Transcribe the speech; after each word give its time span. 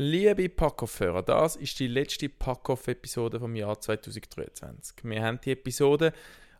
Liebe 0.00 0.48
Packoff-Hörer, 0.48 1.24
das 1.24 1.56
ist 1.56 1.80
die 1.80 1.88
letzte 1.88 2.28
Packoff-Episode 2.28 3.40
vom 3.40 3.56
Jahr 3.56 3.80
2023. 3.80 4.98
Wir 5.02 5.24
haben 5.24 5.40
die 5.40 5.50
Episode 5.50 6.12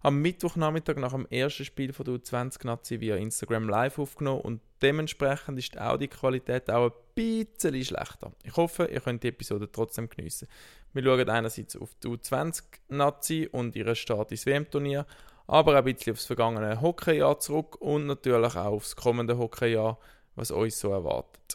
am 0.03 0.21
Mittwochnachmittag 0.21 0.97
nach 0.97 1.13
dem 1.13 1.25
ersten 1.27 1.65
Spiel 1.65 1.93
von 1.93 2.05
der 2.05 2.15
U20-Nazi 2.15 3.01
via 3.01 3.15
Instagram 3.15 3.69
live 3.69 4.01
aufgenommen 4.01 4.41
und 4.41 4.61
dementsprechend 4.83 5.57
ist 5.57 5.77
die 5.77 5.79
Audioqualität 5.79 6.69
auch 6.69 6.87
ein 6.87 6.99
bisschen 7.15 7.85
schlechter. 7.85 8.33
Ich 8.43 8.57
hoffe, 8.57 8.87
ihr 8.87 9.01
könnt 9.01 9.23
die 9.23 9.29
Episode 9.29 9.71
trotzdem 9.71 10.09
geniessen. 10.09 10.49
Wir 10.93 11.05
schauen 11.05 11.31
einerseits 11.31 11.77
auf 11.77 11.95
die 12.03 12.09
U20-Nazi 12.09 13.51
und 13.53 13.77
ihren 13.77 13.95
Start 13.95 14.33
ins 14.33 14.47
WM-Turnier, 14.47 15.07
aber 15.47 15.75
auch 15.75 15.77
ein 15.77 15.85
bisschen 15.85 16.15
aufs 16.15 16.27
vergangene 16.27 16.81
Hockeyjahr 16.81 17.39
zurück 17.39 17.81
und 17.81 18.07
natürlich 18.07 18.57
auch 18.57 18.73
aufs 18.73 18.97
kommende 18.97 19.39
Hockeyjahr, 19.39 19.97
was 20.35 20.51
uns 20.51 20.81
so 20.81 20.91
erwartet. 20.91 21.48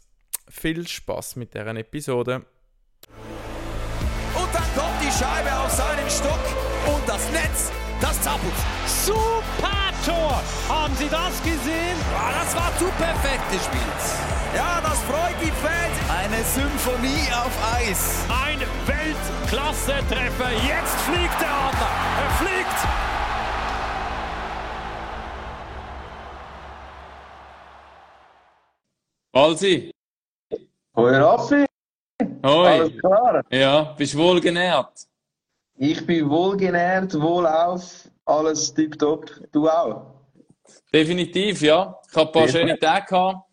Viel 0.49 0.87
Spaß 0.87 1.35
mit 1.37 1.53
deren 1.53 1.77
Episode. 1.77 2.45
Und 4.35 4.53
dann 4.53 4.69
kommt 4.75 5.01
die 5.01 5.11
Scheibe 5.11 5.51
auf 5.59 5.71
seinen 5.71 6.09
Stock 6.09 6.39
und 6.93 7.07
das 7.07 7.29
Netz, 7.31 7.71
das 8.01 8.21
zappelt. 8.21 8.53
Super 8.85 9.83
Tor! 10.05 10.41
Haben 10.67 10.93
Sie 10.95 11.07
das 11.07 11.41
gesehen? 11.43 11.97
Ja, 12.11 12.43
das 12.43 12.55
war 12.55 12.77
zu 12.77 12.85
perfekt 12.97 13.49
gespielt. 13.51 14.03
Ja, 14.53 14.81
das 14.81 14.99
freut 15.03 15.35
die 15.41 15.51
Fans. 15.63 15.95
Eine 16.09 16.43
Symphonie 16.43 17.31
auf 17.31 17.51
Eis. 17.73 18.25
Ein 18.27 18.59
Weltklasse-Treffer. 18.85 20.51
Jetzt 20.51 20.99
fliegt 21.01 21.39
der 21.39 21.49
Adler. 21.49 21.89
Er 22.21 22.29
fliegt. 22.31 22.87
Walsi, 29.31 29.92
Hoi 30.95 31.17
Raffi, 31.17 31.65
hoi. 32.43 32.67
alles 32.67 32.97
klar? 32.99 33.43
Ja, 33.49 33.95
bist 33.97 34.15
wohl 34.15 34.39
genährt. 34.39 35.07
Ich 35.75 36.05
bin 36.05 36.29
wohlgenährt, 36.29 37.19
wohlauf, 37.19 38.07
alles 38.25 38.71
tipptopp. 38.75 39.31
Du 39.51 39.67
auch? 39.67 40.13
Definitiv, 40.93 41.63
ja. 41.63 41.99
Ich 42.07 42.15
habe 42.15 42.29
ein 42.29 42.31
paar 42.31 42.47
schöne 42.47 42.77
Tage 42.77 43.07
gehabt. 43.07 43.49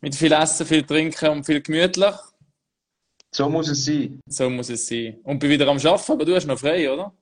Mit 0.00 0.14
viel 0.14 0.32
Essen, 0.32 0.64
viel 0.64 0.84
Trinken 0.84 1.28
und 1.30 1.44
viel 1.44 1.60
gemütlich. 1.60 2.14
So 3.34 3.48
muss 3.48 3.68
es 3.68 3.84
sein. 3.84 4.20
So 4.28 4.48
muss 4.48 4.70
es 4.70 4.86
sein. 4.86 5.18
Und 5.24 5.40
bin 5.40 5.50
wieder 5.50 5.66
am 5.66 5.78
Arbeiten, 5.78 6.12
aber 6.12 6.24
du 6.24 6.36
hast 6.36 6.46
noch 6.46 6.58
frei, 6.58 6.88
oder? 6.88 7.12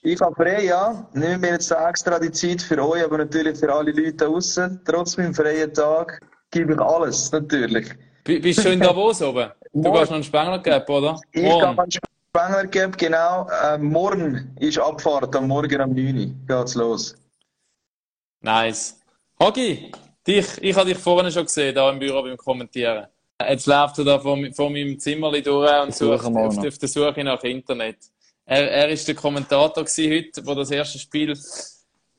Ich 0.00 0.18
habe 0.18 0.34
frei, 0.34 0.64
ja. 0.64 1.10
Nehmen 1.12 1.42
wir 1.42 1.50
jetzt 1.50 1.70
extra 1.70 2.18
die 2.18 2.32
Zeit 2.32 2.62
für 2.62 2.82
euch, 2.82 3.04
aber 3.04 3.18
natürlich 3.18 3.58
für 3.58 3.70
alle 3.70 3.92
Leute 3.92 4.14
da 4.14 4.24
draußen. 4.24 4.80
Trotz 4.86 5.18
meinem 5.18 5.34
freien 5.34 5.74
Tag 5.74 6.20
gebe 6.50 6.72
ich 6.72 6.80
alles, 6.80 7.30
natürlich. 7.30 7.94
Bist 8.24 8.58
du 8.58 8.62
schon 8.62 8.72
in 8.72 8.80
Davos 8.80 9.20
oben? 9.22 9.50
Du 9.72 9.80
Morgen. 9.80 9.98
gehst 9.98 10.10
noch 10.10 10.14
einen 10.16 10.24
Spengler 10.24 10.58
geben, 10.58 10.84
oder? 10.88 11.20
Ich 11.32 11.42
Morgen. 11.42 11.78
einen 11.78 11.90
Spengler 11.90 12.66
geben, 12.66 12.92
genau. 12.96 13.48
Äh, 13.62 13.78
morgen 13.78 14.56
ist 14.60 14.78
Abfahrt, 14.78 15.34
am 15.36 15.46
Morgen 15.48 15.80
um 15.80 15.92
9 15.94 16.16
Uhr 16.18 16.34
geht's 16.58 16.74
los. 16.74 17.14
Nice. 18.40 19.00
Hagi, 19.40 19.90
dich, 20.26 20.46
ich 20.60 20.76
habe 20.76 20.88
dich 20.88 20.98
vorhin 20.98 21.30
schon 21.30 21.44
gesehen, 21.44 21.74
da 21.74 21.90
im 21.90 21.98
Büro 21.98 22.22
beim 22.22 22.36
Kommentieren. 22.36 23.06
Jetzt 23.48 23.66
läuft 23.66 23.98
er 23.98 24.04
da 24.04 24.18
vor, 24.18 24.36
mi- 24.36 24.52
vor 24.54 24.70
meinem 24.70 24.98
Zimmer 24.98 25.30
durch 25.32 25.46
und 25.82 25.94
sucht 25.94 26.24
auf, 26.24 26.58
auf 26.58 26.78
der 26.78 26.88
Suche 26.88 27.24
nach 27.24 27.42
Internet. 27.42 27.98
Er, 28.46 28.70
er 28.70 28.88
ist 28.90 29.08
der 29.08 29.14
Kommentator 29.14 29.84
heute, 29.84 30.42
der 30.42 30.54
das 30.54 30.70
erste 30.70 30.98
Spiel 30.98 31.34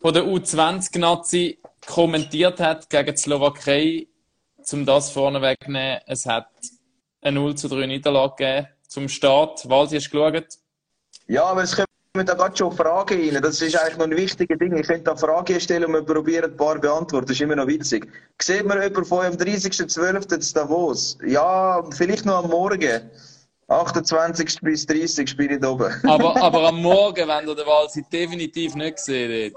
von 0.02 0.14
der 0.14 0.24
U20-Nazi 0.24 1.60
kommentiert 1.88 2.60
hat 2.60 2.90
gegen 2.90 3.12
die 3.16 3.18
Slowakei. 3.18 4.08
Um 4.72 4.86
das 4.86 5.12
vorne 5.12 5.42
wegzunehmen, 5.42 6.00
es 6.08 6.26
hat 6.26 6.48
eine 7.22 7.40
0 7.40 7.56
zu 7.56 7.68
3 7.68 7.86
Niederlage 7.86 8.36
gegeben 8.38 8.68
zum 8.88 9.10
Start. 9.10 9.70
Walsi, 9.70 9.98
hast 9.98 10.12
du 10.12 10.20
geschaut? 10.20 10.48
Ja, 11.28 11.46
aber 11.46 11.64
es 11.64 11.76
kommen 11.76 11.88
da 12.14 12.34
gerade 12.34 12.56
schon 12.56 12.72
Fragen 12.72 13.20
rein. 13.20 13.42
Das 13.42 13.62
ist 13.62 13.76
eigentlich 13.76 13.98
noch 13.98 14.06
ein 14.06 14.18
wichtiges 14.18 14.58
Ding. 14.58 14.76
Ich 14.76 14.88
könnte 14.88 15.04
da 15.04 15.16
Fragen 15.16 15.60
stellen 15.60 15.86
und 15.86 15.94
wir 15.94 16.02
probieren 16.02 16.52
ein 16.52 16.58
paar 16.58 16.80
beantworten. 16.80 17.28
Das 17.28 17.36
ist 17.36 17.42
immer 17.42 17.56
noch 17.56 17.68
witzig. 17.68 18.08
Sieht 18.42 18.66
man 18.66 18.82
jemanden 18.82 19.06
von 19.06 19.26
am 19.26 19.34
30.12. 19.34 20.40
zu 20.40 20.54
Davos? 20.54 21.18
Ja, 21.26 21.84
vielleicht 21.92 22.26
noch 22.26 22.44
am 22.44 22.50
Morgen. 22.50 23.10
28. 23.68 24.62
bis 24.62 24.86
30. 24.86 25.38
bin 25.38 25.52
ich 25.52 25.66
oben. 25.66 25.92
Aber, 26.08 26.40
aber 26.40 26.68
am 26.68 26.82
Morgen, 26.82 27.28
wenn 27.28 27.46
du 27.46 27.56
den 27.56 27.66
Walsi 27.66 28.04
definitiv 28.12 28.76
nicht 28.76 28.98
gesehen 28.98 29.54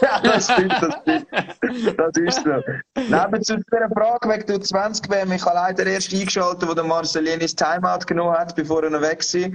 ja, 0.00 0.20
das 0.20 0.44
stimmt, 0.44 0.74
das 0.80 0.94
stimmt. 1.02 1.98
Das 1.98 2.16
ist 2.16 2.44
so. 2.44 2.62
Neben 2.94 3.42
zu 3.42 3.56
dieser 3.56 3.88
Frage 3.92 4.28
wegen 4.28 4.46
der 4.46 4.60
20 4.60 5.10
WM, 5.10 5.32
ich 5.32 5.44
habe 5.44 5.56
leider 5.56 5.86
erst 5.86 6.12
eingeschaltet, 6.14 6.68
wo 6.68 6.74
der 6.74 6.84
Marcellinis 6.84 7.54
Timeout 7.54 8.06
genommen 8.06 8.36
hat, 8.36 8.54
bevor 8.54 8.84
er 8.84 8.90
noch 8.90 9.02
weg 9.02 9.22
war. 9.22 9.50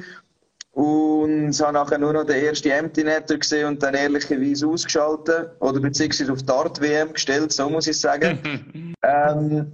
Und 0.73 1.61
habe 1.61 1.73
nachher 1.73 1.97
nur 1.97 2.13
noch 2.13 2.25
den 2.25 2.43
ersten 2.43 2.71
Empty 2.71 3.03
Netter 3.03 3.37
gesehen 3.37 3.67
und 3.67 3.83
dann 3.83 3.93
ehrlicherweise 3.93 4.67
ausgeschaltet. 4.67 5.51
Oder 5.59 5.79
beziehungsweise 5.79 6.33
auf 6.33 6.43
die 6.43 6.51
Art 6.51 6.81
WM 6.81 7.13
gestellt, 7.13 7.53
so 7.53 7.69
muss 7.69 7.87
ich 7.87 7.99
sagen. 7.99 8.95
ähm, 9.03 9.71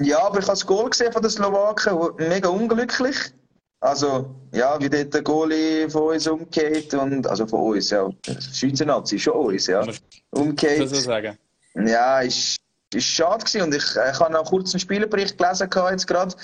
ja, 0.00 0.18
aber 0.18 0.38
ich 0.38 0.44
habe 0.44 0.52
das 0.52 0.66
Goal 0.66 0.90
gesehen 0.90 1.12
von 1.12 1.22
den 1.22 1.30
Slowaken, 1.30 1.98
mega 2.28 2.48
unglücklich. 2.48 3.32
Also, 3.80 4.34
ja, 4.52 4.80
wie 4.80 4.88
dort 4.88 5.14
der 5.14 5.22
Goalie 5.22 5.88
von 5.88 6.14
uns 6.14 6.26
umgeht 6.26 6.92
und, 6.94 7.26
also 7.26 7.46
von 7.46 7.74
uns, 7.74 7.90
ja, 7.90 8.08
Schweizer 8.52 8.84
Nazi, 8.84 9.18
schon 9.18 9.34
uns, 9.34 9.68
ja. 9.68 9.86
Umgeht. 10.30 10.88
so 10.88 10.96
sagen. 10.96 11.38
Ja, 11.74 12.20
ist, 12.20 12.58
ist 12.92 13.06
schade 13.06 13.44
gewesen. 13.44 13.62
Und 13.62 13.74
ich, 13.74 13.84
ich 13.84 14.20
habe 14.20 14.32
noch 14.32 14.46
kurz 14.46 14.74
einen 14.74 14.80
Spielerbericht 14.80 15.38
gelesen 15.38 15.70
jetzt 15.90 16.06
gerade. 16.06 16.34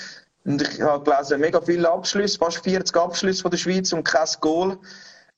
Und 0.45 0.61
ich 0.61 0.81
habe 0.81 1.03
gelesen, 1.03 1.41
mega 1.41 1.59
viele 1.59 1.89
Abschlüsse, 1.89 2.37
fast 2.37 2.63
40 2.63 2.95
Abschlüsse 2.95 3.41
von 3.41 3.51
der 3.51 3.57
Schweiz 3.57 3.91
und 3.91 4.03
kein 4.03 4.27
Goal. 4.39 4.77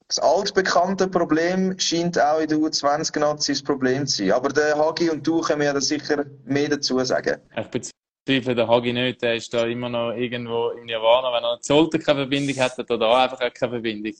Das 0.08 0.20
altbekannte 0.20 1.08
Problem 1.08 1.78
scheint 1.80 2.20
auch 2.20 2.40
in 2.40 2.48
der 2.48 2.58
U20-Nazi 2.58 3.54
ein 3.54 3.64
Problem 3.64 4.08
zu 4.08 4.18
sein. 4.18 4.32
Aber 4.32 4.50
der 4.50 4.78
Hagi 4.78 5.10
und 5.10 5.26
du 5.26 5.42
können 5.42 5.60
mir 5.60 5.74
da 5.74 5.82
sicher 5.82 6.26
mehr 6.46 6.70
dazu 6.70 7.04
sagen. 7.04 7.38
Ich 7.58 7.94
bezweifle 8.28 8.56
den 8.56 8.68
Hagi 8.68 8.94
nicht, 8.94 9.22
der 9.22 9.36
ist 9.36 9.54
da 9.54 9.66
immer 9.66 9.90
noch 9.90 10.12
irgendwo 10.12 10.70
im 10.70 10.86
Nirvana. 10.86 11.34
Wenn 11.34 11.44
er 11.44 11.58
sollte 11.62 12.00
keine 12.00 12.20
Verbindung 12.20 12.56
hat, 12.58 12.78
hat 12.78 12.90
er 12.90 12.98
da 12.98 13.24
einfach 13.24 13.42
auch 13.42 13.54
keine 13.54 13.72
Verbindung. 13.72 14.14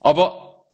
Aber 0.00 0.64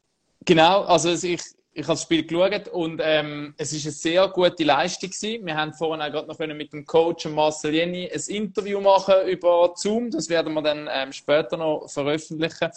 genau, 0.45 0.83
also 0.83 1.11
ich, 1.11 1.41
ich 1.73 1.83
habe 1.83 1.95
das 1.95 2.03
Spiel 2.03 2.27
geschaut 2.27 2.69
und 2.69 3.01
ähm, 3.03 3.55
es 3.57 3.73
ist 3.73 3.85
eine 3.87 3.93
sehr 3.93 4.29
gute 4.29 4.65
Leistung 4.65 5.11
gewesen. 5.11 5.47
Wir 5.47 5.57
haben 5.57 5.73
vorhin 5.73 6.03
auch 6.03 6.11
gerade 6.11 6.29
noch 6.29 6.55
mit 6.55 6.73
dem 6.73 6.85
Coach 6.85 7.27
Marcel 7.27 7.75
Jenny 7.75 8.11
ein 8.13 8.21
Interview 8.29 8.81
machen 8.81 9.15
über 9.27 9.73
Zoom. 9.77 10.11
Das 10.11 10.29
werden 10.29 10.53
wir 10.53 10.63
dann 10.63 10.89
ähm, 10.93 11.13
später 11.13 11.57
noch 11.57 11.89
veröffentlichen. 11.89 12.71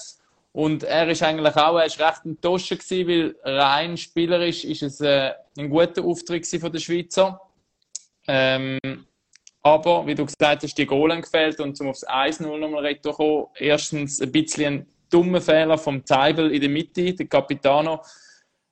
Und 0.53 0.83
er 0.83 1.09
ist 1.09 1.23
eigentlich 1.23 1.55
auch, 1.55 1.79
er 1.79 1.85
ist 1.85 1.99
recht 1.99 2.25
enttäuscht 2.25 2.69
gewesen, 2.69 3.07
weil 3.07 3.35
rein 3.43 3.97
spielerisch 3.97 4.63
ist 4.63 4.83
es 4.83 5.01
äh, 5.01 5.31
ein 5.57 5.69
guter 5.69 6.03
Auftritt 6.03 6.45
von 6.45 6.71
den 6.71 6.79
Schweizer. 6.79 7.41
Ähm, 8.27 8.79
aber, 9.61 10.05
wie 10.05 10.15
du 10.15 10.25
gesagt 10.25 10.63
hast, 10.63 10.77
die 10.77 10.85
Goalen 10.85 11.21
gefällt 11.21 11.59
und 11.61 11.77
zum 11.77 11.87
aufs 11.87 12.05
1-0 12.05 12.57
nochmal 12.57 12.85
retourkommen. 12.85 13.47
Erstens 13.57 14.21
ein 14.21 14.31
bisschen 14.31 14.73
ein 14.73 14.87
dummer 15.09 15.41
Fehler 15.41 15.77
vom 15.77 16.03
Teibel 16.03 16.51
in 16.51 16.59
der 16.59 16.69
Mitte, 16.69 17.13
der 17.13 17.27
Capitano, 17.27 18.01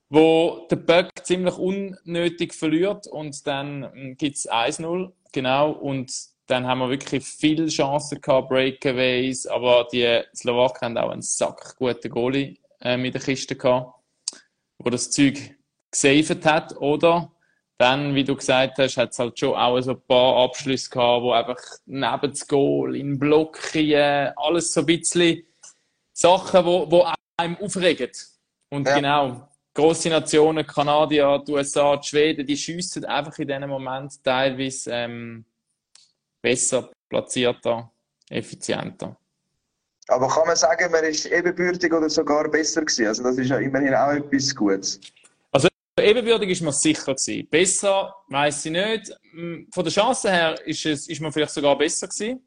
wo 0.09 0.67
der 0.69 0.75
Böck 0.75 1.11
ziemlich 1.23 1.55
unnötig 1.57 2.53
verliert 2.53 3.07
und 3.07 3.47
dann 3.47 4.15
gibt 4.17 4.35
es 4.35 4.49
1-0, 4.49 5.11
genau, 5.31 5.71
und 5.71 6.11
dann 6.47 6.67
haben 6.67 6.79
wir 6.79 6.89
wirklich 6.89 7.23
viele 7.23 7.67
Chancen 7.67 8.19
gehabt, 8.19 8.49
Breakaways, 8.49 9.47
aber 9.47 9.87
die 9.93 10.21
Slowaken 10.35 10.81
haben 10.81 10.97
auch 10.97 11.11
einen 11.11 11.21
Sack 11.21 11.77
guten 11.77 12.09
Goalie 12.09 12.57
äh, 12.81 12.97
mit 12.97 13.13
der 13.13 13.21
Kiste 13.21 13.55
gehabt, 13.55 13.93
wo 14.79 14.89
das 14.89 15.11
Zeug 15.11 15.55
gesaved 15.91 16.45
hat, 16.45 16.75
oder? 16.75 17.31
Dann, 17.81 18.13
wie 18.13 18.23
du 18.23 18.35
gesagt 18.35 18.77
hast, 18.77 18.95
hat 18.97 19.09
es 19.09 19.17
halt 19.17 19.39
schon 19.39 19.55
auch 19.55 19.81
so 19.81 19.93
ein 19.93 20.01
paar 20.01 20.43
Abschlüsse 20.43 20.87
gehabt, 20.87 21.23
wo 21.23 21.31
einfach 21.31 21.57
neben 21.87 22.29
das 22.29 22.47
Goal, 22.47 22.95
in 22.95 23.17
Blockien, 23.17 24.31
alles 24.35 24.71
so 24.71 24.81
ein 24.81 24.85
bisschen 24.85 25.41
Sachen, 26.13 26.63
wo, 26.63 26.91
wo 26.91 27.07
einem 27.37 27.57
aufregen. 27.57 28.11
Und 28.69 28.85
Ja. 28.87 28.93
genau, 28.93 29.49
grosse 29.73 30.09
Nationen, 30.09 30.63
Kanadier, 30.63 31.43
die 31.43 31.53
USA, 31.53 31.97
die 31.97 32.07
Schweden, 32.07 32.45
die 32.45 32.55
schiessen 32.55 33.03
einfach 33.05 33.39
in 33.39 33.47
diesem 33.47 33.67
Moment 33.67 34.23
teilweise 34.23 34.91
ähm, 34.91 35.43
besser, 36.39 36.91
platzierter, 37.09 37.89
effizienter. 38.29 39.17
Aber 40.07 40.27
kann 40.27 40.45
man 40.45 40.55
sagen, 40.55 40.91
man 40.91 41.03
ist 41.03 41.25
ebenbürtig 41.25 41.91
oder 41.91 42.11
sogar 42.11 42.47
besser 42.47 42.81
gewesen? 42.81 43.07
Also 43.07 43.23
das 43.23 43.39
ist 43.39 43.49
ja 43.49 43.57
immerhin 43.57 43.95
auch 43.95 44.11
etwas 44.11 44.55
Gutes. 44.55 44.99
Ebenbürtig 46.01 46.49
ist 46.49 46.61
man 46.61 46.73
sicher 46.73 47.13
gewesen. 47.13 47.47
Besser, 47.49 48.15
weiß 48.29 48.65
ich 48.65 48.71
nicht. 48.71 49.11
Mm, 49.33 49.63
Von 49.71 49.83
der 49.83 49.93
Chance 49.93 50.31
her 50.31 50.55
ist, 50.65 50.85
es, 50.85 51.07
ist 51.07 51.21
man 51.21 51.31
vielleicht 51.31 51.53
sogar 51.53 51.77
besser 51.77 52.07
gewesen. 52.07 52.41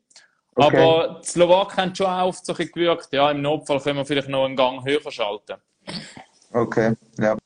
Okay. 0.57 0.77
Aber 0.77 1.21
die 1.21 1.27
Slowaken 1.27 1.77
haben 1.77 1.95
schon 1.95 2.07
auch 2.07 2.29
oft 2.29 2.47
so 2.47 2.53
ein 2.53 2.57
bisschen 2.57 2.73
gewirkt, 2.73 3.09
ja, 3.13 3.31
im 3.31 3.43
Notfall 3.43 3.81
können 3.81 3.99
wir 3.99 4.07
vielleicht 4.07 4.29
noch 4.29 4.45
einen 4.45 4.57
Gang 4.57 4.85
höher 4.85 5.11
schalten. 5.11 5.57
Okay, 6.53 6.95
ja. 7.19 7.37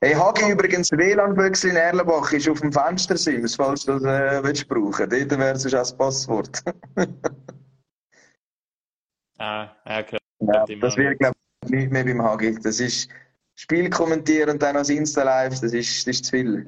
Hey, 0.00 0.14
Hagi, 0.14 0.50
übrigens, 0.50 0.90
WLAN-Büchse 0.90 1.68
in 1.68 1.76
Erlenbach 1.76 2.32
ist 2.32 2.48
auf 2.48 2.60
dem 2.60 2.72
Fenstersims, 2.72 3.54
falls 3.54 3.84
du 3.84 4.00
das 4.00 4.02
äh, 4.02 4.42
willst 4.42 4.66
brauchen. 4.66 5.08
Dort 5.08 5.30
wäre 5.38 5.52
es 5.52 5.64
auch 5.66 5.70
das 5.70 5.96
Passwort. 5.96 6.62
Ah, 9.38 9.74
gehört 9.84 10.22
Ja, 10.38 10.64
das 10.80 10.96
wird, 10.96 11.18
glaube 11.18 11.34
ich, 11.64 11.70
nicht 11.70 11.90
mehr 11.90 12.04
beim 12.04 12.22
Hagi. 12.22 12.56
Das 12.62 12.78
ist 12.78 13.08
Spiel 13.54 13.90
kommentieren 13.90 14.50
und 14.50 14.62
dann 14.62 14.76
als 14.76 14.88
Insta-Live, 14.88 15.60
das 15.60 15.72
ist, 15.72 16.06
das 16.06 16.16
ist 16.16 16.24
zu 16.24 16.30
viel. 16.30 16.66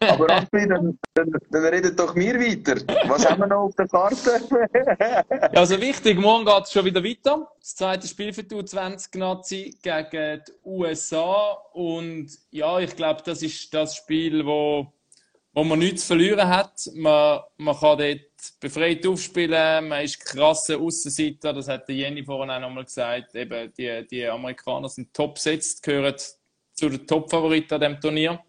Aber 0.00 0.28
Raffi, 0.28 0.48
dann, 0.68 0.98
dann, 1.14 1.32
dann 1.50 1.64
redet 1.66 1.98
doch 1.98 2.14
mir 2.14 2.34
weiter. 2.38 2.76
Was 3.08 3.28
haben 3.28 3.40
wir 3.40 3.46
noch 3.46 3.64
auf 3.64 3.74
der 3.76 3.88
Karte? 3.88 4.40
Ja, 5.00 5.60
also 5.60 5.80
wichtig, 5.80 6.18
morgen 6.18 6.44
geht 6.44 6.64
es 6.64 6.72
schon 6.72 6.84
wieder 6.84 7.02
weiter. 7.02 7.48
Das 7.60 7.76
zweite 7.76 8.06
Spiel 8.06 8.32
für 8.32 8.42
die 8.42 8.54
U20-Nazi 8.54 9.78
gegen 9.82 10.42
die 10.46 10.52
USA. 10.64 11.52
Und 11.72 12.28
ja, 12.50 12.78
ich 12.78 12.94
glaube, 12.96 13.22
das 13.24 13.42
ist 13.42 13.72
das 13.72 13.96
Spiel, 13.96 14.44
wo, 14.44 14.92
wo 15.52 15.64
man 15.64 15.78
nichts 15.78 16.02
zu 16.02 16.08
verlieren 16.08 16.48
hat. 16.48 16.90
Man, 16.94 17.40
man 17.56 17.76
kann 17.76 17.98
dort 17.98 18.20
befreit 18.60 19.06
aufspielen, 19.06 19.88
man 19.88 20.04
ist 20.04 20.20
krasser 20.20 20.78
Aussenseiter, 20.78 21.52
das 21.52 21.68
hat 21.68 21.88
der 21.88 21.96
Jenny 21.96 22.24
vorhin 22.24 22.50
auch 22.50 22.60
nochmal 22.60 22.84
gesagt. 22.84 23.34
Eben, 23.34 23.72
die, 23.76 24.06
die 24.10 24.26
Amerikaner 24.26 24.88
sind 24.88 25.12
top 25.12 25.34
besetzt, 25.34 25.82
gehören 25.82 26.14
zu 26.72 26.88
den 26.88 27.06
Top-Favoriten 27.06 27.74
an 27.74 27.80
diesem 27.80 28.00
Turnier. 28.00 28.44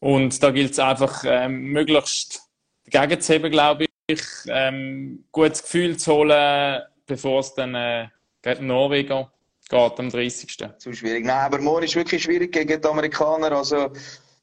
Und 0.00 0.42
da 0.42 0.50
gilt 0.50 0.72
es 0.72 0.78
einfach, 0.78 1.24
ähm, 1.26 1.72
möglichst 1.72 2.42
dagegen 2.86 3.20
zu 3.20 3.34
haben, 3.34 3.50
glaube 3.50 3.86
ich, 4.06 4.20
ähm, 4.48 5.24
gutes 5.32 5.62
Gefühl 5.62 5.96
zu 5.96 6.12
holen, 6.12 6.82
bevor 7.06 7.40
es 7.40 7.54
dann 7.54 7.74
äh, 7.74 8.08
gegen 8.42 8.66
Norweger 8.66 9.32
geht 9.68 9.98
am 9.98 10.10
30. 10.10 10.58
Zu 10.78 10.92
schwierig. 10.92 11.24
Nein, 11.24 11.46
aber 11.46 11.58
morgen 11.58 11.84
ist 11.84 11.96
wirklich 11.96 12.22
schwierig 12.22 12.52
gegen 12.52 12.80
die 12.80 12.88
Amerikaner. 12.88 13.52
Also, 13.52 13.90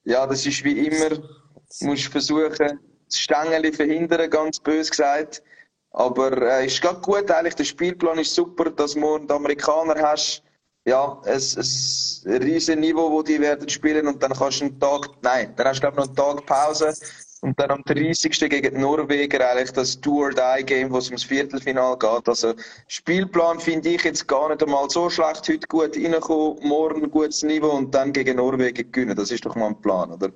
ja, 0.04 0.26
das 0.26 0.46
ist 0.46 0.64
wie 0.64 0.88
immer. 0.88 1.10
Du 1.10 1.86
musst 1.86 2.08
versuchen, 2.08 2.80
das 3.12 3.20
Stängeli 3.20 3.72
verhindern, 3.72 4.30
ganz 4.30 4.60
bös 4.60 4.90
gesagt. 4.90 5.44
Aber 5.92 6.32
äh, 6.42 6.66
ist 6.66 6.82
gerade 6.82 7.02
gut, 7.02 7.30
eigentlich. 7.30 7.56
Der 7.56 7.66
Spielplan 7.66 8.20
ist 8.20 8.34
super, 8.34 8.70
dass 8.70 8.94
du 8.94 9.18
die 9.20 9.34
Amerikaner 9.34 9.96
hast. 10.02 10.44
Ja, 10.86 11.22
es 11.26 11.56
ist 11.56 12.26
ein 12.26 12.42
riesen 12.42 12.80
Niveau, 12.80 13.12
wo 13.12 13.22
die 13.22 13.40
werden 13.40 13.70
spielen 13.70 14.08
und 14.08 14.24
dann 14.24 14.34
kannst 14.34 14.62
du 14.62 14.66
einen 14.66 14.80
Tag, 14.80 15.10
nein, 15.22 15.54
dann 15.56 15.68
hast 15.68 15.78
du 15.78 15.82
glaube 15.82 15.98
noch 15.98 16.08
einen 16.08 16.16
Tag 16.16 16.46
Pause 16.48 16.96
und 17.42 17.60
dann 17.60 17.70
am 17.72 17.84
30. 17.84 18.32
gegen 18.50 18.76
die 18.76 18.82
Norweger 18.82 19.48
eigentlich 19.48 19.72
das 19.74 20.00
Do-or-Die-Game, 20.02 20.92
wo 20.92 20.98
es 20.98 21.08
ums 21.08 21.24
Viertelfinal 21.24 21.98
geht. 21.98 22.28
Also 22.28 22.54
Spielplan 22.88 23.60
finde 23.60 23.90
ich 23.90 24.04
jetzt 24.04 24.28
gar 24.28 24.50
nicht 24.50 24.64
einmal 24.64 24.90
so 24.90 25.10
schlecht. 25.10 25.48
Heute 25.50 25.68
gut 25.68 25.96
reinkommen, 25.96 26.68
morgen 26.68 27.12
gutes 27.12 27.44
Niveau 27.44 27.72
und 27.72 27.94
dann 27.94 28.14
gegen 28.14 28.38
Norwegen 28.38 28.92
gewinnen. 28.92 29.16
Das 29.16 29.30
ist 29.30 29.46
doch 29.46 29.56
mal 29.56 29.68
ein 29.68 29.82
Plan, 29.82 30.12
oder? 30.12 30.32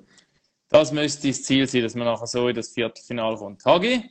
Das 0.68 0.92
müsste 0.92 1.28
das 1.28 1.42
Ziel 1.42 1.68
sein, 1.68 1.82
dass 1.82 1.94
man 1.94 2.06
nachher 2.06 2.26
so 2.26 2.48
in 2.48 2.56
das 2.56 2.68
Viertelfinale 2.68 3.36
kommt. 3.36 3.64
Hagi, 3.64 4.10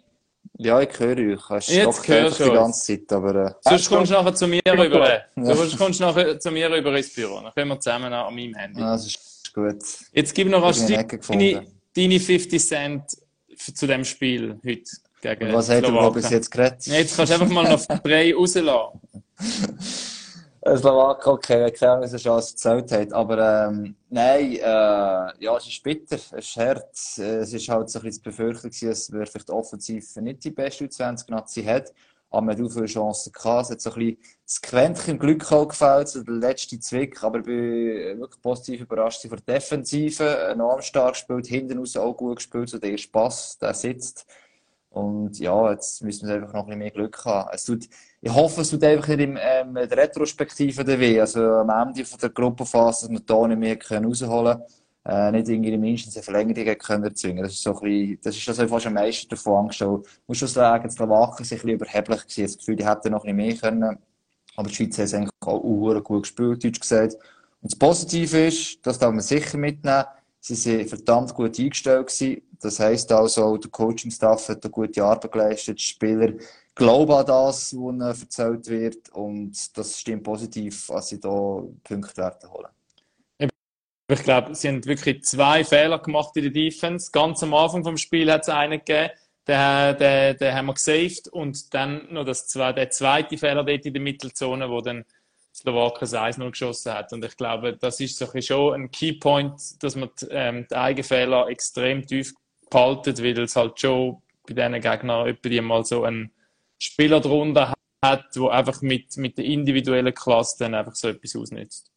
Ja, 0.58 0.80
ich 0.82 0.98
höre 1.00 1.18
euch. 1.18 1.50
Es 1.52 1.68
Jetzt 1.68 2.08
hörst 2.08 2.40
du 2.40 2.44
die 2.46 2.52
ganze 2.52 2.86
Zeit, 2.86 3.12
aber 3.12 3.36
äh, 3.36 3.52
sonst 3.62 3.90
kommst 3.90 4.12
du 4.12 4.16
nachher 4.16 4.34
zu 4.36 4.48
mir 4.48 4.62
rüber. 4.66 5.22
Ja. 5.36 5.56
Sonst 5.56 5.78
kommst 5.78 6.00
du 6.00 6.06
nachher 6.06 6.40
zu 6.40 6.52
mir 6.52 6.72
rüber 6.72 6.96
ins 6.96 7.14
Büro. 7.14 7.42
Dann 7.42 7.54
können 7.54 7.70
wir 7.70 7.80
zusammen 7.80 8.14
an 8.14 8.34
meinem 8.34 8.54
Handy. 8.56 8.80
ja, 8.80 8.92
das 8.94 9.08
ist 9.08 9.54
gut. 9.54 9.84
Jetzt 10.14 10.34
gib 10.34 10.48
noch 10.50 10.90
Ecke 10.90 11.20
deine, 11.28 11.68
deine 11.96 12.20
50 12.20 12.66
Cent 12.66 13.04
zu 13.58 13.88
dem 13.88 14.06
Spiel 14.06 14.60
heute 14.66 14.84
gegen 15.22 15.48
Und 15.48 15.54
was 15.54 15.70
hat 15.70 15.84
er 15.84 16.12
bis 16.12 16.30
jetzt 16.30 16.52
geredet? 16.52 16.86
Ja, 16.88 16.96
Jetzt 16.96 17.18
kannst 17.18 17.32
du 17.32 17.42
einfach 17.42 17.54
mal 17.54 17.70
noch 17.70 17.86
drei 18.04 18.34
rauslassen. 18.34 19.02
Äh, 20.66 20.78
Slowakei, 20.78 21.32
okay, 21.32 21.72
keine 21.72 21.92
Ahnung, 21.92 22.04
was 22.06 22.14
er 22.14 22.20
schon 22.20 22.32
alles 22.34 22.52
erzählt 22.52 22.92
hat. 22.92 23.14
Aber 23.14 23.68
ähm, 23.68 23.96
nein, 24.10 24.54
äh, 24.54 24.60
ja, 24.60 25.58
es 25.58 25.68
ist 25.68 25.84
bitter, 25.84 26.16
es 26.16 26.32
ist 26.32 26.58
hart. 26.58 26.98
Äh, 27.20 27.38
Es 27.42 27.54
ist 27.54 27.70
halt 27.70 27.90
so 27.90 28.00
ein 28.00 28.04
bisschen 28.04 28.24
zu 28.24 28.30
befürchten, 28.30 28.72
dass 28.90 29.12
wir 29.12 29.26
vielleicht 29.28 29.50
offensiv 29.52 30.16
nicht 30.18 30.44
die 30.44 30.52
beste 30.52 30.86
U20-Nazi 30.86 31.64
hat. 31.64 31.94
Aber 32.32 32.42
man 32.42 32.58
hat 32.58 32.66
auch 32.66 32.72
viele 32.72 32.86
Chancen 32.88 33.32
gehabt. 33.32 33.66
Es 33.66 33.72
hat 33.72 33.82
so 33.82 33.92
ein 33.92 33.96
bisschen 34.00 34.18
das 34.46 34.62
Quäntchen 34.62 35.20
Glück 35.20 35.52
auch 35.52 35.68
gefällt, 35.68 36.08
so 36.10 36.24
der 36.24 36.34
letzte 36.34 36.80
Zwick. 36.80 37.24
Aber 37.24 37.40
ich 37.40 37.46
bin 37.46 38.20
wirklich 38.20 38.42
positiv 38.42 38.82
überrascht 38.82 39.22
von 39.22 39.40
der 39.46 39.56
Defensive. 39.56 40.24
Enorm 40.52 40.82
stark 40.82 41.14
gespielt, 41.14 41.46
hinten 41.48 41.78
raus 41.78 41.96
auch 41.96 42.14
gut 42.18 42.38
gespielt. 42.38 42.70
So 42.70 42.80
der 42.80 42.98
Pass, 43.12 43.58
der 43.60 43.74
sitzt. 43.76 44.26
Und 44.90 45.40
ja, 45.40 45.72
jetzt 45.72 46.02
müssen 46.04 46.28
wir 46.28 46.36
einfach 46.36 46.54
noch 46.54 46.62
ein 46.62 46.68
bisschen 46.68 46.80
mehr 46.80 46.92
Glück 46.92 47.24
haben. 47.26 47.50
Es 47.54 47.66
tut, 47.66 47.88
ich 48.26 48.34
hoffe, 48.34 48.62
es 48.62 48.72
tut 48.72 48.84
einfach 48.84 49.08
nicht 49.10 49.20
im, 49.20 49.38
ähm, 49.40 49.76
der 49.76 49.98
Retrospektive 49.98 51.00
weh. 51.00 51.22
Also 51.22 51.42
am 51.44 51.70
Ende 51.70 52.04
von 52.04 52.20
der 52.20 52.30
Gruppenphase, 52.32 53.08
dass 53.08 53.12
wir 53.12 53.20
da 53.20 53.48
nicht 53.48 53.60
mehr 53.60 54.04
rausholen 54.04 54.58
können. 54.58 54.64
Äh, 55.06 55.32
nicht 55.32 55.48
irgendwie 55.48 55.78
mindestens 55.78 56.16
eine 56.16 56.24
Verlängerung 56.24 56.76
können 56.80 57.04
erzwingen. 57.04 57.44
Das 57.44 57.54
ist 57.54 57.62
so 57.62 57.76
ein 57.76 57.82
bisschen, 57.82 58.20
das 58.24 58.36
ist 58.36 58.48
das 58.48 58.60
also 58.60 58.74
fast 58.74 58.88
am 58.88 58.94
meisten 58.94 59.30
davon 59.30 59.66
angeschaut. 59.66 60.08
Ich 60.08 60.28
muss 60.28 60.40
schon 60.40 60.48
sagen, 60.48 60.90
die 60.90 60.96
Slowaken 60.96 61.46
sind 61.46 61.58
ein 61.58 61.62
bisschen 61.62 61.76
überheblich 61.76 62.22
gewesen. 62.22 62.44
Das 62.46 62.58
Gefühl, 62.58 62.76
die 62.78 62.88
hätten 62.88 63.12
noch 63.12 63.26
ein 63.26 63.36
bisschen 63.38 63.62
mehr 63.62 63.72
können. 63.72 63.98
Aber 64.56 64.70
die 64.70 64.74
Schweiz 64.74 64.98
hat 64.98 65.06
es 65.06 65.14
eigentlich 65.14 65.30
auch 65.42 66.04
gut 66.04 66.24
gespielt, 66.24 66.64
deutsch 66.64 66.80
gesagt. 66.80 67.14
Und 67.62 67.72
das 67.74 67.78
Positive 67.78 68.48
ist, 68.48 68.80
das 68.88 68.98
darf 68.98 69.12
man 69.12 69.22
sicher 69.22 69.60
mitnehmen, 69.60 70.06
sie 70.40 70.56
sind 70.56 70.90
verdammt 70.90 71.32
gut 71.36 71.60
eingestellt 71.60 72.08
gewesen. 72.08 72.42
Das 72.60 72.80
heisst 72.80 73.12
also, 73.12 73.58
der 73.58 73.70
Coaching-Staff 73.70 74.50
hat 74.50 74.64
eine 74.64 74.72
gute 74.72 75.04
Arbeit 75.04 75.32
geleistet. 75.32 75.78
Die 75.78 75.84
Spieler 75.84 76.34
glauben 76.76 77.14
an 77.14 77.26
das, 77.26 77.74
was 77.74 77.74
ihnen 77.74 78.02
erzählt 78.02 78.68
wird. 78.68 79.10
Und 79.10 79.78
das 79.78 80.00
stimmt 80.00 80.24
positiv, 80.24 80.90
als 80.92 81.08
sie 81.08 81.20
da 81.20 81.64
Punkte 81.84 82.18
werden 82.18 82.52
holen. 82.52 82.70
Ich 84.08 84.22
glaube, 84.22 84.54
sie 84.54 84.68
haben 84.68 84.86
wirklich 84.86 85.24
zwei 85.24 85.64
Fehler 85.64 85.98
gemacht 85.98 86.38
in 86.38 86.44
der 86.44 86.52
Defense. 86.52 87.10
Ganz 87.12 87.42
am 87.42 87.56
Anfang 87.56 87.84
vom 87.84 87.98
Spiel 87.98 88.32
hat 88.32 88.44
es 88.44 88.50
einen 88.50 88.80
gegeben, 88.80 89.10
den, 89.48 89.98
den, 89.98 90.38
den 90.38 90.54
haben 90.54 90.68
wir 90.68 90.74
gesaved. 90.76 91.28
Und 91.30 91.74
dann 91.74 92.14
noch 92.14 92.24
das, 92.24 92.48
der 92.48 92.90
zweite 92.92 93.38
Fehler 93.38 93.64
dort 93.64 93.86
in 93.86 93.94
der 93.94 94.02
Mittelzone, 94.02 94.70
wo 94.70 94.82
dann 94.82 95.06
das 95.64 96.14
1-0 96.14 96.52
geschossen 96.52 96.94
hat. 96.94 97.14
Und 97.14 97.26
ich 97.26 97.36
glaube, 97.36 97.78
das 97.78 98.00
ist 98.00 98.18
so 98.18 98.32
ein 98.32 98.42
schon 98.42 98.74
ein 98.74 98.92
Keypoint, 98.92 99.82
dass 99.82 99.96
man 99.96 100.10
die, 100.22 100.28
ähm, 100.30 100.68
die 100.70 100.76
eigenen 100.76 101.04
Fehler 101.04 101.48
extrem 101.48 102.06
tief 102.06 102.34
behalten, 102.70 103.18
weil 103.18 103.40
es 103.40 103.56
halt 103.56 103.80
schon 103.80 104.22
bei 104.48 104.54
diesen 104.54 104.82
Gegnern 104.82 105.28
etwa 105.28 105.50
die 105.50 105.62
mal 105.62 105.86
so 105.86 106.04
einen 106.04 106.32
Spieler 106.86 107.20
drunter 107.20 107.74
hat, 108.04 108.36
der 108.36 108.50
einfach 108.50 108.82
mit, 108.82 109.18
mit 109.18 109.38
der 109.38 109.46
individuellen 109.46 110.14
Klasse 110.14 110.58
dann 110.60 110.76
einfach 110.76 110.96
so 110.96 111.10
etwas 111.10 111.36
ausnutzt. 111.36 111.92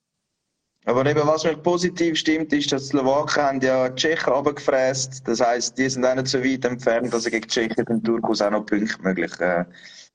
Aber 0.84 1.04
eben, 1.04 1.26
was 1.26 1.44
mich 1.44 1.62
positiv 1.62 2.16
stimmt, 2.16 2.52
ist, 2.52 2.72
dass 2.72 2.84
die 2.84 2.88
Slowaken 2.90 3.42
haben 3.42 3.60
ja 3.60 3.88
die 3.88 3.94
Tschechen 3.96 4.32
runtergefräst. 4.32 5.26
Das 5.26 5.40
heisst, 5.40 5.76
die 5.76 5.88
sind 5.88 6.06
auch 6.06 6.14
nicht 6.14 6.28
so 6.28 6.42
weit 6.42 6.64
entfernt, 6.64 7.12
dass 7.12 7.24
gegen 7.24 7.42
die 7.42 7.48
Tschechen 7.48 7.84
dann 7.84 8.02
durchaus 8.02 8.40
auch 8.40 8.50
noch 8.50 8.64
Punkte 8.64 9.02
möglich. 9.02 9.38
Äh, 9.40 9.64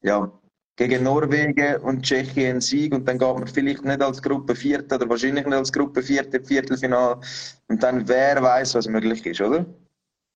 ja, 0.01 0.31
gegen 0.75 1.03
Norwegen 1.03 1.75
und 1.81 2.01
Tschechien 2.01 2.55
ein 2.55 2.61
Sieg 2.61 2.93
und 2.93 3.07
dann 3.07 3.19
geht 3.19 3.35
man 3.35 3.47
vielleicht 3.47 3.85
nicht 3.85 4.01
als 4.01 4.21
Gruppe 4.21 4.55
Vierte 4.55 4.95
oder 4.95 5.07
wahrscheinlich 5.07 5.45
nicht 5.45 5.55
als 5.55 5.71
Gruppe 5.71 6.01
Vierte 6.01 6.37
im 6.37 6.45
Viertelfinale 6.45 7.19
und 7.67 7.83
dann 7.83 8.07
wer 8.07 8.41
weiß, 8.41 8.73
was 8.73 8.87
möglich 8.87 9.23
ist, 9.25 9.41
oder? 9.41 9.65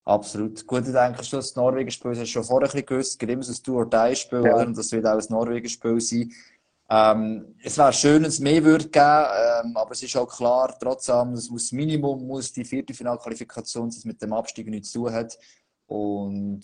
Absolut. 0.07 0.65
Gut, 0.65 0.87
ich 0.87 0.93
denke 0.93 1.21
schon, 1.25 1.39
das 1.39 1.53
Norwegen-Spiel 1.57 2.11
hast 2.11 2.19
du 2.21 2.25
schon 2.25 2.43
vorher 2.45 2.69
ein 2.69 2.71
bisschen 2.71 2.85
gewusst. 2.85 3.11
Es 3.11 3.17
gibt 3.17 3.29
immer 3.29 3.43
so 3.43 3.51
ein 3.51 3.59
Do-or-Die-Spiel, 3.61 4.45
Ja. 4.45 4.55
oder? 4.55 4.65
Und 4.67 4.77
das 4.77 4.89
wird 4.93 5.05
auch 5.05 5.19
ein 5.19 5.25
Norwegen-Spiel 5.29 5.99
sein. 5.99 6.31
Ähm, 6.89 7.55
es 7.61 7.77
wäre 7.77 7.91
schön, 7.91 8.21
wenn 8.23 8.29
es 8.29 8.39
mehr 8.39 8.63
würde 8.63 8.87
geben, 8.87 9.25
ähm, 9.65 9.75
aber 9.75 9.91
es 9.91 10.01
ist 10.03 10.15
auch 10.15 10.25
klar, 10.25 10.73
trotzdem, 10.79 11.33
es 11.33 11.49
muss 11.49 11.73
Minimum 11.73 12.25
muss 12.25 12.53
die 12.53 12.63
Viertelfinalqualifikation 12.63 13.91
sein, 13.91 13.99
das 13.99 14.05
mit 14.05 14.21
dem 14.21 14.31
Abstieg 14.31 14.69
nichts 14.69 14.91
zu 14.91 15.03
tun 15.03 15.11
hat. 15.11 15.37
Und 15.87 16.61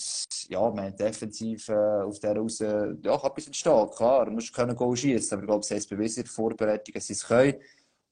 ja, 0.47 0.73
wir 0.73 0.81
haben 0.81 0.95
defensiv 0.95 1.67
äh, 1.67 1.73
auf 1.73 2.19
der 2.21 2.37
raus, 2.37 2.59
ja, 2.59 2.93
kann 2.93 3.19
ein 3.23 3.33
bisschen 3.35 3.53
stehen, 3.53 3.89
klar, 3.93 4.25
du 4.25 4.31
musst 4.31 4.53
können 4.53 4.75
Goal 4.77 4.95
schießen, 4.95 5.33
aber 5.33 5.43
ich 5.43 5.47
glaube, 5.47 5.65
sie 5.65 5.73
haben 5.73 5.79
es 5.79 5.87
bewiesen 5.87 6.19
in 6.19 6.25
der 6.25 6.31
Vorbereitung, 6.33 6.93
dass 6.93 7.07
sie 7.07 7.13
es 7.13 7.27
können. 7.27 7.55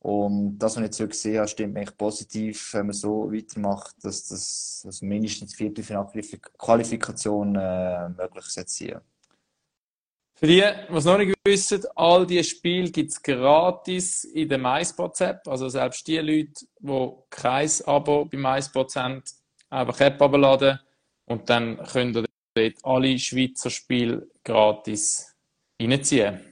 Und 0.04 0.58
das, 0.58 0.76
was 0.76 0.78
ich 0.78 0.86
jetzt 0.86 0.98
so 0.98 1.08
gesehen 1.08 1.38
habe, 1.38 1.48
stimmt 1.48 1.76
mich 1.76 1.96
positiv, 1.96 2.74
wenn 2.74 2.88
man 2.88 2.94
so 2.94 3.32
weitermacht, 3.32 3.96
dass 4.02 4.28
das 4.28 4.82
dass 4.84 5.04
mindestens 5.04 5.54
Viertelfinalqualifikation 5.54 7.56
äh, 7.56 8.10
möglich 8.10 8.46
sein 8.46 8.66
Für 10.34 10.48
die, 10.48 10.62
es 10.62 11.06
noch 11.06 11.20
nicht 11.20 11.36
wissen, 11.46 11.84
all 11.96 12.26
diese 12.26 12.44
Spiele 12.44 12.90
gibt 12.90 13.12
es 13.12 13.22
gratis 13.22 14.24
in 14.24 14.50
der 14.50 14.58
MySports-App. 14.58 15.48
Also 15.48 15.70
selbst 15.70 16.08
die 16.08 16.18
Leute, 16.18 16.66
die 16.80 17.10
kein 17.30 17.70
Abo 17.86 18.26
bei 18.26 18.40
MySports 18.40 18.96
haben, 18.96 19.22
einfach 19.70 20.00
App 20.00 20.20
abladen 20.20 20.80
und 21.26 21.48
dann 21.48 21.78
könnt 21.78 22.16
ihr 22.16 22.26
dort 22.56 22.74
alle 22.84 23.20
Schweizer 23.20 23.70
Spiele 23.70 24.28
gratis 24.44 25.32
reinziehen. 25.80 26.51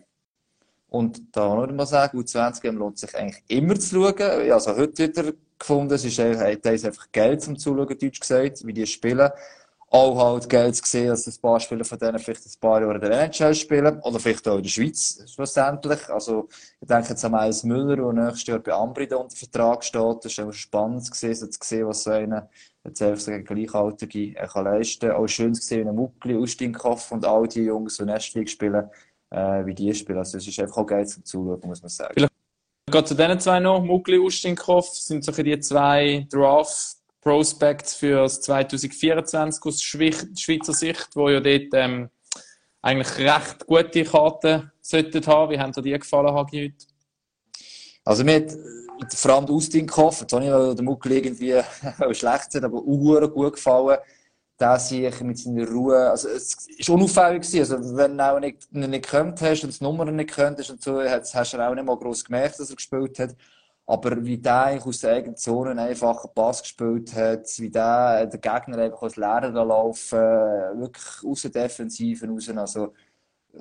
Und 0.90 1.22
da 1.36 1.56
noch 1.56 1.72
mal 1.72 1.86
sagen, 1.86 2.20
U20 2.20 2.72
lohnt 2.72 2.98
sich 2.98 3.16
eigentlich 3.16 3.44
immer 3.48 3.80
zu 3.80 3.96
schauen. 3.96 4.52
Also 4.52 4.76
heute 4.76 5.08
wieder 5.08 5.34
gefunden, 5.58 5.94
es 5.94 6.06
ist 6.06 6.18
ist 6.18 6.86
einfach 6.86 7.12
Geld 7.12 7.42
zum 7.42 7.58
Zuschauen, 7.58 7.88
deutsch 7.88 8.20
gesagt, 8.20 8.66
wie 8.66 8.74
die 8.74 8.88
spielen. 8.88 9.30
Auch 9.92 10.24
halt 10.24 10.50
Geld 10.50 10.76
zu 10.76 10.84
sehen, 10.86 11.08
dass 11.08 11.26
ein 11.26 11.42
paar 11.42 11.60
Spieler 11.60 11.84
von 11.84 11.98
denen 11.98 12.20
vielleicht 12.20 12.46
ein 12.46 12.60
paar 12.62 12.80
Jahre 12.80 12.96
in 12.96 13.02
der 13.02 13.24
NHL 13.24 13.56
spielen. 13.56 14.00
Oder 14.02 14.20
vielleicht 14.20 14.48
auch 14.48 14.58
in 14.58 14.64
der 14.64 14.70
Schweiz, 14.70 15.24
schlussendlich. 15.34 16.08
Also, 16.10 16.48
ich 16.80 16.88
denke 16.88 17.10
jetzt 17.10 17.26
an 17.26 17.32
Miles 17.32 17.64
Müller, 17.64 17.96
der 17.96 18.14
nächstes 18.14 18.48
Jahr 18.48 18.60
bei 18.60 18.72
Ambri 18.72 19.12
unter 19.12 19.36
Vertrag 19.36 19.84
steht. 19.84 20.18
Das 20.24 20.32
ist 20.32 20.38
immer 20.38 20.54
spannend 20.54 21.06
so 21.06 21.48
zu 21.48 21.60
sehen, 21.64 21.88
was 21.88 22.04
so 22.04 22.12
einer 22.12 22.50
jetzt 22.84 23.02
einfach 23.02 23.20
so 23.20 23.32
Gleichaltrige 23.32 24.38
äh, 24.38 24.48
kann 24.48 24.66
leisten. 24.66 25.12
Auch 25.12 25.28
schön 25.28 25.56
zu 25.56 25.62
sehen, 25.62 25.86
wie 25.86 25.90
ein 25.90 25.96
Muckli, 25.96 26.36
Austinkhoff 26.36 27.12
und 27.12 27.26
all 27.26 27.48
die 27.48 27.64
Jungs, 27.64 27.98
die 27.98 28.06
Nestling 28.06 28.48
spielen. 28.48 28.90
Äh, 29.32 29.66
wie 29.66 29.74
die 29.74 29.94
spielen. 29.94 30.18
Also 30.18 30.38
es 30.38 30.48
ist 30.48 30.60
einfach 30.60 30.78
auch 30.78 30.86
geil 30.86 31.08
zum 31.08 31.24
Zuschauen, 31.26 31.62
muss 31.66 31.82
man 31.82 31.90
sagen. 31.90 32.14
Vielleicht 32.14 32.34
Gerade 32.90 33.08
zu 33.08 33.16
diesen 33.16 33.40
zwei 33.40 33.60
noch, 33.60 33.84
Mugli, 33.84 34.18
Ustinkov, 34.18 34.90
sind 34.90 35.24
so 35.24 35.32
die 35.32 35.60
zwei 35.60 36.26
Draft 36.32 36.98
Prospects 37.22 37.94
für 37.96 38.24
das 38.24 38.42
2024 38.42 39.64
aus 39.64 39.82
Schweizer 39.84 40.74
Sicht, 40.74 41.10
wo 41.14 41.30
ja 41.30 41.40
dort 41.40 41.68
ähm, 41.74 42.10
eigentlich 42.82 43.18
recht 43.20 43.66
gute 43.68 44.04
Karten 44.04 44.72
sollten 44.82 45.26
haben. 45.28 45.52
Wie 45.52 45.60
haben 45.60 45.72
dir 45.72 45.82
die 45.82 46.00
gefallen, 46.00 46.34
Hagi, 46.34 46.74
heute? 46.74 46.88
Also 48.06 48.24
mir 48.24 48.36
hat 48.36 49.14
vor 49.14 49.36
allem 49.36 49.50
Ustinkov, 49.50 50.22
jetzt 50.22 50.34
nicht, 50.34 50.52
weil 50.52 50.74
der 50.74 50.84
Muckel 50.84 51.12
irgendwie 51.12 51.62
schlecht 52.14 52.56
hat, 52.56 52.64
aber 52.64 52.78
auch 52.78 53.32
gut 53.32 53.54
gefallen 53.54 54.00
der 54.60 54.80
sich 54.80 55.22
mit 55.22 55.38
seiner 55.38 55.68
Ruhe, 55.70 56.10
also 56.10 56.30
es 56.30 56.68
ist 56.68 56.90
unauffällig 56.90 57.44
gewesen, 57.44 57.78
also 57.78 57.96
wenn 57.96 58.18
du 58.18 58.24
auch 58.24 58.40
nicht, 58.40 58.72
nicht 58.74 58.92
gekannt 58.92 59.42
hast 59.42 59.64
und 59.64 59.80
die 59.80 59.84
Nummer 59.84 60.06
nicht 60.06 60.36
gekannt 60.36 60.60
hast 60.60 60.70
und 60.70 60.82
so, 60.82 61.02
hast 61.02 61.54
du 61.54 61.68
auch 61.68 61.74
nicht 61.76 61.86
mal 61.86 61.98
gross 61.98 62.24
gemerkt, 62.26 62.60
dass 62.60 62.70
er 62.70 62.76
gespielt 62.76 63.18
hat. 63.20 63.36
Aber 63.86 64.24
wie 64.24 64.38
der 64.38 64.80
aus 64.86 65.00
der 65.00 65.16
eigenen 65.16 65.36
Zone 65.36 65.72
einen 65.72 65.98
Pass 66.36 66.62
gespielt 66.62 67.16
hat, 67.16 67.48
wie 67.58 67.72
der 67.72 68.28
den 68.28 68.40
Gegner 68.40 68.78
einfach 68.78 69.02
als 69.02 69.16
Lehrer 69.16 69.66
laufen, 69.66 70.20
wirklich 70.20 71.06
aus 71.26 71.42
der 71.42 71.52
Defensive 71.52 72.28
raus, 72.28 72.50
also 72.50 72.94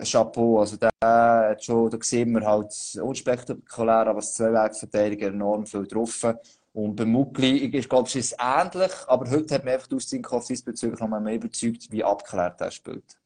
Chapeau, 0.04 0.60
also 0.60 0.76
der 0.76 0.90
hat 1.02 1.64
schon, 1.64 1.90
da 1.90 1.98
sehen 2.02 2.32
wir 2.32 2.46
halt 2.46 2.74
unspektakulär, 3.02 4.06
aber 4.06 4.16
als 4.16 4.34
Zweiwegverteidiger 4.34 5.28
enorm 5.28 5.64
viel 5.64 5.82
getroffen. 5.82 6.34
Und 6.78 6.94
beim 6.94 7.08
Muckli, 7.08 7.56
ich 7.76 7.88
glaube, 7.88 8.06
es 8.06 8.14
ist 8.14 8.36
ähnlich, 8.38 8.92
aber 9.08 9.28
heute 9.28 9.52
hat 9.52 9.64
man 9.64 9.74
einfach 9.74 9.90
aus 9.92 10.06
dem 10.06 10.22
Kopf 10.22 10.46
diesbezüglich 10.46 11.00
noch 11.00 11.08
mehr 11.08 11.34
überzeugt, 11.34 11.90
wie 11.90 12.04
abgeklärt 12.04 12.60
er 12.60 12.70
spielt. 12.70 13.16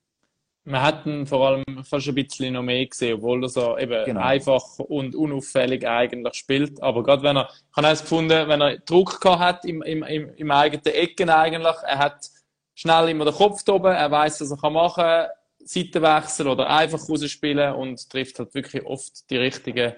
Man 0.64 0.82
hätten 0.82 1.26
vor 1.26 1.46
allem 1.46 1.84
fast 1.84 2.08
ein 2.08 2.14
bisschen 2.14 2.54
noch 2.54 2.62
mehr 2.62 2.86
gesehen, 2.86 3.18
obwohl 3.18 3.44
er 3.44 3.50
so 3.50 3.76
eben 3.76 4.06
genau. 4.06 4.22
einfach 4.22 4.78
und 4.78 5.14
unauffällig 5.14 5.86
eigentlich 5.86 6.32
spielt. 6.32 6.82
Aber 6.82 7.02
gerade 7.02 7.22
wenn 7.24 7.36
er, 7.36 7.50
ich 7.52 7.76
habe 7.76 7.88
es 7.88 8.00
gefunden, 8.00 8.48
wenn 8.48 8.62
er 8.62 8.78
Druck 8.78 9.20
gehabt 9.20 9.40
hat 9.40 9.64
im, 9.66 9.82
im, 9.82 10.02
im, 10.02 10.34
im 10.34 10.50
eigenen 10.50 10.86
Ecken 10.86 11.28
eigentlich, 11.28 11.76
er 11.86 11.98
hat 11.98 12.30
schnell 12.74 13.10
immer 13.10 13.26
den 13.26 13.34
Kopf 13.34 13.68
oben, 13.68 13.92
er 13.92 14.10
weiß, 14.10 14.40
was 14.40 14.62
er 14.62 14.70
machen 14.70 15.04
kann, 15.04 15.26
Seitenwechsel 15.58 16.48
oder 16.48 16.70
einfach 16.70 17.06
rausspielen 17.06 17.74
und 17.74 18.08
trifft 18.08 18.38
halt 18.38 18.54
wirklich 18.54 18.86
oft 18.86 19.28
die 19.28 19.36
richtigen 19.36 19.92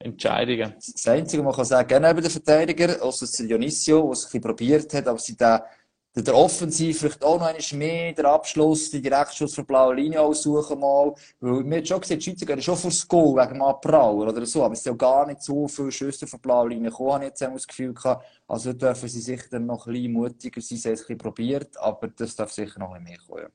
Entscheidungen. 0.00 0.74
Das 0.76 1.06
Einzige, 1.08 1.42
was 1.42 1.46
man 1.46 1.56
kann 1.56 1.64
sagen, 1.64 1.88
gerne 1.88 2.10
über 2.10 2.20
den 2.20 2.30
Verteidiger, 2.30 3.02
außer 3.02 3.44
Dionisio, 3.44 4.02
der 4.02 4.12
es 4.12 4.20
ein 4.20 4.26
bisschen 4.26 4.40
probiert 4.42 4.94
hat, 4.94 5.08
aber 5.08 5.18
sie 5.18 5.36
der, 5.36 5.66
der 6.14 6.34
Offensiv 6.36 7.00
vielleicht 7.00 7.24
auch 7.24 7.38
noch 7.40 7.46
einmal 7.46 7.62
mehr, 7.72 8.12
der 8.12 8.26
Abschluss, 8.26 8.90
die 8.90 9.02
Direktschuss 9.02 9.54
für 9.54 9.64
blaue 9.64 9.96
Linie 9.96 10.20
aussuchen 10.20 10.78
mal. 10.78 11.14
Weil 11.40 11.64
wir 11.64 11.76
haben 11.78 11.84
schon 11.84 12.00
gesehen, 12.00 12.18
die 12.20 12.24
Schweizer 12.24 12.46
gehen 12.46 12.62
schon 12.62 12.76
fürs 12.76 13.06
Goal 13.08 13.36
wegen 13.36 13.58
mal 13.58 13.72
Brauer 13.72 14.28
oder 14.28 14.46
so, 14.46 14.62
aber 14.62 14.74
es 14.74 14.82
sind 14.84 14.92
ja 14.92 14.96
gar 14.96 15.26
nicht 15.26 15.42
so 15.42 15.66
viele 15.66 15.90
Schüsse 15.90 16.28
für 16.28 16.38
blaue 16.38 16.68
Linie 16.68 16.90
gekommen, 16.90 17.14
habe 17.14 17.24
ich 17.24 17.30
jetzt 17.30 17.42
das 17.42 17.66
Gefühl 17.66 17.92
gehabt. 17.92 18.24
Also 18.46 18.72
dürfen 18.72 19.08
sie 19.08 19.20
sicher 19.20 19.46
dann 19.50 19.66
noch 19.66 19.86
ein 19.86 19.92
bisschen 19.92 20.12
mutiger 20.12 20.60
sein, 20.60 20.78
sie 20.78 20.88
haben 20.88 20.94
es 20.94 21.00
ein 21.00 21.06
bisschen 21.06 21.18
probiert, 21.18 21.76
aber 21.76 22.06
das 22.08 22.36
darf 22.36 22.52
sicher 22.52 22.78
noch 22.78 22.92
ein 22.92 23.02
bisschen 23.02 23.26
mehr 23.26 23.40
kommen. 23.42 23.52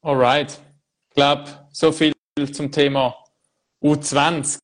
Alright. 0.00 0.60
Ich 1.08 1.14
glaube, 1.16 1.44
so 1.72 1.90
viel 1.90 2.12
zum 2.52 2.70
Thema 2.70 3.16
U20. 3.82 4.58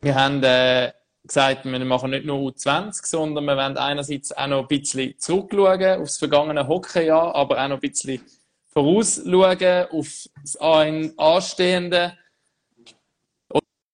Wir 0.00 0.14
haben 0.14 0.42
äh, 0.42 0.92
gesagt, 1.26 1.64
wir 1.64 1.84
machen 1.84 2.10
nicht 2.10 2.26
nur 2.26 2.38
U20, 2.38 3.06
sondern 3.06 3.44
wir 3.44 3.56
wollen 3.56 3.76
einerseits 3.76 4.32
auch 4.32 4.46
noch 4.46 4.62
ein 4.62 4.68
bisschen 4.68 5.18
zurückschauen 5.18 6.00
auf 6.00 6.08
das 6.08 6.18
vergangene 6.18 6.66
Hockeyjahr, 6.68 7.34
aber 7.34 7.62
auch 7.62 7.68
noch 7.68 7.76
ein 7.76 7.80
bisschen 7.80 8.20
vorausschauen 8.68 9.86
auf 9.90 10.28
das 10.42 10.56
anstehende 10.56 12.16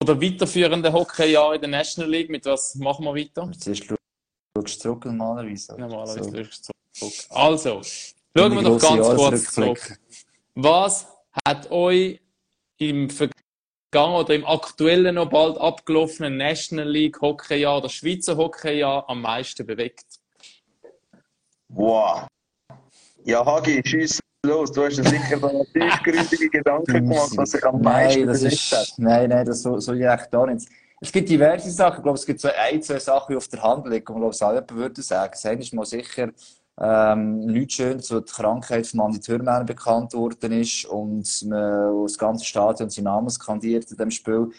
oder 0.02 0.20
weiterführende 0.20 0.92
Hockeyjahr 0.92 1.54
in 1.54 1.60
der 1.60 1.70
National 1.70 2.10
League. 2.10 2.30
Mit 2.30 2.44
was 2.44 2.74
machen 2.74 3.04
wir 3.04 3.14
weiter? 3.14 3.50
Zuerst 3.58 3.84
schaust 3.84 4.00
du 4.54 4.62
zurück 4.64 5.04
normalerweise. 5.04 5.78
Normalerweise 5.78 6.24
so. 6.24 6.34
schaust 6.34 6.68
du 6.68 7.08
zurück. 7.08 7.12
Also, 7.30 7.82
schauen 8.36 8.54
wir 8.54 8.62
doch 8.62 8.78
ganz 8.78 9.08
kurz 9.08 9.52
zurück. 9.52 9.98
Was 10.54 11.06
hat 11.46 11.70
euch 11.70 12.20
im 12.90 13.10
vergangenen 13.10 14.20
oder 14.20 14.34
im 14.34 14.46
aktuellen 14.46 15.14
noch 15.16 15.28
bald 15.28 15.58
abgelaufenen 15.58 16.36
National 16.36 16.88
League 16.88 17.20
Hockeyjahr, 17.20 17.80
das 17.80 17.92
Schweizer 17.92 18.36
Hockeyjahr, 18.36 19.08
am 19.08 19.22
meisten 19.22 19.66
bewegt? 19.66 20.06
Wow. 21.68 22.26
Ja, 23.24 23.44
Hagi, 23.44 23.82
schieß 23.84 24.20
los. 24.44 24.72
Du 24.72 24.84
hast 24.84 24.96
ja 24.98 25.04
sicher 25.04 25.38
so 25.38 25.64
tiefgründige 25.72 26.48
Gedanken 26.50 26.92
gemacht, 26.92 27.30
was 27.36 27.50
sich 27.50 27.64
am 27.64 27.80
meisten 27.80 28.20
nein, 28.20 28.28
das 28.28 28.42
bewegt 28.42 28.72
hat. 28.72 28.92
Nein, 28.98 29.30
nein, 29.30 29.46
das 29.46 29.62
so, 29.62 29.78
so 29.78 29.94
echt 29.94 30.28
da 30.32 30.46
nicht. 30.46 30.68
Es 31.00 31.10
gibt 31.10 31.28
diverse 31.28 31.70
Sachen. 31.70 31.98
Ich 31.98 32.02
glaube, 32.02 32.18
es 32.18 32.26
gibt 32.26 32.40
so 32.40 32.48
ein, 32.48 32.82
zwei 32.82 32.98
Sachen, 32.98 33.32
die 33.32 33.36
auf 33.36 33.48
der 33.48 33.62
Hand 33.62 33.86
liegen. 33.86 34.06
Und 34.06 34.14
ich 34.14 34.20
glaube, 34.20 34.30
es 34.30 34.42
alle 34.42 34.64
würde 34.70 35.02
sagen. 35.02 35.32
Das 35.32 35.46
eine 35.46 35.60
ist 35.60 35.74
mal 35.74 35.84
sicher, 35.84 36.30
ähm, 36.80 37.66
Schönes, 37.68 38.10
wo 38.10 38.20
die 38.20 38.32
Krankheit 38.32 38.86
von 38.86 39.00
Andi 39.00 39.20
Thürmann 39.20 39.66
bekannt 39.66 40.14
worden 40.14 40.52
ist 40.52 40.84
und 40.86 41.44
man 41.46 42.02
das 42.02 42.18
ganze 42.18 42.44
Stadion 42.44 42.90
seinen 42.90 43.04
Namen 43.04 43.30
skandiert 43.30 43.90
in 43.90 43.96
dem 43.96 44.10
Spiel. 44.10 44.50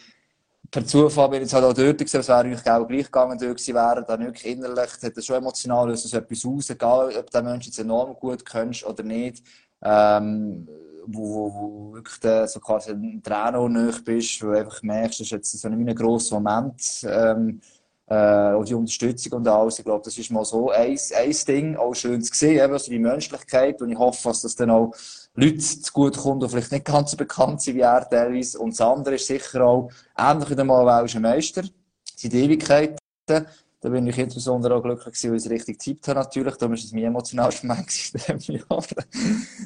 Per 0.70 0.86
Zufall 0.86 1.29
bin 1.29 1.38
ich 1.38 1.43
jetzt 1.43 1.53
halt 1.53 1.65
auch 1.65 1.74
dort 1.74 1.98
gewesen, 1.98 2.20
es 2.20 2.27
wäre 2.27 2.39
eigentlich 2.39 2.67
auch 2.70 2.88
gleich 2.88 3.05
gegangen 3.05 3.38
dort 3.39 3.58
gewesen 3.58 3.75
wäre, 3.75 4.03
dann 4.08 4.25
wirklich 4.25 4.53
innerlich, 4.53 4.89
hat 5.03 5.17
das 5.17 5.25
schon 5.25 5.36
emotional, 5.36 5.88
löst 5.88 6.05
es 6.05 6.13
etwas 6.13 6.46
aus, 6.46 6.70
egal 6.70 7.15
ob 7.15 7.29
der 7.29 7.43
Mensch 7.43 7.67
jetzt 7.67 7.79
enorm 7.79 8.15
gut 8.15 8.43
kennst 8.43 8.84
oder 8.84 9.03
nicht, 9.03 9.43
ähm, 9.84 10.67
wo, 11.05 11.22
wo, 11.22 11.53
wo 11.53 11.93
wirklich 11.93 12.20
der, 12.22 12.48
so 12.48 12.60
quasi 12.60 12.91
ein 12.91 13.22
Trainer 13.22 13.91
bist, 14.03 14.41
wo 14.41 14.48
du 14.48 14.58
einfach 14.58 14.82
merkst, 14.82 15.20
das 15.20 15.27
ist 15.27 15.32
jetzt 15.32 15.62
so 15.62 15.67
ein 15.67 15.96
grosser 15.96 16.39
Moment, 16.39 16.82
ähm, 17.08 17.62
äh, 18.13 18.55
und 18.55 18.70
die 18.70 18.75
Unterstützung 18.75 19.34
und 19.34 19.48
alles. 19.48 19.79
Ich 19.79 19.86
glaube, 19.86 20.03
das 20.05 20.17
ist 20.17 20.32
mal 20.32 20.46
so 20.46 20.70
ein, 20.70 20.98
ein 21.15 21.36
Ding, 21.48 21.75
auch 21.75 21.93
schön 21.93 22.22
zu 22.22 22.34
sehen, 22.34 22.63
eben, 22.63 22.74
also 22.74 22.91
die 22.91 23.00
Menschlichkeit. 23.00 23.82
Und 23.82 23.91
ich 23.91 23.98
hoffe, 23.98 24.29
dass 24.29 24.41
das 24.41 24.55
dann 24.55 24.70
auch 24.70 24.93
Leute 25.36 25.58
zu 25.58 25.91
gut 25.91 26.17
kommt, 26.17 26.43
die 26.43 26.50
vielleicht 26.50 26.72
nicht 26.72 26.86
ganz 26.86 27.12
so 27.12 27.17
bekannt 27.17 27.62
sind 27.62 27.75
wie 27.75 27.82
er 27.82 28.08
teilweise. 28.08 28.60
Und 28.60 28.72
das 28.72 28.82
andere 28.82 29.15
ist 29.15 29.27
sicher 29.27 29.65
auch, 29.65 29.89
ähnlich 30.17 30.50
wie 30.50 30.55
der 30.55 30.65
malwelschen 30.65 31.22
Meister, 31.22 31.63
die 32.22 32.43
Ewigkeiten. 32.43 32.98
Da 33.83 33.89
bin 33.89 34.07
ich 34.07 34.17
insbesondere 34.17 34.75
auch 34.75 34.81
glücklich 34.81 35.23
weil 35.25 35.35
ich 35.35 35.43
es 35.43 35.49
richtig 35.49 35.77
getippt 35.77 36.07
habe, 36.07 36.19
natürlich. 36.19 36.55
Da 36.55 36.67
war 36.67 36.73
es 36.73 36.89
mein 36.93 37.03
emotionalster 37.03 37.67
Moment 37.67 37.91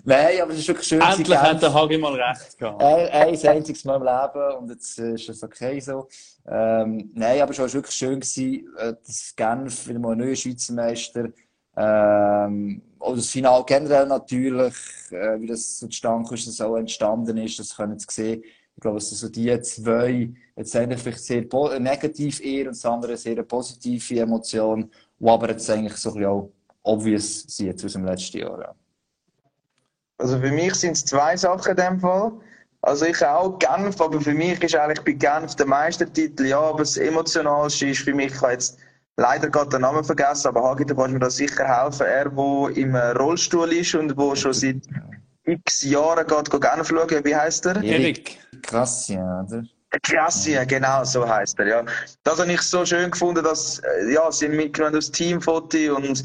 Nein, 0.06 0.42
aber 0.42 0.54
es 0.54 0.58
ist 0.58 0.68
wirklich 0.70 0.88
schön. 0.88 1.02
Endlich 1.02 1.38
hat 1.38 1.62
der 1.62 1.72
Hagi 1.72 2.00
mal 2.00 2.20
recht 2.20 2.58
gehabt. 2.58 2.82
Ein, 2.82 3.10
ein 3.10 3.48
einziges 3.48 3.86
Mal 3.86 3.98
im 3.98 4.04
Leben 4.04 4.58
und 4.58 4.70
jetzt 4.72 4.98
ist 4.98 5.30
es 5.30 5.44
okay 5.44 5.80
so. 5.80 6.08
Ähm, 6.48 7.12
nein, 7.14 7.42
aber 7.42 7.52
es 7.52 7.60
war 7.60 7.72
wirklich 7.72 7.96
schön 7.96 8.20
gewesen, 8.20 8.68
äh, 8.80 8.96
dass 9.06 9.36
Genf 9.36 9.88
wieder 9.88 10.00
mal 10.00 10.14
ein 10.14 10.18
neuer 10.18 10.36
Schweizer 10.36 10.74
Meister, 10.74 11.30
ähm, 11.76 12.82
oder 12.98 13.18
das 13.18 13.30
Finale 13.30 13.64
generell 13.68 14.08
natürlich, 14.08 14.74
äh, 15.12 15.40
wie 15.40 15.46
das 15.46 15.78
so 15.78 15.86
zustande 15.86 16.34
ist, 16.34 16.48
dass 16.48 16.56
es 16.56 16.62
auch 16.62 16.76
entstanden 16.76 17.38
ist, 17.38 17.60
das 17.60 17.76
können 17.76 18.00
Sie 18.00 18.08
sehen. 18.10 18.44
Ich 18.78 18.82
glaube, 18.82 18.98
dass 18.98 19.10
so 19.10 19.28
die 19.28 19.60
zwei, 19.62 20.30
jetzt 20.56 20.76
eigentlich 20.76 21.02
vielleicht 21.02 21.24
sehr 21.24 21.80
negativ 21.80 22.40
eher 22.42 22.68
und 22.68 22.76
das 22.76 22.86
andere 22.86 23.18
sehr 23.18 23.42
positive 23.42 24.20
Emotion, 24.20 24.92
die 25.20 25.28
aber 25.28 25.50
jetzt 25.50 25.68
eigentlich 25.70 25.96
so 25.96 26.10
ein 26.10 26.14
bisschen 26.14 26.30
auch 26.30 26.52
obvious 26.84 27.42
sind 27.48 27.66
jetzt 27.66 27.84
aus 27.84 27.94
dem 27.94 28.06
letzten 28.06 28.38
Jahr. 28.38 28.60
Ja. 28.62 28.76
Also 30.20 30.40
für 30.40 30.52
mich 30.52 30.76
sind 30.76 30.92
es 30.92 31.06
zwei 31.06 31.36
Sachen 31.36 31.72
in 31.72 31.76
dem 31.76 32.00
Fall. 32.00 32.34
Also 32.82 33.06
ich 33.06 33.26
auch 33.26 33.58
Genf, 33.58 34.00
aber 34.00 34.22
für 34.22 34.36
mich 34.36 34.62
ist 34.64 34.76
eigentlich 34.76 35.04
bei 35.04 35.14
Genf 35.14 35.56
der 35.56 35.66
Meistertitel, 35.66 36.46
ja, 36.46 36.60
aber 36.60 36.80
das 36.80 36.98
Emotionalste 36.98 37.88
ist 37.88 38.02
für 38.02 38.14
mich, 38.14 38.32
ich 38.32 38.42
habe 38.42 38.54
jetzt 38.54 38.78
leider 39.18 39.50
gerade 39.50 39.72
den 39.72 39.82
Namen 39.82 40.04
vergessen, 40.04 40.50
aber 40.50 40.64
Hagi, 40.64 40.86
du 40.86 40.96
kannst 40.96 41.14
mir 41.14 41.20
da 41.20 41.32
sicher 41.32 41.68
helfen, 41.68 42.06
er, 42.06 42.30
der 42.30 42.78
im 42.78 42.96
Rollstuhl 42.96 43.74
ist 43.74 43.96
und 43.96 44.16
wo 44.16 44.36
schon 44.36 44.54
seit 44.54 44.84
x 45.48 45.84
Jahren 45.84 46.28
geht, 46.28 46.52
geht 46.52 46.62
Genf 46.62 46.88
schauen. 46.88 47.26
Wie 47.26 47.36
heißt 47.36 47.66
er? 47.66 47.82
Erik 47.84 48.38
Krassien, 48.62 49.22
oder? 49.22 49.64
Krassien, 50.04 50.68
genau, 50.68 51.04
so 51.04 51.28
heißt 51.28 51.58
er, 51.60 51.68
ja. 51.68 51.86
Das 52.24 52.40
habe 52.40 52.52
ich 52.52 52.62
so 52.62 52.86
schön 52.86 53.10
gefunden, 53.10 53.44
dass, 53.44 53.80
äh, 53.80 54.14
ja, 54.14 54.32
sie 54.32 54.50
mitgenommen 54.50 54.96
das 54.96 55.10
Teamfoto 55.10 55.96
und 55.96 56.24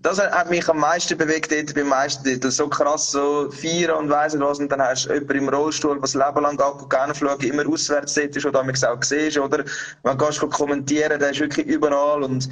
das 0.00 0.20
hat 0.20 0.48
mich 0.48 0.68
am 0.68 0.78
meisten 0.78 1.18
bewegt 1.18 1.50
dort 1.50 1.74
beim 1.74 1.88
Meistertitel. 1.88 2.50
So 2.50 2.68
krass, 2.68 3.10
so 3.10 3.50
feiern 3.50 3.96
und 3.96 4.10
weiss 4.10 4.32
nicht 4.32 4.44
was. 4.44 4.60
Und 4.60 4.70
dann 4.70 4.80
hast 4.80 5.06
du 5.06 5.14
jemanden 5.14 5.38
im 5.38 5.48
Rollstuhl, 5.48 6.00
was 6.00 6.14
Leben 6.14 6.42
lang 6.42 6.56
geht, 6.56 6.90
gerne 6.90 7.14
fliegen, 7.14 7.52
immer 7.52 7.68
auswärts 7.68 8.14
sitzt 8.14 8.44
oder 8.46 8.62
mich 8.62 8.86
auch 8.86 9.02
siehst, 9.02 9.38
oder? 9.38 9.64
Man 10.04 10.16
kannst 10.16 10.38
kommentieren, 10.38 11.18
der 11.18 11.30
ist 11.30 11.40
wirklich 11.40 11.66
überall 11.66 12.22
und 12.22 12.48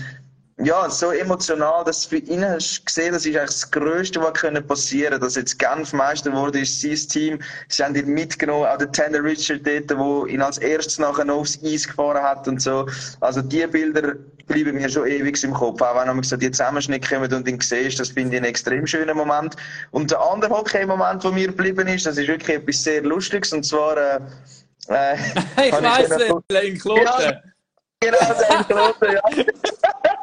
ja, 0.58 0.88
so 0.88 1.10
emotional, 1.10 1.84
dass 1.84 2.06
für 2.06 2.16
ihn 2.16 2.42
hast 2.42 2.86
gesehen, 2.86 3.12
das 3.12 3.26
ist 3.26 3.36
eigentlich 3.36 3.50
das 3.50 3.70
Größte, 3.70 4.20
was 4.22 4.32
passieren 4.66 5.10
können. 5.10 5.20
Dass 5.20 5.34
jetzt 5.34 5.58
Genf 5.58 5.92
Meister 5.92 6.32
wurde, 6.32 6.60
ist 6.60 6.80
sein 6.80 6.96
Team. 6.96 7.38
Sie 7.68 7.84
haben 7.84 7.94
ihn 7.94 8.06
mitgenommen, 8.08 8.64
auch 8.66 8.78
der 8.78 8.90
Tanner 8.90 9.22
Richard 9.22 9.66
dort, 9.66 9.90
der 9.90 10.32
ihn 10.34 10.40
als 10.40 10.56
erstes 10.56 10.98
nachher 10.98 11.26
noch 11.26 11.40
aufs 11.40 11.58
Eis 11.62 11.86
gefahren 11.86 12.22
hat 12.22 12.48
und 12.48 12.62
so. 12.62 12.86
Also 13.20 13.42
die 13.42 13.66
Bilder 13.66 14.14
bleiben 14.46 14.76
mir 14.76 14.88
schon 14.88 15.06
ewig 15.06 15.42
im 15.44 15.52
Kopf. 15.52 15.82
Auch 15.82 15.94
wenn 16.00 16.06
man 16.06 16.22
so 16.22 16.38
die 16.38 16.50
Zusammenschnitte 16.50 17.06
kommen 17.06 17.30
und 17.34 17.46
ihn 17.46 17.60
siehst, 17.60 18.00
das 18.00 18.08
finde 18.08 18.36
ich 18.36 18.40
einen 18.42 18.46
extrem 18.48 18.86
schönen 18.86 19.14
Moment. 19.16 19.56
Und 19.90 20.10
der 20.10 20.20
andere 20.20 20.54
Hockey-Moment, 20.54 21.22
der 21.22 21.32
mir 21.32 21.48
geblieben 21.48 21.86
ist, 21.88 22.06
das 22.06 22.16
ist 22.16 22.28
wirklich 22.28 22.56
etwas 22.56 22.82
sehr 22.82 23.02
Lustiges. 23.02 23.52
Und 23.52 23.64
zwar, 23.64 23.96
äh, 23.98 24.20
äh, 24.88 25.16
ich 25.66 25.72
weiss 25.72 26.08
können- 26.08 26.42
nicht, 26.50 26.62
in 26.64 26.78
Kloten. 26.78 27.04
Ja. 27.04 27.42
Genau, 28.00 28.18
in 28.18 28.66
Kloten, 28.66 29.12
ja. 29.12 29.44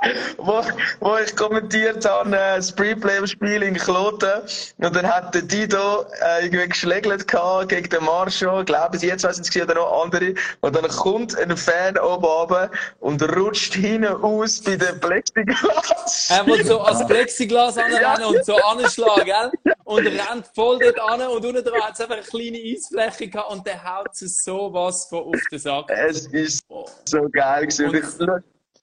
wo, 0.37 0.61
wo 0.99 1.17
ich 1.17 1.35
kommentiert 1.35 2.05
habe, 2.05 2.29
äh, 2.35 2.55
das 2.57 2.71
Preplay-Spiel 2.73 3.63
in 3.63 3.75
Kloten. 3.75 4.41
Und 4.77 4.95
dann 4.95 5.07
hat 5.07 5.33
der 5.33 5.43
Dido 5.43 6.05
äh, 6.21 6.45
irgendwie 6.45 6.67
geschlägelt 6.69 7.27
gegen 7.67 7.89
den 7.89 8.03
Marshall. 8.03 8.61
Ich 8.61 8.65
glaube, 8.65 8.97
jetzt 8.97 9.23
weiss 9.23 9.39
ich 9.39 9.53
nicht, 9.53 9.63
oder 9.63 9.75
noch 9.75 10.03
andere. 10.03 10.33
Und 10.61 10.75
dann 10.75 10.87
kommt 10.87 11.37
ein 11.37 11.55
Fan 11.55 11.97
oben 11.97 12.25
runter 12.25 12.71
und 12.99 13.21
rutscht 13.35 13.73
hinten 13.75 14.07
aus 14.07 14.61
bei 14.61 14.75
den 14.75 14.99
Plexiglas. 14.99 16.29
Er 16.29 16.45
will 16.45 16.65
so 16.65 16.81
als 16.81 17.05
Plexiglas 17.07 17.77
anrennen 17.77 18.25
und 18.25 18.45
so 18.45 18.55
anschlagen, 18.55 19.25
gell? 19.25 19.51
Und 19.85 20.07
rennt 20.07 20.47
voll 20.55 20.79
dort 20.79 20.99
an 20.99 21.21
und 21.21 21.45
unten 21.45 21.63
dran 21.63 21.81
hat 21.81 21.93
es 21.93 22.01
einfach 22.01 22.15
eine 22.15 22.23
kleine 22.23 22.57
Eisfläche 22.57 23.27
gehabt 23.27 23.51
und 23.51 23.67
der 23.67 23.83
haut 23.83 24.09
es 24.13 24.43
sowas 24.43 25.05
von 25.09 25.19
auf 25.23 25.41
den 25.51 25.59
Sack. 25.59 25.85
Es 25.89 26.27
ist 26.27 26.63
Oh. 26.69 26.85
so 27.05 27.27
geil 27.29 27.67
gewesen. 27.67 27.89
Und 27.89 27.95
ich, 27.95 28.03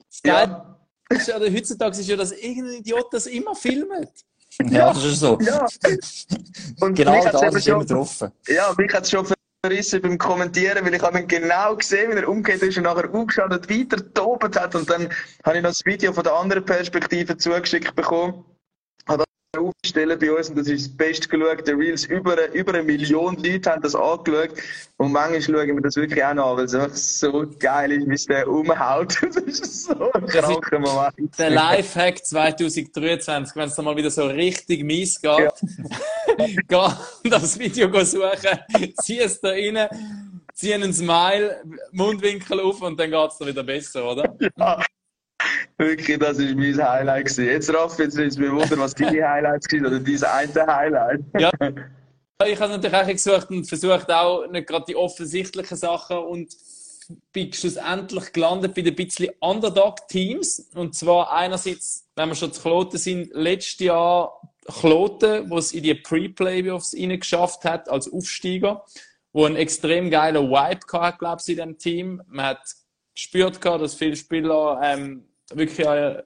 Das 0.09 0.21
ja, 0.25 0.77
oder 1.37 1.53
heutzutage 1.53 1.99
ist 1.99 2.09
ja, 2.09 2.17
dass 2.17 2.33
irgendein 2.33 2.75
Idiot 2.81 3.07
das 3.13 3.27
immer 3.27 3.55
filmt. 3.55 3.89
Ja, 4.69 4.93
das 4.93 5.05
ist 5.05 5.21
so. 5.21 5.39
ja. 5.41 5.67
Und 6.81 6.95
Genau 6.95 7.25
das 7.25 7.43
eben 7.43 7.57
ist 7.57 7.67
immer 7.69 7.79
schon- 7.79 7.87
getroffen. 7.87 8.33
Ja, 8.49 8.75
mich 8.77 8.93
hat 8.93 9.05
es 9.05 9.11
schon 9.11 9.27
verrissen 9.65 10.03
beim 10.03 10.19
Kommentieren, 10.19 10.85
weil 10.85 10.95
ich 10.95 11.03
habe 11.03 11.21
ihn 11.21 11.29
genau 11.29 11.77
gesehen, 11.77 12.11
wie 12.13 12.17
er 12.17 12.29
umgeht 12.29 12.63
ist 12.63 12.77
und 12.77 12.85
nachher 12.85 13.13
aufgeschaut 13.13 13.53
und 13.53 13.71
weiter 13.71 13.97
getobt 13.97 14.59
hat. 14.59 14.75
Und 14.75 14.89
dann 14.91 15.09
habe 15.45 15.57
ich 15.59 15.63
noch 15.63 15.71
das 15.71 15.85
Video 15.85 16.13
von 16.13 16.25
der 16.25 16.35
anderen 16.35 16.65
Perspektive 16.65 17.37
zugeschickt 17.37 17.95
bekommen. 17.95 18.45
Aufgestellt 19.59 20.21
bei 20.21 20.33
uns 20.33 20.49
und 20.49 20.59
das 20.59 20.69
ist 20.69 20.87
das 20.87 20.97
Beste 20.97 21.29
geschaut. 21.29 21.67
Der 21.67 21.77
Reels, 21.77 22.05
über, 22.05 22.53
über 22.53 22.73
eine 22.73 22.85
Million 22.85 23.35
Leute 23.37 23.69
haben 23.69 23.83
das 23.83 23.97
angeschaut. 23.97 24.51
Und 24.97 25.11
manchmal 25.11 25.43
schauen 25.43 25.75
wir 25.75 25.81
das 25.83 25.97
wirklich 25.97 26.25
auch 26.25 26.35
noch 26.35 26.53
an, 26.53 26.59
weil 26.59 26.65
es 26.67 26.75
einfach 26.75 26.95
so 26.95 27.47
geil 27.59 27.91
ist, 27.91 28.09
wie 28.09 28.15
es 28.15 28.27
der 28.27 28.49
umhaut. 28.49 29.19
Das 29.31 29.59
ist 29.59 29.85
so 29.87 30.13
ein 30.13 30.27
kranker 30.27 30.79
Moment. 30.79 31.37
Der 31.37 31.51
Lifehack 31.51 32.25
2023, 32.25 33.57
wenn 33.57 33.69
es 33.69 33.75
dann 33.75 33.85
mal 33.85 33.97
wieder 33.97 34.11
so 34.11 34.27
richtig 34.27 34.85
mies 34.85 35.21
geht, 35.21 35.53
geh 36.69 37.29
das 37.29 37.59
Video 37.59 38.05
suchen, 38.05 38.95
zieh 39.03 39.19
es 39.19 39.41
da 39.41 39.49
rein, 39.49 39.89
zieh 40.55 40.75
einen 40.75 40.93
Smile, 40.93 41.63
Mundwinkel 41.91 42.61
auf 42.61 42.83
und 42.83 43.01
dann 43.01 43.11
geht 43.11 43.31
es 43.31 43.39
dir 43.39 43.47
wieder 43.47 43.65
besser, 43.65 44.05
oder? 44.05 44.37
Wirklich, 45.81 46.19
das 46.19 46.39
ist 46.39 46.55
mein 46.57 46.77
Highlight 46.77 47.25
gewesen. 47.25 47.47
Jetzt, 47.47 47.73
Raff, 47.73 47.99
jetzt 47.99 48.19
ist 48.19 48.39
mir 48.39 48.53
wunder, 48.53 48.77
was 48.77 48.95
deine 48.95 49.27
Highlights 49.27 49.67
waren 49.73 49.87
oder 49.87 49.99
dein 49.99 50.25
eine 50.25 50.77
Highlight. 50.77 51.21
Ja. 51.39 51.51
Ich 52.47 52.61
habe 52.61 52.73
natürlich 52.73 52.97
auch 52.97 53.07
gesucht 53.07 53.51
und 53.51 53.65
versucht 53.65 54.11
auch 54.13 54.47
nicht 54.47 54.67
gerade 54.67 54.85
die 54.87 54.97
offensichtlichen 54.97 55.79
Sachen 55.79 56.19
und 56.19 56.55
bin 57.33 57.51
schlussendlich 57.55 58.31
gelandet 58.35 58.75
bei 58.75 58.83
den 58.83 58.95
bisschen 58.95 59.31
Underdog-Teams. 59.41 60.69
Und 60.75 60.95
zwar 60.95 61.33
einerseits, 61.33 62.07
wenn 62.15 62.29
wir 62.29 62.35
schon 62.35 62.53
zu 62.53 62.61
Kloten 62.61 62.99
sind, 62.99 63.31
letztes 63.33 63.81
Jahr 63.81 64.39
Kloten, 64.67 65.49
wo 65.49 65.57
es 65.57 65.73
in 65.73 65.83
die 65.83 65.95
Pre-Playoffs 65.95 66.93
geschafft 66.93 67.65
hat 67.65 67.89
als 67.89 68.13
Aufsteiger, 68.13 68.85
wo 69.33 69.47
einen 69.47 69.57
extrem 69.57 70.11
geilen 70.11 70.51
Vibe 70.51 70.87
gehabt, 70.87 71.21
glaube 71.21 71.41
ich, 71.43 71.49
in 71.49 71.57
dem 71.57 71.79
Team. 71.79 72.23
Man 72.27 72.45
hat 72.45 72.61
gespürt 73.15 73.65
dass 73.65 73.95
viele 73.95 74.17
Spieler 74.17 74.79
ähm, 74.83 75.25
wirklich 75.55 75.87
äh, 75.87 76.23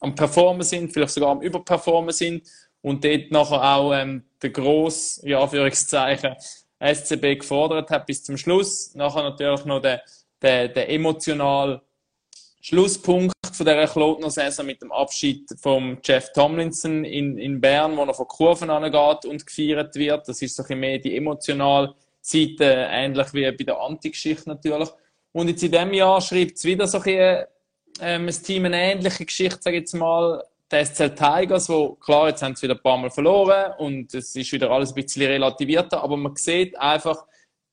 am 0.00 0.14
Performen 0.14 0.62
sind, 0.62 0.92
vielleicht 0.92 1.14
sogar 1.14 1.30
am 1.30 1.42
Überperformen 1.42 2.12
sind 2.12 2.42
und 2.82 3.04
dort 3.04 3.30
nachher 3.30 3.62
auch 3.62 3.92
ähm, 3.92 4.24
der 4.40 4.50
gross, 4.50 5.20
ja, 5.24 5.40
Anführungszeichen, 5.40 6.36
SCB 6.80 7.40
gefordert 7.40 7.90
hat 7.90 8.06
bis 8.06 8.22
zum 8.22 8.36
Schluss. 8.36 8.94
Nachher 8.94 9.22
natürlich 9.22 9.64
noch 9.64 9.80
der, 9.80 10.02
der, 10.40 10.68
der 10.68 10.90
emotional 10.90 11.82
Schlusspunkt 12.60 13.34
von 13.52 13.66
dieser 13.66 13.86
Klotner 13.86 14.30
Saison 14.30 14.66
mit 14.66 14.82
dem 14.82 14.92
Abschied 14.92 15.48
vom 15.60 15.98
Jeff 16.04 16.32
Tomlinson 16.32 17.04
in, 17.04 17.38
in 17.38 17.60
Bern, 17.60 17.96
wo 17.96 18.04
er 18.04 18.14
von 18.14 18.28
Kurven 18.28 18.70
angeht 18.70 19.24
und 19.24 19.44
gefeiert 19.44 19.94
wird. 19.96 20.28
Das 20.28 20.40
ist 20.42 20.54
so 20.54 20.62
ein 20.62 20.66
bisschen 20.66 20.80
mehr 20.80 20.98
die 20.98 21.16
emotionale 21.16 21.94
Seite, 22.20 22.88
ähnlich 22.90 23.32
wie 23.32 23.50
bei 23.50 23.64
der 23.64 23.80
Anti-Geschichte 23.80 24.48
natürlich. 24.48 24.88
Und 25.32 25.48
jetzt 25.48 25.62
in 25.62 25.72
diesem 25.72 25.94
Jahr 25.94 26.20
schreibt 26.20 26.56
es 26.56 26.64
wieder 26.64 26.86
so 26.86 26.98
ein, 26.98 27.04
bisschen, 27.04 27.46
ähm, 28.00 28.26
ein 28.26 28.42
Team 28.42 28.64
eine 28.64 28.80
ähnliche 28.80 29.24
Geschichte, 29.24 29.58
sage 29.60 29.76
ich 29.76 29.82
jetzt 29.82 29.94
mal, 29.94 30.42
der 30.70 30.84
SCL 30.84 31.14
Tigers, 31.14 31.68
wo, 31.68 31.94
klar, 31.94 32.28
jetzt 32.28 32.42
haben 32.42 32.54
sie 32.54 32.62
wieder 32.62 32.74
ein 32.74 32.82
paar 32.82 32.98
Mal 32.98 33.10
verloren 33.10 33.72
und 33.78 34.12
es 34.14 34.34
ist 34.36 34.52
wieder 34.52 34.70
alles 34.70 34.90
ein 34.90 34.94
bisschen 34.96 35.26
relativierter, 35.26 36.02
aber 36.02 36.16
man 36.16 36.36
sieht 36.36 36.78
einfach, 36.78 37.24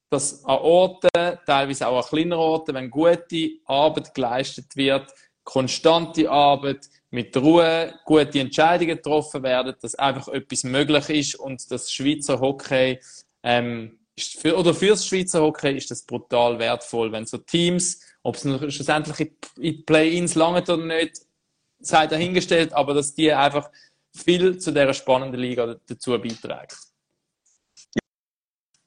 dass 0.09 0.45
an 0.45 0.59
Orten, 0.59 1.09
teilweise 1.45 1.87
auch 1.87 2.03
an 2.03 2.09
kleineren 2.09 2.41
Orten, 2.41 2.75
wenn 2.75 2.89
gute 2.89 3.49
Arbeit 3.65 4.13
geleistet 4.13 4.75
wird, 4.75 5.13
konstante 5.43 6.29
Arbeit, 6.29 6.89
mit 7.11 7.35
Ruhe 7.37 7.93
gute 8.05 8.39
Entscheidungen 8.39 8.97
getroffen 8.97 9.43
werden, 9.43 9.75
dass 9.81 9.95
einfach 9.95 10.27
etwas 10.29 10.63
möglich 10.63 11.09
ist 11.09 11.35
und 11.35 11.71
das 11.71 11.91
Schweizer 11.91 12.39
Hockey, 12.39 12.99
ähm, 13.43 13.99
ist 14.15 14.39
für, 14.39 14.57
oder 14.57 14.73
fürs 14.73 15.05
Schweizer 15.05 15.41
Hockey 15.41 15.75
ist 15.77 15.91
das 15.91 16.03
brutal 16.03 16.57
wertvoll, 16.59 17.11
wenn 17.11 17.25
so 17.25 17.37
Teams, 17.37 17.99
ob 18.23 18.35
es 18.35 18.41
schlussendlich 18.41 19.33
in 19.57 19.85
Play-ins 19.85 20.35
langt 20.35 20.69
oder 20.69 20.85
nicht, 20.85 21.21
sei 21.79 22.07
dahingestellt, 22.07 22.73
aber 22.73 22.93
dass 22.93 23.13
die 23.13 23.31
einfach 23.31 23.69
viel 24.15 24.57
zu 24.57 24.71
dieser 24.71 24.93
spannenden 24.93 25.39
Liga 25.39 25.75
dazu 25.87 26.11
beitragen. 26.11 26.75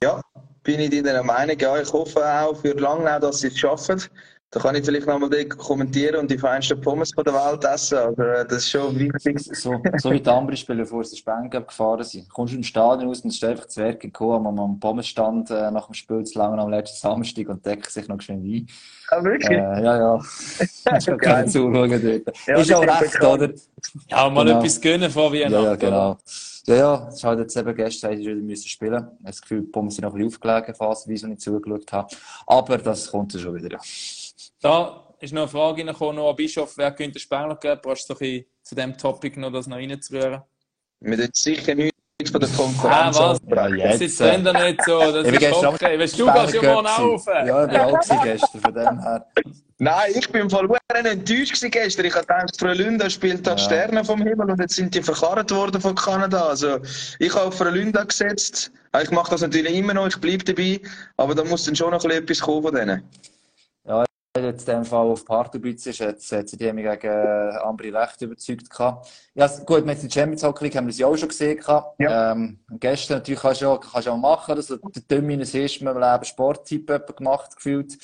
Ja, 0.02 0.22
bin 0.62 0.80
ich 0.80 1.02
deiner 1.02 1.22
Meinung. 1.22 1.58
Ja, 1.58 1.80
ich 1.80 1.92
hoffe 1.92 2.24
auch 2.24 2.56
für 2.56 2.72
Langnau, 2.72 3.18
dass 3.18 3.40
sie 3.40 3.48
es 3.48 3.58
schaffen. 3.58 4.02
Da 4.50 4.60
kann 4.60 4.74
ich 4.76 4.84
vielleicht 4.84 5.06
nochmal 5.06 5.28
kommentieren 5.48 6.16
und 6.20 6.30
die 6.30 6.38
feinsten 6.38 6.80
Pommes 6.80 7.12
von 7.12 7.22
der 7.22 7.34
Welt 7.34 7.62
essen. 7.64 7.98
Aber 7.98 8.38
äh, 8.40 8.46
das 8.46 8.58
ist 8.58 8.70
schon 8.70 8.98
wichtig. 8.98 9.38
So, 9.40 9.74
so 9.98 10.10
wie 10.10 10.20
die 10.22 10.30
anderen 10.30 10.56
Spieler 10.56 10.86
vor 10.86 11.02
der 11.02 11.16
Spenge 11.16 11.50
gefahren 11.50 12.02
sind. 12.02 12.30
Kommst 12.30 12.54
du 12.54 12.56
im 12.56 12.62
Stadion 12.62 13.08
raus 13.08 13.20
und 13.20 13.28
es 13.28 13.36
ist 13.36 13.44
einfach 13.44 13.66
zu 13.66 13.80
Werk 13.82 14.00
gekommen, 14.00 14.46
am, 14.46 14.58
am 14.58 14.80
Pommesstand 14.80 15.50
äh, 15.50 15.70
nach 15.70 15.84
dem 15.86 15.92
Spiel 15.94 16.24
zu 16.24 16.38
lange 16.38 16.62
am 16.62 16.70
letzten 16.70 16.96
Samstag 16.98 17.46
und 17.50 17.66
decken 17.66 17.90
sich 17.90 18.08
noch 18.08 18.22
schnell 18.22 18.38
ein. 18.38 18.66
Ja, 19.10 19.22
wirklich. 19.24 19.50
Äh, 19.50 19.84
ja, 19.84 19.96
ja. 19.98 20.18
Ich 20.98 21.04
kann 21.06 21.18
Geil. 21.18 21.48
zuschauen 21.48 21.90
dort. 22.24 22.36
Ja, 22.46 22.56
ist 22.58 22.72
auch 22.72 22.82
recht, 23.02 23.22
oder? 23.22 23.50
Ja, 24.08 24.30
mal 24.30 24.46
Genau. 24.46 24.58
etwas 24.60 24.80
gönnen 24.80 25.10
vor 25.10 25.34
Ja, 25.34 25.44
Weihnachten. 25.44 25.64
ja, 25.64 25.76
genau. 25.76 26.18
Ja, 26.66 26.74
ja, 26.74 27.08
es 27.08 27.24
halt 27.24 27.38
jetzt 27.40 27.56
eben 27.56 27.74
gestern, 27.74 28.16
sie 28.16 28.24
wieder 28.26 28.34
müssen 28.34 28.68
spielen. 28.68 28.92
Ich 28.94 29.00
habe 29.00 29.16
das 29.24 29.40
Gefühl, 29.42 29.60
die 29.62 29.66
Pommes 29.68 29.94
sind 29.94 30.04
noch 30.04 30.14
ein 30.14 30.20
bisschen 30.26 30.34
aufgelegen, 30.42 30.74
phasenweise, 30.74 31.24
wenn 31.24 31.32
ich 31.32 31.38
zugeschaut 31.40 31.92
habe. 31.92 32.08
Aber 32.46 32.76
das 32.78 33.10
kommt 33.10 33.32
dann 33.34 33.40
schon 33.40 33.54
wieder, 33.54 33.70
ja. 33.72 33.78
Da 34.60 35.04
ist 35.20 35.32
noch 35.32 35.42
eine 35.42 35.48
Frage 35.50 35.82
reingekommen, 35.82 36.16
Noah 36.16 36.34
Bischof, 36.36 36.76
wer 36.76 36.92
könnte 36.92 37.18
Spengler 37.18 37.56
geben? 37.56 37.80
Brauchst 37.82 38.08
du 38.08 38.14
so 38.14 38.18
ein 38.18 38.18
bisschen 38.18 38.44
zu 38.62 38.74
dem 38.74 38.96
Topic 38.96 39.38
noch 39.38 39.52
das 39.52 39.66
noch 39.66 39.76
reinzurühren? 39.76 40.42
Wir 41.00 41.16
tun 41.16 41.28
sicher 41.32 41.74
nichts 41.74 41.94
von 42.30 42.40
der 42.40 42.48
Ah, 42.50 42.56
Konkurrenz 42.56 43.18
was? 43.18 43.40
ansprechen. 43.40 43.78
Ja, 43.78 43.84
Das 43.92 44.00
jetzt, 44.00 44.10
ist 44.12 44.20
dann 44.20 44.44
da 44.44 44.52
nicht 44.52 44.84
so, 44.84 44.98
das 45.12 45.26
Ich 45.26 45.40
ist 45.40 45.52
okay. 45.64 45.98
Weißt 45.98 46.18
du, 46.18 46.26
du 46.26 46.32
gehst 46.32 46.54
ja 46.54 46.62
morgen 46.62 46.86
gewesen. 46.86 47.46
Ja, 47.46 47.64
ich 47.64 47.70
bin 47.70 47.80
auch 47.80 48.24
gestern, 48.24 48.60
von 48.60 48.74
dem 48.74 49.00
her. 49.00 49.26
Nein, 49.80 50.12
ich 50.16 50.28
bin 50.32 50.40
im 50.42 50.50
Fall 50.50 50.66
verdammt 50.66 51.06
enttäuscht 51.06 51.64
gestern. 51.70 52.06
Ich 52.06 52.14
habe 52.14 52.26
gedacht, 52.26 52.58
Frölunda 52.58 53.08
spielt 53.08 53.46
da 53.46 53.52
Ja. 53.52 53.58
Sterne 53.58 54.04
vom 54.04 54.20
Himmel 54.22 54.50
und 54.50 54.60
jetzt 54.60 54.74
sind 54.74 54.92
die 54.92 55.02
verkarrt 55.02 55.52
worden 55.52 55.80
von 55.80 55.94
Kanada. 55.94 56.46
Also, 56.48 56.78
ich 57.20 57.32
habe 57.32 57.46
auf 57.46 57.54
Frölunda 57.56 58.02
gesetzt. 58.02 58.72
Ich 59.00 59.10
mache 59.12 59.30
das 59.30 59.42
natürlich 59.42 59.74
immer 59.74 59.94
noch, 59.94 60.08
ich 60.08 60.16
bleibe 60.20 60.42
dabei. 60.42 60.80
Aber 61.16 61.36
da 61.36 61.44
muss 61.44 61.64
dann 61.64 61.76
schon 61.76 61.92
noch 61.92 62.02
ein 62.02 62.08
bisschen 62.08 62.24
etwas 62.24 62.40
kommen 62.40 62.62
von 62.62 62.74
denen. 62.74 63.02
Jetzt 64.36 64.68
in 64.68 64.74
dem 64.76 64.84
Fall 64.84 65.06
auf 65.06 65.24
Pardubice 65.24 65.86
ist, 65.86 65.98
jetzt 65.98 66.32
hat 66.32 66.48
sie 66.48 66.56
die 66.56 66.72
mich 66.72 66.84
gegen 66.84 67.06
äh, 67.06 67.56
Ambri 67.62 67.90
recht 67.90 68.20
überzeugt 68.22 68.70
gehabt. 68.70 69.08
Ja, 69.34 69.48
gut, 69.66 69.84
mit 69.84 70.02
der 70.02 70.10
Champions 70.10 70.42
Hockey 70.42 70.64
League 70.64 70.76
haben 70.76 70.86
wir 70.86 70.92
sie 70.92 71.04
auch 71.04 71.16
schon 71.16 71.28
gesehen 71.28 71.58
gehabt. 71.58 71.98
Ja. 72.00 72.32
Ähm, 72.32 72.60
gestern 72.70 73.18
natürlich 73.18 73.40
kannst 73.40 73.62
du 73.62 73.68
auch, 73.68 73.80
kannst 73.80 74.06
du 74.06 74.12
auch 74.12 74.16
machen, 74.16 74.56
dass 74.56 74.66
du 74.68 74.76
der 74.76 75.22
das 75.38 75.54
erste 75.54 75.84
Mal 75.84 75.96
im 75.96 76.00
Leben 76.00 76.24
Sporttipp 76.24 76.90
etwa 76.90 77.12
gemacht 77.12 77.56
gefühlt. 77.56 77.98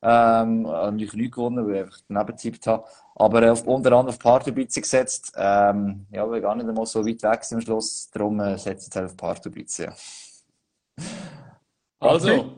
Ähm, 0.00 0.66
habe 0.68 0.92
natürlich 0.92 1.14
nicht 1.14 1.34
gewonnen, 1.34 1.66
weil 1.66 1.74
ich 1.74 1.80
einfach 1.80 1.98
daneben 2.08 2.36
getippt 2.36 2.66
habe. 2.66 2.84
Aber 3.16 3.42
äh, 3.42 3.50
auf, 3.50 3.66
unter 3.66 3.90
anderem 3.92 4.08
auf 4.08 4.18
Pardubice 4.18 4.80
gesetzt. 4.80 5.32
Ähm, 5.36 6.06
ja, 6.12 6.30
wir 6.30 6.40
gar 6.40 6.54
nicht 6.54 6.68
einmal 6.68 6.86
so 6.86 7.04
weit 7.04 7.22
weg 7.22 7.44
sind 7.44 7.58
am 7.58 7.62
Schluss. 7.62 8.08
Darum 8.10 8.38
äh, 8.38 8.56
setze 8.56 8.68
ich 8.68 8.84
jetzt 8.84 8.96
halt 8.96 9.06
auf 9.06 9.16
Pardubice. 9.16 9.78
Ja. 9.78 9.92
Also, 12.00 12.57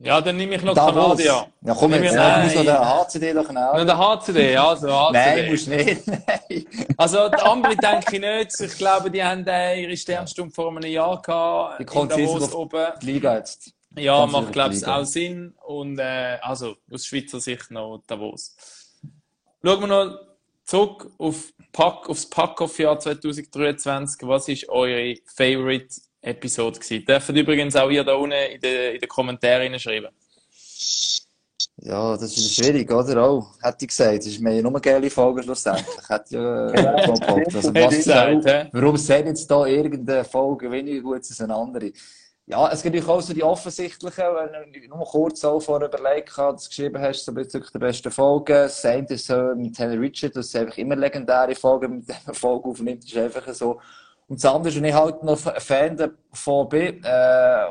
ja, 0.00 0.20
dann 0.20 0.36
nehme 0.36 0.54
ich 0.54 0.62
noch 0.62 0.74
Davos. 0.74 0.94
Kanadier. 0.94 1.46
Ja, 1.62 1.74
komm 1.74 1.92
jetzt, 1.92 2.14
Nein. 2.14 2.40
äh, 2.40 2.44
muss 2.44 2.54
noch 2.54 2.64
der 2.64 2.88
HCD 2.88 3.32
doch 3.32 3.42
Noch 3.42 3.48
genau. 3.48 3.84
der 3.84 3.98
HCD, 3.98 4.56
also 4.56 4.92
HCD. 4.92 5.12
Nein, 5.12 5.50
musst 5.50 5.68
nicht. 5.68 6.06
Nein. 6.06 6.66
Also, 6.96 7.28
die 7.28 7.42
Ambri 7.42 7.76
denke 7.76 8.14
ich 8.14 8.20
nicht. 8.20 8.60
Ich 8.60 8.78
glaube, 8.78 9.10
die 9.10 9.24
haben 9.24 9.44
äh, 9.48 9.82
ihre 9.82 9.96
Sternstunde 9.96 10.54
vor 10.54 10.70
einem 10.70 10.88
Jahr 10.88 11.20
gehabt. 11.20 11.80
Die 11.80 11.84
auf 12.24 12.54
oben. 12.54 12.86
die 13.02 13.06
Liga 13.06 13.38
jetzt. 13.38 13.72
Ja, 13.96 14.20
Ganz 14.20 14.32
macht, 14.32 14.52
glaube 14.52 14.74
ich, 14.74 14.86
auch 14.86 15.04
Sinn. 15.04 15.54
Und, 15.66 15.98
äh, 15.98 16.38
also, 16.42 16.76
aus 16.92 17.04
Schweizer 17.04 17.40
Sicht 17.40 17.70
noch 17.72 18.00
Davos. 18.06 18.54
schauen 19.64 19.80
wir 19.80 19.86
noch 19.88 20.20
zurück 20.64 21.10
auf 21.18 21.52
Pack, 21.72 22.08
aufs 22.08 22.30
Pack-Off-Jahr 22.30 23.00
2023. 23.00 24.28
Was 24.28 24.48
ist 24.48 24.68
eure 24.68 25.16
Favorite-Episode 26.22 26.78
gewesen? 26.78 27.04
Dürft 27.04 27.28
übrigens 27.30 27.76
auch 27.76 27.90
ihr 27.90 28.04
da 28.04 28.14
unten 28.14 28.32
in 28.32 28.60
den, 28.60 28.94
in 28.94 29.00
den 29.00 29.08
Kommentaren 29.08 29.78
schreiben. 29.78 30.08
Ja, 31.80 32.16
das 32.16 32.36
ist 32.36 32.56
schwierig, 32.56 32.90
oder? 32.90 33.22
Auch, 33.22 33.54
hätte 33.62 33.78
ich 33.82 33.88
gesagt. 33.88 34.18
Das 34.18 34.26
ist 34.26 34.40
mir 34.40 34.56
ja 34.56 34.62
nur 34.62 34.72
eine 34.72 34.80
geile 34.80 35.08
Folge 35.10 35.44
schlussendlich. 35.44 35.86
Hätte 36.08 36.34
ja 36.34 36.68
äh, 36.68 36.72
gehofft. 36.72 37.54
Also, 37.54 37.74
was 37.74 37.96
gesagt, 37.96 38.48
auch, 38.48 38.66
warum 38.72 38.96
sind 38.96 39.26
jetzt 39.26 39.48
da 39.48 39.64
irgendeine 39.64 40.24
Folge 40.24 40.70
weniger 40.70 41.02
gut 41.02 41.18
als 41.18 41.40
eine 41.40 41.54
andere? 41.54 41.92
Ja, 42.46 42.68
es 42.72 42.82
gibt 42.82 42.96
natürlich 42.96 43.08
auch 43.08 43.20
so 43.20 43.34
die 43.34 43.44
offensichtlichen, 43.44 44.24
wenn 44.24 44.74
ich 44.74 44.88
nur 44.88 45.04
kurz 45.04 45.44
auch 45.44 45.60
vorher 45.60 45.86
überlegt 45.86 46.36
habe, 46.36 46.54
dass 46.54 46.64
du 46.64 46.68
geschrieben 46.70 47.00
hast, 47.00 47.24
so 47.24 47.32
bezüglich 47.32 47.70
der 47.70 47.78
besten 47.78 48.10
Folge. 48.10 48.68
Saint 48.70 49.10
ist 49.10 49.26
so 49.26 49.54
mit 49.54 49.76
Taylor 49.76 50.00
Richard, 50.00 50.34
das 50.34 50.46
ist 50.46 50.56
einfach 50.56 50.78
immer 50.78 50.96
legendäre 50.96 51.54
Folge, 51.54 51.88
mit 51.88 52.08
der 52.08 52.16
man 52.26 52.34
Folge 52.34 52.70
aufnimmt, 52.70 53.04
ist 53.04 53.16
einfach 53.16 53.46
so. 53.52 53.78
Und 54.28 54.42
das 54.42 54.52
andere 54.52 54.68
ist, 54.72 54.76
ich 54.80 54.94
halt 54.94 55.22
noch 55.22 55.38
Fan 55.38 55.96
davon 55.96 56.68
bin, 56.68 57.02
äh, 57.02 57.66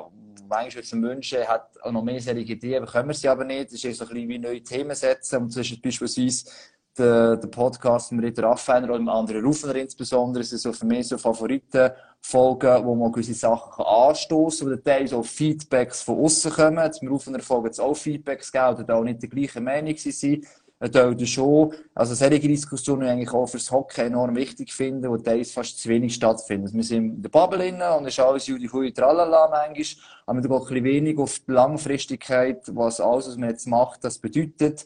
manchmal 0.49 0.75
würde 0.75 0.87
ich 0.87 0.93
mir 0.93 1.09
wünschen, 1.09 1.47
hat 1.47 1.69
auch 1.83 1.91
noch 1.91 2.03
mehr 2.03 2.19
solche 2.19 2.39
Ideen, 2.39 2.85
bekommen 2.85 3.09
wir 3.09 3.13
sie 3.13 3.29
aber 3.29 3.43
nicht. 3.43 3.71
Das 3.71 3.83
ist 3.83 3.97
so 3.97 4.05
ein 4.05 4.09
bisschen 4.09 4.29
wie 4.29 4.39
neue 4.39 4.63
Themen 4.63 4.95
setzen. 4.95 5.43
Und 5.43 5.55
ist 5.55 5.81
beispielsweise 5.81 6.49
der, 6.97 7.37
der 7.37 7.47
Podcast 7.47 8.11
mit 8.11 8.25
Ritter 8.25 8.43
Raffiner 8.43 8.89
oder 8.89 8.99
mit 8.99 9.09
anderen 9.09 9.45
Rufener 9.45 9.75
insbesondere. 9.75 10.41
Das 10.41 10.49
sind 10.49 10.59
so 10.59 10.73
für 10.73 10.85
mich 10.85 11.07
so 11.07 11.17
Favoriten-Folgen, 11.17 12.85
wo 12.85 12.95
man 12.95 13.11
gewisse 13.11 13.33
Sachen 13.33 13.71
kann 13.73 13.85
anstoßen, 14.09 14.65
wo 14.65 14.71
dann 14.71 14.83
teilweise 14.83 15.17
auch 15.17 15.25
Feedbacks 15.25 16.01
von 16.01 16.19
außen 16.19 16.51
kommen. 16.51 16.91
Zum 16.91 17.07
Rufener 17.07 17.39
Folgen 17.39 17.69
es 17.69 17.79
auch 17.79 17.95
Feedbacks 17.95 18.51
gegeben, 18.51 18.83
oder 18.83 18.95
auch 18.95 19.03
nicht 19.03 19.21
der 19.21 19.29
gleichen 19.29 19.63
Meinung 19.63 19.93
waren. 19.93 20.47
Ein 20.79 20.91
Teil 20.91 21.15
der 21.15 21.25
schon. 21.25 21.73
Also 21.95 22.13
solche 22.13 22.39
Diskussionen 22.39 23.01
die 23.01 23.05
ich 23.07 23.11
eigentlich 23.11 23.31
auch 23.31 23.47
fürs 23.47 23.71
Hockey 23.71 24.01
enorm 24.01 24.35
wichtig 24.35 24.71
finde, 24.71 25.09
wo 25.09 25.17
teils 25.17 25.51
fast 25.51 25.79
zu 25.79 25.89
wenig 25.89 26.13
stattfinden. 26.13 26.65
Also 26.65 26.75
wir 26.75 26.83
sind 26.83 27.15
in 27.15 27.21
der 27.23 27.29
Bubble 27.29 27.57
drin 27.57 27.81
und 27.81 28.05
es 28.05 28.13
ist 28.13 28.19
alles 28.19 28.45
Judy 28.45 28.67
Hui 28.67 28.93
Tralala 28.93 29.47
manchmal, 29.49 29.85
aber 30.27 30.43
wir 30.43 30.49
gehen 30.49 30.77
ein 30.77 30.83
wenig 30.83 31.17
auf 31.17 31.39
die 31.39 31.51
Langfristigkeit, 31.51 32.61
was 32.75 33.01
alles, 33.01 33.27
was 33.27 33.37
man 33.37 33.49
jetzt 33.49 33.65
macht, 33.65 34.03
das 34.03 34.19
bedeutet. 34.19 34.85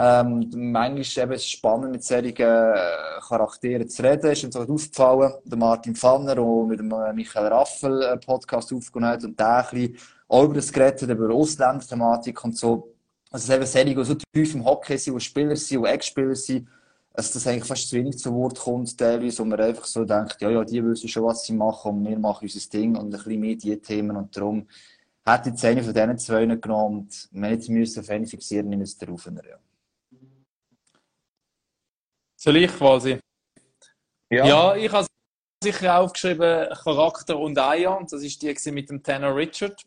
Ähm, 0.00 0.48
manchmal 0.54 1.00
ist 1.00 1.18
eben 1.18 1.38
spannend, 1.38 1.92
mit 1.92 2.04
solchen 2.04 2.36
äh, 2.36 2.74
Charakteren 3.20 3.88
zu 3.88 4.02
reden. 4.02 4.30
Ist 4.30 4.44
uns 4.44 4.54
auch 4.54 4.68
aufgefallen, 4.68 5.32
der 5.44 5.58
Martin 5.58 5.96
Pfanner, 5.96 6.36
der 6.36 6.44
mit 6.44 6.78
dem 6.78 6.92
äh, 6.92 7.12
Michael 7.12 7.46
Raffel 7.48 8.04
einen 8.04 8.20
Podcast 8.20 8.72
aufgenommen 8.72 9.12
hat 9.12 9.24
und 9.24 9.38
der 9.38 9.56
ein 9.56 9.70
bisschen 9.70 9.96
auch 10.28 10.44
über 10.44 10.54
das 10.54 10.72
geredet 10.72 11.02
über 11.02 11.34
Ausländerthematik 11.34 12.44
und 12.44 12.56
so. 12.56 12.94
Also 13.30 13.52
eben 13.52 13.66
solche, 13.66 13.94
die 13.94 14.04
so 14.04 14.14
tief 14.14 14.54
im 14.54 14.64
Hockey 14.64 14.96
sind, 14.96 15.14
die 15.14 15.20
Spieler 15.20 15.56
sind, 15.56 15.84
die 15.84 15.88
Ex-Spieler 15.88 16.34
sind, 16.34 16.68
dass 17.12 17.32
das 17.32 17.46
eigentlich 17.46 17.64
fast 17.64 17.88
zu 17.88 17.96
wenig 17.96 18.18
zu 18.18 18.32
Wort 18.34 18.58
kommt, 18.58 18.96
teilweise, 18.96 19.40
wo 19.40 19.44
man 19.44 19.60
einfach 19.60 19.84
so 19.84 20.04
denkt, 20.04 20.40
ja, 20.40 20.50
ja, 20.50 20.64
die 20.64 20.84
wissen 20.84 21.08
schon, 21.08 21.24
was 21.24 21.44
sie 21.44 21.52
machen 21.52 21.90
und 21.90 22.08
wir 22.08 22.18
machen 22.18 22.44
unser 22.44 22.70
Ding 22.70 22.96
und 22.96 23.06
ein 23.06 23.10
bisschen 23.10 23.40
mehr 23.40 23.56
die 23.56 23.76
Themen 23.78 24.16
und 24.16 24.36
darum 24.36 24.68
hätte 25.26 25.48
ich 25.48 25.54
jetzt 25.54 25.64
eine 25.64 25.82
von 25.82 25.92
diesen 25.92 26.18
zwei 26.18 26.46
nicht 26.46 26.62
genommen 26.62 26.98
und 27.00 27.28
ich 27.32 27.50
jetzt 27.50 27.68
müssen 27.68 28.00
auf 28.00 28.08
eine 28.08 28.26
fixieren, 28.26 28.68
nehme 28.68 28.84
ich 28.84 28.90
es 28.90 28.98
der 28.98 29.08
Rufener, 29.08 29.42
ja. 29.46 29.58
Soll 32.40 32.56
ich 32.56 32.70
quasi? 32.70 33.18
Ja. 34.30 34.46
Ja, 34.46 34.76
ich 34.76 34.92
habe 34.92 35.06
sicher 35.62 35.98
aufgeschrieben 35.98 36.68
Charakter 36.84 37.38
und 37.38 37.58
Eier. 37.58 37.98
Und 37.98 38.12
das 38.12 38.22
ist 38.22 38.40
die 38.40 38.70
mit 38.70 38.90
dem 38.90 39.02
Tanner 39.02 39.34
Richard. 39.34 39.82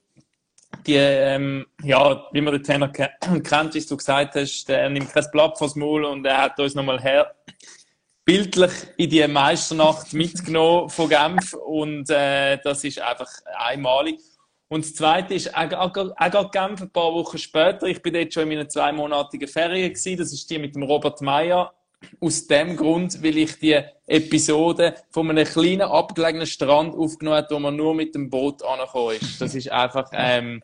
Die, 0.85 0.95
ähm, 0.95 1.65
ja, 1.83 2.27
wie 2.31 2.41
man 2.41 2.53
den 2.53 2.63
Tanner 2.63 2.89
ke 2.89 3.09
kennt, 3.43 3.73
wie 3.73 3.85
du 3.85 3.97
gesagt 3.97 4.35
hast, 4.35 4.65
der 4.65 4.89
nimmt 4.89 5.13
kein 5.13 5.25
Blatt 5.31 5.57
vors 5.57 5.75
Maul 5.75 6.05
und 6.05 6.25
er 6.25 6.41
hat 6.41 6.59
uns 6.59 6.75
nochmal 6.75 7.01
her 7.01 7.35
bildlich 8.25 8.71
in 8.97 9.09
die 9.09 9.27
Meisternacht 9.27 10.13
mitgenommen 10.13 10.89
von 10.89 11.09
Genf 11.09 11.53
und 11.53 12.09
äh, 12.09 12.57
das 12.63 12.83
ist 12.83 12.99
einfach 13.01 13.29
einmalig. 13.57 14.19
Und 14.67 14.85
das 14.85 14.95
Zweite 14.95 15.33
ist, 15.33 15.47
er, 15.47 15.71
er, 15.71 16.13
er 16.17 16.29
geht 16.29 16.51
Genf 16.53 16.81
ein 16.81 16.91
paar 16.91 17.13
Wochen 17.13 17.37
später. 17.37 17.87
Ich 17.87 18.01
bin 18.01 18.13
dort 18.13 18.33
schon 18.33 18.43
in 18.43 18.49
meiner 18.49 18.69
zweimonatigen 18.69 19.47
Ferien 19.47 19.89
gewesen. 19.89 20.17
Das 20.17 20.31
ist 20.31 20.49
die 20.49 20.59
mit 20.59 20.75
dem 20.75 20.83
Robert 20.83 21.19
Meyer. 21.19 21.73
Aus 22.19 22.47
dem 22.47 22.75
Grund, 22.75 23.23
weil 23.23 23.37
ich 23.37 23.59
die 23.59 23.79
Episode 24.07 24.95
von 25.09 25.29
einem 25.29 25.45
kleinen 25.45 25.81
abgelegenen 25.81 26.47
Strand 26.47 26.95
aufgenommen 26.95 27.37
habe, 27.37 27.55
wo 27.55 27.59
man 27.59 27.75
nur 27.75 27.93
mit 27.93 28.15
dem 28.15 28.29
Boot 28.29 28.63
angekommen 28.63 29.17
ist. 29.19 29.39
Das 29.39 29.55
ist 29.55 29.71
einfach 29.71 30.09
ähm, 30.13 30.61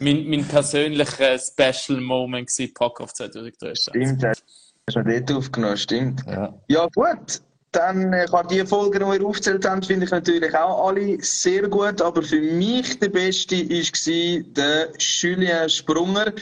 mein, 0.00 0.28
mein 0.28 0.44
persönlicher 0.44 1.38
Special 1.38 2.00
Moment 2.00 2.48
gewesen, 2.48 2.74
Pack 2.74 3.00
auf 3.00 3.12
2013. 3.12 3.92
Stimmt, 3.94 4.24
hast 4.24 4.42
du 4.88 5.02
dort 5.02 5.32
aufgenommen, 5.32 5.76
stimmt. 5.76 6.22
Ja. 6.26 6.54
Ja, 6.68 6.86
gut. 6.94 7.42
Dann, 7.72 8.12
äh, 8.12 8.24
ich 8.24 8.32
habe 8.32 8.48
die 8.48 8.66
Folgen, 8.66 8.98
die 8.98 9.18
ihr 9.18 9.26
aufgezählt 9.26 9.64
habt, 9.64 9.86
finde 9.86 10.04
ich 10.04 10.10
natürlich 10.10 10.54
auch 10.56 10.88
alle 10.88 11.22
sehr 11.22 11.68
gut. 11.68 12.02
Aber 12.02 12.22
für 12.22 12.40
mich 12.40 12.98
der 12.98 13.10
beste 13.10 13.56
war 13.68 14.42
der 14.54 14.88
Julien 14.98 15.68
Sprunger. 15.70 16.32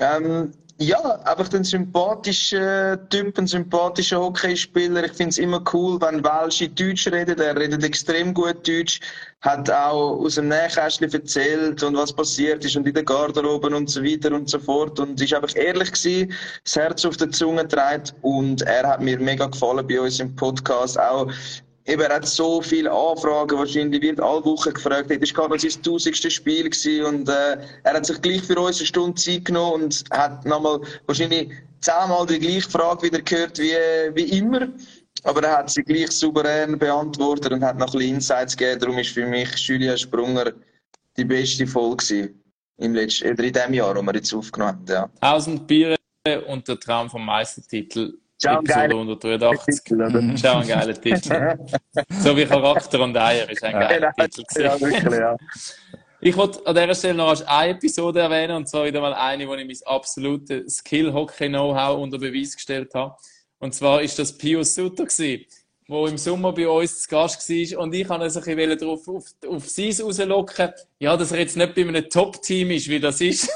Ähm, 0.00 0.52
ja, 0.80 1.20
einfach 1.24 1.52
ein 1.52 1.64
sympathischer 1.64 3.08
Typ, 3.08 3.36
ein 3.36 3.48
sympathischer 3.48 4.20
Hockeyspieler. 4.20 5.04
Ich 5.04 5.12
finde 5.12 5.30
es 5.30 5.38
immer 5.38 5.62
cool, 5.72 6.00
wenn 6.00 6.22
Welsche 6.22 6.68
Deutsch 6.68 7.08
redet. 7.08 7.40
Er 7.40 7.56
redet 7.56 7.82
extrem 7.82 8.32
gut 8.32 8.66
Deutsch, 8.66 9.00
hat 9.40 9.68
auch 9.68 10.20
aus 10.20 10.36
dem 10.36 10.48
Nähkästchen 10.48 11.12
erzählt 11.12 11.82
und 11.82 11.96
was 11.96 12.12
passiert 12.12 12.64
ist 12.64 12.76
und 12.76 12.86
in 12.86 12.94
der 12.94 13.02
Garderobe 13.02 13.74
und 13.74 13.90
so 13.90 14.04
weiter 14.04 14.32
und 14.32 14.48
so 14.48 14.60
fort. 14.60 15.00
Und 15.00 15.20
ist 15.20 15.34
einfach 15.34 15.56
ehrlich 15.56 15.90
gewesen, 15.90 16.32
das 16.62 16.76
Herz 16.76 17.04
auf 17.04 17.16
der 17.16 17.30
Zunge 17.30 17.66
trägt 17.66 18.14
und 18.22 18.62
er 18.62 18.86
hat 18.86 19.00
mir 19.00 19.18
mega 19.18 19.46
gefallen 19.46 19.84
bei 19.84 20.00
uns 20.00 20.20
im 20.20 20.34
Podcast. 20.36 20.98
Auch 20.98 21.28
Eben, 21.88 22.02
er 22.02 22.16
hat 22.16 22.26
so 22.26 22.60
viele 22.60 22.92
Anfragen, 22.92 23.58
wahrscheinlich 23.58 24.02
wird 24.02 24.20
alle 24.20 24.44
Wochen 24.44 24.74
gefragt. 24.74 25.10
Das 25.10 25.34
war 25.34 25.48
gerade 25.48 25.58
sein 25.58 25.82
tausendste 25.82 26.30
Spiel 26.30 26.68
gewesen 26.68 27.04
und 27.04 27.28
äh, 27.30 27.56
er 27.82 27.94
hat 27.94 28.04
sich 28.04 28.20
gleich 28.20 28.42
für 28.42 28.60
uns 28.60 28.78
eine 28.78 28.86
Stunde 28.86 29.14
Zeit 29.14 29.46
genommen 29.46 29.84
und 29.84 30.04
hat 30.10 30.44
nochmal 30.44 30.80
wahrscheinlich 31.06 31.50
zehnmal 31.80 32.26
die 32.26 32.38
gleiche 32.38 32.68
Frage 32.68 33.04
wieder 33.04 33.22
gehört 33.22 33.58
wie, 33.58 33.72
wie 34.14 34.38
immer. 34.38 34.68
Aber 35.22 35.42
er 35.42 35.58
hat 35.58 35.70
sie 35.70 35.82
gleich 35.82 36.10
souverän 36.10 36.78
beantwortet 36.78 37.52
und 37.52 37.64
hat 37.64 37.78
noch 37.78 37.86
ein 37.86 37.98
bisschen 37.98 38.14
Insights 38.16 38.54
gegeben. 38.54 38.80
Darum 38.80 38.98
ist 38.98 39.14
für 39.14 39.26
mich 39.26 39.48
Julia 39.56 39.96
Sprunger 39.96 40.52
die 41.16 41.24
beste 41.24 41.66
Folge 41.66 42.34
im 42.76 42.94
letzten, 42.94 43.32
oder 43.32 43.44
in 43.44 43.52
dem 43.52 43.72
Jahr, 43.72 43.96
wo 43.96 44.02
wir 44.02 44.14
jetzt 44.14 44.34
aufgenommen 44.34 44.72
haben. 44.72 44.86
Ja. 44.86 45.10
1000 45.20 45.66
Biere 45.66 45.96
und 46.48 46.68
der 46.68 46.78
Traum 46.78 47.08
vom 47.08 47.24
Meistertitel. 47.24 48.12
Ciao, 48.38 48.60
Episode 48.60 48.80
geil. 48.80 48.90
183. 48.92 49.82
Titel, 49.82 50.02
oder? 50.02 50.36
Schau, 50.36 50.58
ein 50.58 50.68
geiler 50.68 51.00
Titel. 51.00 51.58
so 52.22 52.36
wie 52.36 52.46
Charakter 52.46 53.00
und 53.00 53.16
Eier 53.16 53.50
ist 53.50 53.64
ein 53.64 53.72
geiler 53.72 54.12
Titel. 54.12 54.62
Ja, 54.62 54.80
wirklich, 54.80 55.18
ja. 55.18 55.36
Ich 56.20 56.36
wollte 56.36 56.64
an 56.64 56.74
dieser 56.74 56.94
Stelle 56.94 57.14
noch 57.14 57.46
eine 57.46 57.72
Episode 57.72 58.20
erwähnen, 58.20 58.56
und 58.56 58.68
zwar 58.68 58.84
wieder 58.84 59.00
mal 59.00 59.14
eine, 59.14 59.46
wo 59.48 59.54
ich 59.54 59.66
mein 59.66 59.76
absolutes 59.92 60.76
Skill-Hockey-Know-how 60.76 61.98
unter 61.98 62.18
Beweis 62.18 62.54
gestellt 62.54 62.94
habe. 62.94 63.16
Und 63.58 63.74
zwar 63.74 64.02
ist 64.02 64.18
das 64.18 64.36
Pius 64.36 64.74
Sutter 64.74 65.06
wo 65.88 66.06
im 66.06 66.18
Sommer 66.18 66.52
bei 66.52 66.68
uns 66.68 67.02
zu 67.02 67.08
Gast 67.08 67.48
war. 67.48 67.80
Und 67.80 67.94
ich 67.94 68.08
habe 68.08 68.22
also 68.22 68.40
ein 68.40 68.56
bisschen 68.56 68.78
drauf, 68.78 69.08
auf, 69.08 69.24
auf 69.48 69.68
sie 69.68 69.90
rauslocken, 69.90 70.70
ja, 70.98 71.16
dass 71.16 71.32
er 71.32 71.40
jetzt 71.40 71.56
nicht 71.56 71.74
bei 71.74 71.80
einem 71.80 72.08
Top-Team 72.08 72.70
ist, 72.72 72.88
wie 72.88 73.00
das 73.00 73.20
ist. 73.20 73.50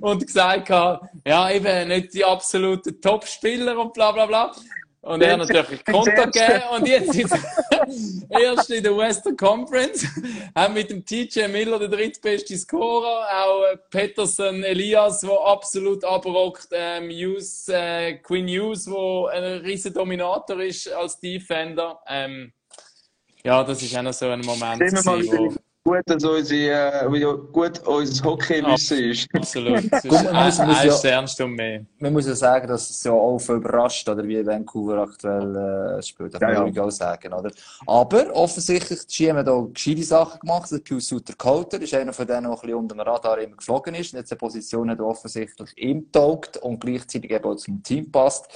Und 0.00 0.26
gesagt 0.26 0.70
hat, 0.70 1.02
ja, 1.26 1.50
eben 1.50 1.88
nicht 1.88 2.14
die 2.14 2.24
absoluten 2.24 3.00
Top-Spieler 3.00 3.78
und 3.78 3.92
bla, 3.92 4.12
bla, 4.12 4.26
bla. 4.26 4.52
Und 5.00 5.22
er 5.22 5.32
hat 5.32 5.48
natürlich 5.48 5.84
Konto 5.86 6.10
gegeben 6.10 6.62
und 6.76 6.88
jetzt 6.88 7.14
ist 7.14 7.32
er 8.28 8.40
erst 8.40 8.70
in 8.70 8.82
der 8.82 8.96
Western 8.96 9.36
Conference, 9.36 10.06
haben 10.54 10.74
mit 10.74 10.90
dem 10.90 11.04
TJ 11.04 11.46
Miller 11.48 11.78
den 11.78 11.90
drittbesten 11.90 12.58
Scorer, 12.58 13.26
auch 13.32 13.64
äh, 13.72 13.76
Peterson 13.90 14.64
Elias, 14.64 15.20
der 15.20 15.40
absolut 15.46 16.04
abrockt, 16.04 16.68
ähm, 16.72 17.10
Hughes, 17.10 17.68
äh, 17.68 18.14
Quinn 18.14 18.48
Hughes, 18.48 18.84
der 18.84 19.30
ein 19.32 19.44
riesen 19.62 19.94
Dominator 19.94 20.60
ist 20.60 20.92
als 20.92 21.18
Defender. 21.20 22.00
Ähm, 22.08 22.52
ja, 23.44 23.62
das 23.62 23.80
ist 23.82 23.96
auch 23.96 24.02
noch 24.02 24.12
so 24.12 24.28
ein 24.28 24.40
Moment, 24.40 24.78
Sehen 24.78 24.92
wir 24.94 25.04
mal, 25.04 25.22
gewesen, 25.22 25.58
gut, 25.88 26.02
dass 26.06 26.24
unsere, 26.24 27.06
äh, 27.06 27.12
wie 27.12 27.22
gut 27.52 27.86
unser 27.86 28.24
Hockeywissen 28.24 28.98
ist. 29.10 29.28
absolut, 29.34 29.78
es 29.92 30.04
ist 30.04 30.08
Gut, 30.08 30.24
man 30.32 30.44
muss- 30.46 30.60
ein, 30.60 30.86
ja- 30.86 31.10
ernst 31.10 31.40
und 31.40 31.52
mehr. 31.54 31.84
Man 31.98 32.12
muss 32.12 32.26
ja 32.26 32.34
sagen, 32.34 32.68
dass 32.68 32.90
es 32.90 33.02
ja 33.04 33.12
auch 33.12 33.40
überrascht, 33.48 34.08
oder 34.08 34.22
wie 34.26 34.44
Vancouver 34.46 34.98
aktuell 34.98 35.56
äh, 35.98 36.02
spielt. 36.02 36.34
Das 36.34 36.40
Ja, 36.40 36.46
kann 36.48 36.54
ja. 36.54 36.60
man 36.60 36.68
ruhig 36.70 36.80
auch 36.80 36.90
sagen, 36.90 37.32
oder? 37.32 37.50
Aber 37.86 38.34
offensichtlich, 38.34 39.06
die 39.06 39.14
Ski 39.14 39.26
haben 39.26 39.44
da 39.44 39.66
gescheite 39.72 40.02
Sachen 40.02 40.40
gemacht. 40.40 40.70
Der 40.70 40.80
Q 40.80 41.00
Suter 41.00 41.34
Coulter 41.36 41.80
ist 41.80 41.94
einer 41.94 42.12
von 42.12 42.26
denen, 42.26 42.42
der 42.44 42.50
ein 42.52 42.60
bisschen 42.60 42.74
unter 42.74 42.94
dem 42.94 43.00
Radar 43.00 43.38
immer 43.38 43.56
geflogen 43.56 43.94
ist. 43.94 44.12
Und 44.12 44.20
jetzt 44.20 44.32
eine 44.32 44.38
Position 44.38 44.90
hat, 44.90 44.98
die 44.98 45.02
offensichtlich 45.02 45.70
ihm 45.76 46.10
taugt 46.12 46.56
und 46.58 46.80
gleichzeitig 46.80 47.30
eben 47.30 47.44
auch 47.44 47.56
zum 47.56 47.82
Team 47.82 48.10
passt. 48.10 48.46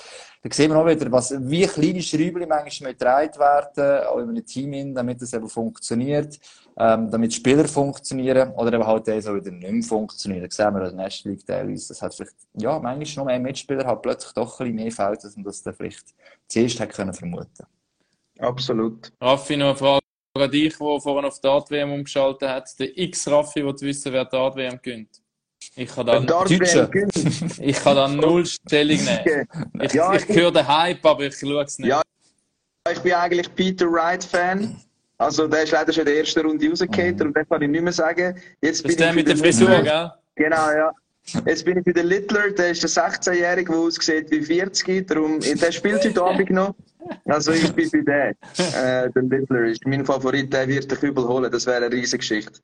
da 0.43 0.51
sehen 0.53 0.71
wir 0.73 0.79
auch 0.79 0.87
wieder, 0.87 1.11
was, 1.13 1.33
wie 1.39 1.67
kleine 1.67 2.03
Schräubchen 2.03 2.49
manchmal 2.49 2.93
gedreht 2.95 3.39
werden, 3.39 4.07
auch 4.07 4.19
in 4.19 4.29
einem 4.29 4.45
Team, 4.45 4.95
damit 4.95 5.23
das 5.23 5.33
eben 5.33 5.49
funktioniert, 5.49 6.39
ähm, 6.79 7.11
damit 7.11 7.35
Spieler 7.35 7.69
funktionieren, 7.69 8.51
oder 8.53 8.73
eben 8.73 8.87
halt 8.87 9.07
so 9.07 9.35
wieder 9.35 9.51
nicht 9.51 9.71
mehr 9.71 9.83
funktionieren. 9.83 10.45
Das 10.45 10.57
sehen 10.57 10.75
wir 10.75 10.83
in 10.89 10.97
der 10.97 11.05
National 11.05 11.37
League 11.37 11.47
teilweise. 11.47 11.89
Das 11.89 12.03
hat 12.03 12.15
vielleicht, 12.15 12.35
ja, 12.55 12.79
manchmal 12.79 13.25
noch 13.25 13.31
mehr 13.31 13.41
Mitspieler 13.41 13.87
hat 13.87 14.03
plötzlich 14.03 14.33
doch 14.33 14.59
ein 14.61 14.67
bisschen 14.67 14.77
mehr 14.77 14.93
fehlt, 14.93 15.25
als 15.25 15.37
man 15.37 15.45
das 15.45 15.63
dann 15.63 15.75
vielleicht 15.75 16.15
zuerst 16.49 16.81
hätte 16.81 16.95
können 16.95 17.13
vermuten. 17.13 17.67
Absolut. 18.39 19.13
Raffi, 19.21 19.57
noch 19.57 19.69
eine 19.69 19.77
Frage 19.77 20.03
an 20.35 20.51
dich, 20.51 20.77
der 20.77 21.01
vorhin 21.01 21.25
auf 21.25 21.41
die 21.41 21.49
Art-WM 21.49 21.93
umgeschaltet 21.93 22.49
hat. 22.49 22.79
Der 22.79 22.97
X-Raffi 22.99 23.65
will 23.65 23.75
wissen, 23.81 24.13
wer 24.13 24.25
die 24.25 24.37
Art-WM 24.37 24.81
gönnt. 24.83 25.23
Ich 25.77 25.89
kann 25.89 26.07
da, 26.07 26.19
Deutsche. 26.19 26.91
ich 27.61 27.77
kann 27.77 27.97
da 27.97 28.09
null 28.09 28.45
Stellung 28.45 28.99
nehmen. 29.05 29.49
Ich, 29.81 29.93
Ja, 29.93 30.13
ich 30.15 30.29
höre 30.29 30.51
den 30.51 30.67
Hype, 30.67 31.05
aber 31.07 31.25
ich 31.25 31.37
schaue 31.37 31.63
es 31.63 31.79
nicht. 31.79 31.89
Ja. 31.89 32.03
Ich 32.91 32.99
bin 32.99 33.13
eigentlich 33.13 33.55
Peter 33.55 33.87
Wright-Fan. 33.87 34.77
Also, 35.23 35.47
der 35.47 35.63
ist 35.63 35.73
leider 35.73 35.93
schon 35.93 36.03
in 36.03 36.07
der 36.07 36.17
ersten 36.19 36.41
Runde 36.47 36.69
rausgefallen, 36.69 37.21
und 37.23 37.37
den 37.37 37.49
kann 37.49 37.63
ich 37.63 37.69
nicht 37.69 37.83
mehr 37.83 37.93
sagen. 37.93 38.35
Jetzt 38.61 38.85
Das 38.85 38.91
ist 38.91 38.97
bin 38.97 38.97
der 38.97 39.13
mit 39.13 39.29
der 39.29 39.37
Frisur, 39.37 39.69
Littler. 39.71 39.83
gell? 40.37 40.45
Genau, 40.47 40.71
ja. 40.71 40.93
Jetzt 41.47 41.65
bin 41.65 41.79
ich 41.79 41.85
für 41.85 41.93
den 41.93 42.07
Littler, 42.07 42.51
der 42.51 42.71
ist 42.71 42.83
der 42.83 42.91
16-Jährige, 42.91 43.71
der 43.71 43.81
aussieht 43.81 44.31
wie 44.31 44.41
40. 44.43 45.07
Darum, 45.07 45.39
der 45.41 45.71
spielt 45.73 46.05
heute 46.05 46.23
Abend 46.25 46.51
noch. 46.51 46.75
Also, 47.27 47.53
ich 47.53 47.73
bin 47.73 47.89
für 47.89 48.03
den. 48.03 48.35
Äh, 48.75 49.11
der 49.11 49.23
Littler 49.23 49.65
ist 49.67 49.87
mein 49.87 50.05
Favorit, 50.05 50.53
der 50.53 50.67
wird 50.67 50.91
den 50.91 50.99
Kübel 50.99 51.25
holen. 51.27 51.51
Das 51.51 51.67
wäre 51.67 51.85
eine 51.85 51.93
riesige 51.95 52.19
Geschichte. 52.19 52.61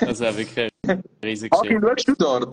Das 0.00 0.18
wäre 0.20 0.36
wirklich 0.36 0.70
eine 0.86 1.02
riesige 1.24 1.50
Geschichte. 1.56 1.80
schaust 1.86 2.08
du 2.08 2.14
dort? 2.18 2.52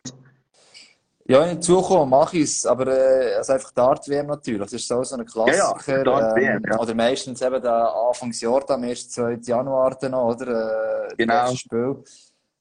Ja, 1.28 1.44
in 1.46 1.60
Zukunft 1.60 2.08
mache 2.10 2.38
ich 2.38 2.44
es, 2.44 2.66
aber 2.68 2.86
äh, 2.88 3.34
also 3.36 3.54
einfach 3.54 3.72
Dart-WM 3.72 4.28
natürlich. 4.28 4.62
Das 4.62 4.74
ist 4.74 4.88
so, 4.88 5.04
so 5.04 5.16
ein 5.16 5.26
Klassiker. 5.26 6.06
Ja, 6.06 6.20
ja, 6.20 6.36
ähm, 6.38 6.64
ja. 6.70 6.80
Oder 6.80 6.94
meistens 6.94 7.42
eben 7.42 7.62
der 7.62 7.94
Anfangsjahr, 7.96 8.64
am 8.70 8.84
1. 8.84 9.10
2. 9.10 9.40
Januar 9.44 9.98
dann 10.00 10.12
noch, 10.12 10.36
oder? 10.36 11.08
Äh, 11.10 11.16
Genau. 11.18 11.34
Das 11.50 11.58
Spiel. 11.58 12.04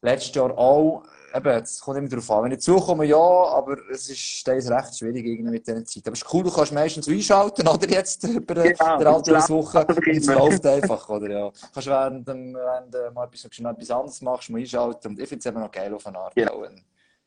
Letztes 0.01 0.35
Jahr 0.35 0.57
auch. 0.57 1.03
Eben, 1.35 1.49
es 1.63 1.81
kommt 1.81 1.99
immer 1.99 2.09
darauf 2.09 2.31
an. 2.31 2.45
Wenn 2.45 2.53
ich 2.53 2.61
zukomme, 2.61 3.05
ja, 3.07 3.17
aber 3.19 3.77
es 3.91 4.09
ist 4.09 4.45
teils 4.45 4.71
recht 4.71 4.97
schwierig 4.97 5.27
irgendwie 5.27 5.51
mit 5.51 5.67
dieser 5.67 5.85
Zeit. 5.85 6.07
Aber 6.07 6.13
es 6.13 6.23
ist 6.23 6.33
cool, 6.33 6.45
du 6.45 6.51
kannst 6.53 6.73
meistens 6.73 7.09
einschalten, 7.09 7.67
oder? 7.75 7.89
Jetzt 7.89 8.23
über 8.25 8.55
Genau, 8.55 8.99
der 8.99 9.35
das 9.35 9.49
läuft 9.49 9.51
Woche. 9.51 9.81
einfach 9.81 9.97
Und 9.97 10.09
es 10.17 10.27
läuft 10.27 10.67
einfach, 10.67 11.09
oder? 11.09 11.29
Ja. 11.29 11.51
Kannst 11.73 11.89
während, 11.89 12.27
während 12.29 12.95
du 12.95 13.11
mal 13.13 13.25
etwas, 13.27 13.45
etwas 13.45 13.91
anderes 13.91 14.23
machst, 14.23 14.49
mal 14.51 14.59
einschalten. 14.61 15.09
Und 15.09 15.19
ich 15.19 15.29
finde 15.29 15.41
es 15.41 15.47
eben 15.47 15.61
noch 15.61 15.71
geil 15.73 15.93
auf 15.93 16.07
eine 16.07 16.19
Art. 16.19 16.33
Ja. 16.37 16.51
auch. 16.53 16.67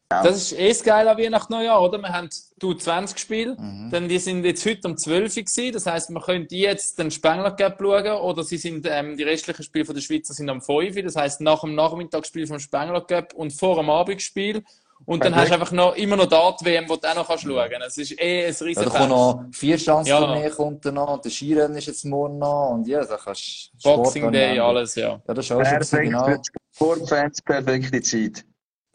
Das 0.09 0.37
ist 0.37 0.53
eh 0.57 0.69
das 0.69 0.83
Geile 0.83 1.11
an 1.11 1.17
Weihnachten 1.17 1.51
Neujahr, 1.51 1.81
oder? 1.81 1.97
Wir 1.99 2.09
haben 2.13 2.29
du 2.59 2.73
20 2.73 3.19
Spiele, 3.19 3.57
Mhm. 3.59 3.89
dann 3.91 4.07
die 4.07 4.19
sind 4.19 4.45
jetzt 4.45 4.65
heute 4.65 4.87
um 4.87 4.95
12 4.97 5.35
Uhr 5.35 5.43
gewesen. 5.43 5.73
Das 5.73 5.85
heisst, 5.85 6.09
wir 6.09 6.21
können 6.21 6.47
die 6.47 6.59
jetzt 6.61 6.97
den 6.97 7.11
Spengler 7.11 7.51
Cup 7.51 7.77
schauen, 7.81 8.21
oder 8.21 8.43
sie 8.43 8.57
sind, 8.57 8.87
ähm, 8.89 9.17
die 9.17 9.23
restlichen 9.23 9.63
Spiele 9.63 9.83
von 9.83 9.95
der 9.95 10.01
Schweizer 10.01 10.33
sind 10.33 10.49
am 10.49 10.61
5 10.61 10.95
Uhr. 10.95 11.03
Das 11.03 11.17
heisst, 11.17 11.41
nach 11.41 11.59
dem 11.61 11.75
Nachmittagsspiel 11.75 12.47
vom 12.47 12.57
Spengler 12.59 13.01
Cup 13.01 13.33
und 13.33 13.51
vor 13.51 13.75
dem 13.75 13.89
Abendspiel. 13.89 14.63
Und 15.05 15.23
dann 15.25 15.35
hast 15.35 15.49
du 15.49 15.53
einfach 15.55 15.71
noch, 15.73 15.95
immer 15.95 16.15
noch 16.15 16.25
Dart-WM, 16.25 16.87
wo 16.89 16.95
du 16.95 17.07
auch 17.07 17.15
noch 17.15 17.27
kannst 17.27 17.43
schauen 17.43 17.69
kannst. 17.69 17.97
Es 17.99 18.11
ist 18.11 18.19
eh 18.19 18.45
ein 18.47 18.53
Ja, 18.57 18.65
riesen 18.65 18.83
da 18.85 18.89
kommt 18.89 19.09
noch 19.09 19.43
vier 19.51 19.77
Chancen 19.77 20.09
Ja. 20.09 20.33
mehr 20.33 20.49
kommt 20.51 20.85
da 20.85 20.91
noch, 20.91 21.13
und 21.15 21.25
der 21.25 21.29
Skirennen 21.31 21.77
ist 21.77 21.85
jetzt 21.87 22.05
morgen 22.05 22.39
noch, 22.39 22.71
und 22.71 22.87
ja, 22.87 23.03
da 23.05 23.17
kannst 23.17 23.71
du 23.83 23.95
Boxing 23.95 24.21
Sport 24.23 24.33
Day, 24.33 24.57
alles, 24.59 24.95
ja. 24.95 25.21
Ja, 25.27 25.33
das 25.33 25.45
ist 25.45 25.51
auch 25.51 25.63
schon 25.63 25.77
Perfekt, 25.77 26.03
genau, 26.03 26.35
Sportfans 26.73 27.41
perfekte 27.41 28.01
Zeit. 28.01 28.45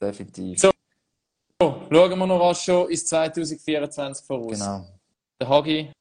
definitiv. 0.01 0.59
So. 0.59 0.70
So, 1.62 1.87
schauen 1.92 2.18
wir 2.18 2.27
noch 2.27 2.40
was 2.40 2.64
schon 2.64 2.90
ins 2.90 3.07
2024 3.07 4.27
voraus. 4.27 4.59
Genau. 4.59 4.85
Der 5.40 5.48
Hagi, 5.48 5.92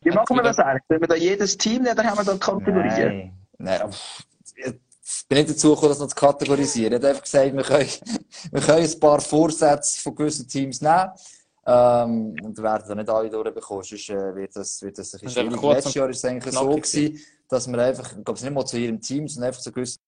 Wie 0.00 0.10
machen 0.10 0.36
wir 0.36 0.42
das 0.42 0.58
eigentlich? 0.58 0.84
Wenn 0.88 1.00
wir 1.02 1.08
da 1.08 1.16
jedes 1.16 1.58
Team 1.58 1.82
nehmen, 1.82 1.94
dann 1.94 2.06
haben 2.06 2.16
wir 2.16 2.24
da 2.24 2.38
Kategorien. 2.38 3.32
Nein, 3.58 3.78
nein, 3.78 3.92
pff, 3.92 4.24
ich 4.54 5.28
bin 5.28 5.38
nicht 5.38 5.50
dazu 5.50 5.74
gekommen, 5.74 5.90
das 5.90 5.98
noch 5.98 6.08
zu 6.08 6.16
kategorisieren. 6.16 6.94
Ich 6.94 6.98
habe 6.98 7.08
einfach 7.08 7.22
gesagt, 7.22 7.54
wir 7.54 7.62
können, 7.62 7.90
wir 8.52 8.60
können 8.62 8.90
ein 8.90 9.00
paar 9.00 9.20
Vorsätze 9.20 10.00
von 10.00 10.14
gewissen 10.14 10.48
Teams 10.48 10.80
nehmen. 10.80 11.10
Ähm, 11.66 12.34
und 12.42 12.56
wir 12.56 12.64
werden 12.64 12.88
da 12.88 12.94
nicht 12.94 13.10
alle 13.10 13.28
durchbekommen, 13.28 13.84
sonst 13.84 14.08
äh, 14.08 14.34
wird 14.34 14.56
das, 14.56 14.80
wird 14.80 14.96
das 14.96 15.14
ein 15.14 15.20
bisschen 15.20 15.50
schwierig. 15.50 15.62
Letztes 15.62 15.94
Jahr 15.94 16.06
war 16.06 16.10
es 16.10 16.24
eigentlich 16.24 16.54
so 16.54 16.70
gewesen, 16.70 17.20
dass 17.48 17.68
wir 17.70 17.78
einfach, 17.78 18.08
ich 18.16 18.24
glaube, 18.24 18.32
es 18.32 18.42
nicht 18.42 18.52
mal 18.54 18.64
zu 18.64 18.78
jedem 18.78 19.00
Team, 19.00 19.28
sondern 19.28 19.48
einfach 19.48 19.60
so 19.60 19.70
gewisse 19.70 19.98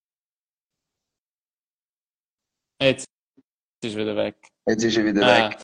jetzt 2.80 3.04
ist 3.84 3.96
wieder 3.96 4.16
weg. 4.16 4.53
Jetzt 4.66 4.84
ist 4.84 4.96
er 4.96 5.04
wieder 5.04 5.22
Ah. 5.26 5.48
weg. 5.50 5.58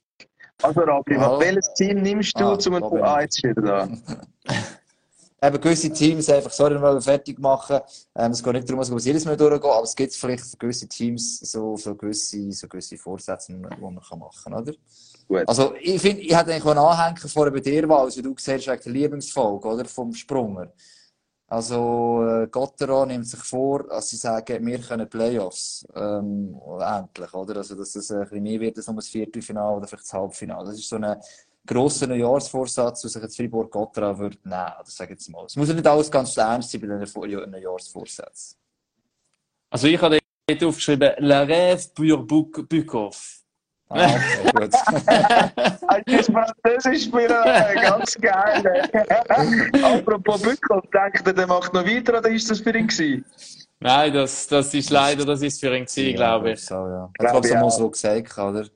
Also, 0.63 0.81
Rabi, 0.81 1.15
Ja. 1.15 1.39
welches 1.41 1.73
Team 1.75 2.03
nimmst 2.03 2.39
du, 2.39 2.45
Ah, 2.45 2.53
um 2.53 2.59
bin 2.59 2.99
ich. 2.99 3.03
Ah, 3.05 3.21
jetzt 3.23 3.39
ist 3.39 3.45
er 3.45 3.55
da. 3.55 3.89
eben 5.43 5.61
gewisse 5.61 5.91
Teams 5.91 6.29
einfach, 6.29 6.51
sorry, 6.51 6.75
wir 6.75 6.83
wollen 6.83 7.01
fertig 7.01 7.39
machen. 7.39 7.81
Ähm, 8.15 8.33
es 8.33 8.43
geht 8.43 8.53
nicht 8.53 8.69
darum, 8.69 8.81
dass 8.81 8.91
wir 8.91 8.99
jedes 8.99 9.25
Mal 9.25 9.37
durchgehen, 9.39 9.71
aber 9.71 9.85
es 9.85 9.97
gibt 9.97 10.15
vielleicht 10.15 10.45
für 10.45 10.57
gewisse 10.59 10.87
Teams 10.87 11.41
so, 11.41 11.77
so 11.77 11.95
gewisse, 11.95 12.53
so 12.53 12.69
gewisse 12.69 12.99
Vorsätze, 12.99 13.53
die 13.53 13.59
man 13.59 13.71
kann 14.03 14.19
machen 14.19 14.53
kann, 14.53 14.55
oder? 14.55 14.73
Gut. 15.27 15.45
Also, 15.49 15.75
ich 15.81 16.01
finde, 16.03 16.21
ich 16.23 16.37
hätte 16.37 16.51
eigentlich 16.53 16.65
auch 16.65 16.71
einen 16.73 16.79
Anhänger 16.81 17.29
vorher 17.29 17.53
bei 17.53 17.61
dir, 17.61 17.89
weil, 17.89 17.99
also 18.01 18.21
du 18.21 18.35
siehst 18.37 18.67
wegen 18.67 18.83
der 18.83 18.93
Lieblingsfolge, 18.93 19.67
oder? 19.69 19.85
Vom 19.87 20.13
Sprunger. 20.13 20.71
Also, 21.53 22.25
äh, 22.25 22.47
Gottero 22.47 23.05
nimmt 23.05 23.27
sich 23.27 23.41
vor, 23.41 23.91
als 23.91 24.11
sie 24.11 24.17
sagen, 24.17 24.65
wir 24.65 24.79
können 24.79 25.09
Playoffs, 25.09 25.85
ähm, 25.97 26.57
endlich, 26.81 27.35
oder? 27.35 27.57
Also, 27.57 27.75
dass 27.75 27.93
das 27.93 28.09
ein 28.13 28.21
bisschen 28.21 28.43
mehr 28.45 28.61
wird 28.61 28.77
als 28.77 28.87
nur 28.87 28.95
das 28.97 29.09
Viertelfinale 29.09 29.77
oder 29.79 29.89
vielleicht 29.89 30.05
das 30.05 30.13
Halbfinale. 30.13 30.67
Das 30.67 30.79
ist 30.79 30.89
so 30.89 30.95
ein 30.95 31.17
grosser 31.67 32.07
Neujahrsvorsatz, 32.07 33.01
den 33.03 33.11
sich 33.11 33.23
jetzt 33.23 33.37
Fribourg 33.37 33.69
Gotteron 33.69 34.17
würde 34.19 34.39
nehmen, 34.45 34.55
oder 34.79 34.85
sag 34.87 35.07
ich 35.07 35.17
jetzt 35.17 35.29
mal. 35.29 35.45
Es 35.45 35.57
muss 35.57 35.67
ja 35.69 35.75
nicht 35.75 35.87
alles 35.89 36.09
ganz 36.09 36.37
ernst 36.37 36.71
sein 36.71 36.81
bei 36.83 37.07
Vor- 37.07 37.27
Neujahrsvorsätzen. 37.27 38.57
Also 39.71 39.89
ich 39.89 40.01
habe 40.01 40.21
dort 40.49 40.65
aufgeschrieben, 40.65 41.15
La 41.19 41.43
Rêve 41.43 41.93
Buk- 42.27 42.69
Bukov. 42.69 43.40
Ah, 43.91 44.07
okay, 44.07 44.51
gut. 44.55 44.73
Das 46.07 46.27
Französisch 46.27 47.05
spielen, 47.05 47.31
äh, 47.45 47.75
ganz 47.75 48.17
geil. 48.21 48.89
Apropos 49.83 50.41
Bückhoff, 50.41 50.85
denkt 50.93 51.27
ihr, 51.27 51.33
der 51.33 51.47
macht 51.47 51.75
noch 51.75 51.85
weiter 51.85 52.19
oder 52.19 52.31
ist 52.31 52.49
das 52.51 52.61
für 52.61 52.77
ihn 52.77 52.87
gewesen? 52.87 53.25
Nein, 53.81 54.13
das, 54.13 54.47
das 54.47 54.73
ist 54.75 54.91
leider, 54.91 55.25
das 55.25 55.43
ist 55.43 55.59
für 55.59 55.75
ihn 55.77 55.85
gewesen, 55.85 56.15
glaube 56.15 56.53
ich. 56.53 56.65
So, 56.65 56.75
ja. 56.75 57.11
Glaube, 57.19 57.47
ich 57.47 57.53
es 57.53 57.55
mal 57.55 57.65
auch. 57.65 57.71
so 57.71 57.91
gesagt, 57.91 58.39
oder? 58.39 58.67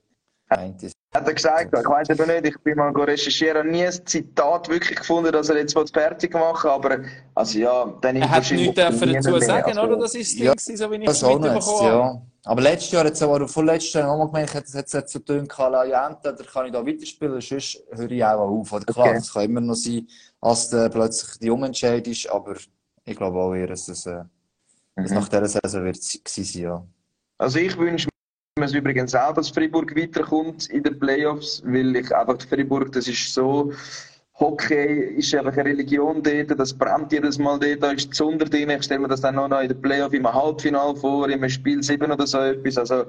Meint 0.49 0.83
es. 0.83 0.91
Hat 1.15 1.27
er 1.27 1.33
gesagt, 1.33 1.73
ich 1.77 1.85
weiß 1.89 2.09
eben 2.09 2.27
nicht, 2.27 2.45
ich 2.47 2.57
bin 2.63 2.75
mal 2.77 2.91
go 2.91 3.03
recherchieren, 3.03 3.69
nie 3.71 3.85
ein 3.85 4.05
Zitat 4.05 4.67
wirklich 4.69 4.97
gefunden, 4.99 5.31
dass 5.31 5.49
er 5.49 5.57
jetzt 5.57 5.75
was 5.75 5.89
fertig 5.91 6.33
machen 6.33 6.69
aber 6.69 6.99
also 7.33 7.57
ja, 7.59 7.85
dann 8.01 8.15
Er 8.17 8.29
hat 8.29 8.51
nichts 8.51 8.75
dürfen 8.75 9.13
dazu 9.13 9.39
sagen, 9.39 9.77
oder? 9.79 9.97
Das 9.97 10.13
ist 10.15 10.31
das 10.31 10.35
Ding, 10.35 10.45
Ja, 10.45 10.51
gewesen, 10.53 10.77
so 10.77 10.91
wie 10.91 10.95
ich 10.95 11.05
Das 11.05 11.15
es 11.17 11.21
ist 11.21 11.27
auch 11.27 11.39
noch 11.39 11.53
mitbekommen 11.53 11.55
jetzt, 11.55 11.81
habe. 11.81 11.87
ja. 11.87 12.21
Aber 12.47 12.61
letztes 12.61 12.91
Jahr, 12.91 13.05
jetzt 13.05 13.23
aber 13.23 13.47
vorletztes 13.47 13.93
Jahr 13.93 14.11
auch 14.11 14.17
mal 14.17 14.25
gemeint, 14.27 14.49
ich 14.49 14.55
hätte 14.55 14.67
es 14.77 14.93
jetzt 14.93 15.11
so 15.11 15.19
dünn 15.19 15.47
La 15.57 15.83
Jente, 15.85 16.33
da 16.35 16.43
kann 16.43 16.65
ich 16.67 16.71
da 16.73 16.85
weiterspielen, 16.85 17.41
sonst 17.41 17.83
höre 17.91 18.11
ich 18.11 18.23
auch 18.23 18.39
auf. 18.47 18.71
Oder 18.73 18.85
klar, 18.85 19.07
Okay. 19.09 19.17
es 19.17 19.33
kann 19.33 19.43
immer 19.45 19.61
noch 19.61 19.73
sein, 19.75 20.07
als 20.41 20.69
der 20.69 20.89
plötzlich 20.89 21.39
die 21.39 21.49
Umentscheid 21.49 22.07
ist, 22.07 22.29
aber 22.29 22.55
ich 23.03 23.15
glaube 23.17 23.39
auch 23.39 23.53
eher, 23.55 23.67
dass 23.67 23.87
es, 23.87 24.05
äh, 24.05 24.23
dass 24.95 25.09
Mhm. 25.11 25.17
nach 25.17 25.27
dieser 25.29 25.47
Saison 25.47 25.85
wird 25.85 25.97
es 25.97 26.11
gewesen 26.23 26.43
sein, 26.53 26.61
ja. 26.61 26.85
Also 27.39 27.59
ich 27.59 27.75
wünsche 27.77 28.09
mir 28.57 28.67
es 28.67 28.73
übrigens 28.73 29.13
auch, 29.13 29.33
dass 29.33 29.49
Fribourg 29.49 29.93
weiterkommt 29.97 30.69
in 30.69 30.81
den 30.81 30.97
Playoffs, 30.97 31.61
weil 31.65 31.93
ich 31.97 32.15
einfach 32.15 32.37
Fribourg, 32.41 32.89
das 32.93 33.05
ist 33.05 33.33
so, 33.33 33.73
Hockey 34.39 35.17
ist 35.17 35.35
einfach 35.35 35.57
eine 35.57 35.65
Religion 35.65 36.23
dort, 36.23 36.57
das 36.57 36.73
brennt 36.73 37.11
jedes 37.11 37.37
Mal 37.37 37.59
dort, 37.59 37.83
da 37.83 37.91
ist 37.91 38.11
die 38.11 38.15
Sonne 38.15 38.37
drin, 38.37 38.69
ich 38.69 38.83
stelle 38.83 39.01
mir 39.01 39.09
das 39.09 39.19
dann 39.19 39.35
noch 39.35 39.59
in 39.59 39.67
den 39.67 39.81
Playoff 39.81 40.13
im 40.13 40.33
Halbfinale 40.33 40.95
vor, 40.95 41.29
im 41.29 41.49
Spiel 41.49 41.83
7 41.83 42.09
oder 42.09 42.25
so 42.25 42.39
etwas, 42.39 42.77
also 42.77 43.03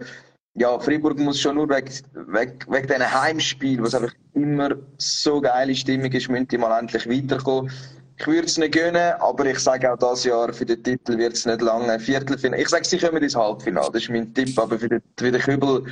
ja, 0.55 0.81
Fribourg 0.81 1.17
muss 1.21 1.41
schon 1.41 1.55
nur 1.55 1.69
weg, 1.69 1.93
weg, 2.13 2.67
wegen 2.69 2.89
diesen 2.89 3.23
Heimspielen, 3.23 3.85
wo 3.85 3.87
es 3.87 3.95
einfach 3.95 4.15
immer 4.35 4.71
so 4.99 5.41
geile 5.41 5.77
Stimmung 5.77 6.11
ist, 6.11 6.29
müssen 6.29 6.49
die 6.49 6.59
mal 6.59 6.77
endlich 6.77 7.09
weiterkommen. 7.09 7.71
Ich 8.19 8.27
würde 8.27 8.47
es 8.47 8.57
nicht 8.57 8.73
gönnen, 8.73 9.13
aber 9.21 9.45
ich 9.47 9.59
sage 9.59 9.93
auch 9.93 9.99
dieses 9.99 10.25
Jahr, 10.25 10.53
für 10.53 10.65
den 10.65 10.83
Titel 10.83 11.19
wird 11.19 11.35
es 11.35 11.45
nicht 11.45 11.61
lange. 11.61 12.01
Viertelfinale. 12.01 12.63
Ich 12.63 12.69
sage, 12.69 12.85
sie 12.85 12.99
kommen 12.99 13.23
ins 13.23 13.37
Halbfinale. 13.37 13.91
Das 13.93 14.03
ist 14.03 14.09
mein 14.11 14.33
Tipp, 14.33 14.59
aber 14.59 14.79
für 14.79 14.89
den, 14.89 15.03
für 15.19 15.31
den 15.31 15.41
Kübel 15.41 15.85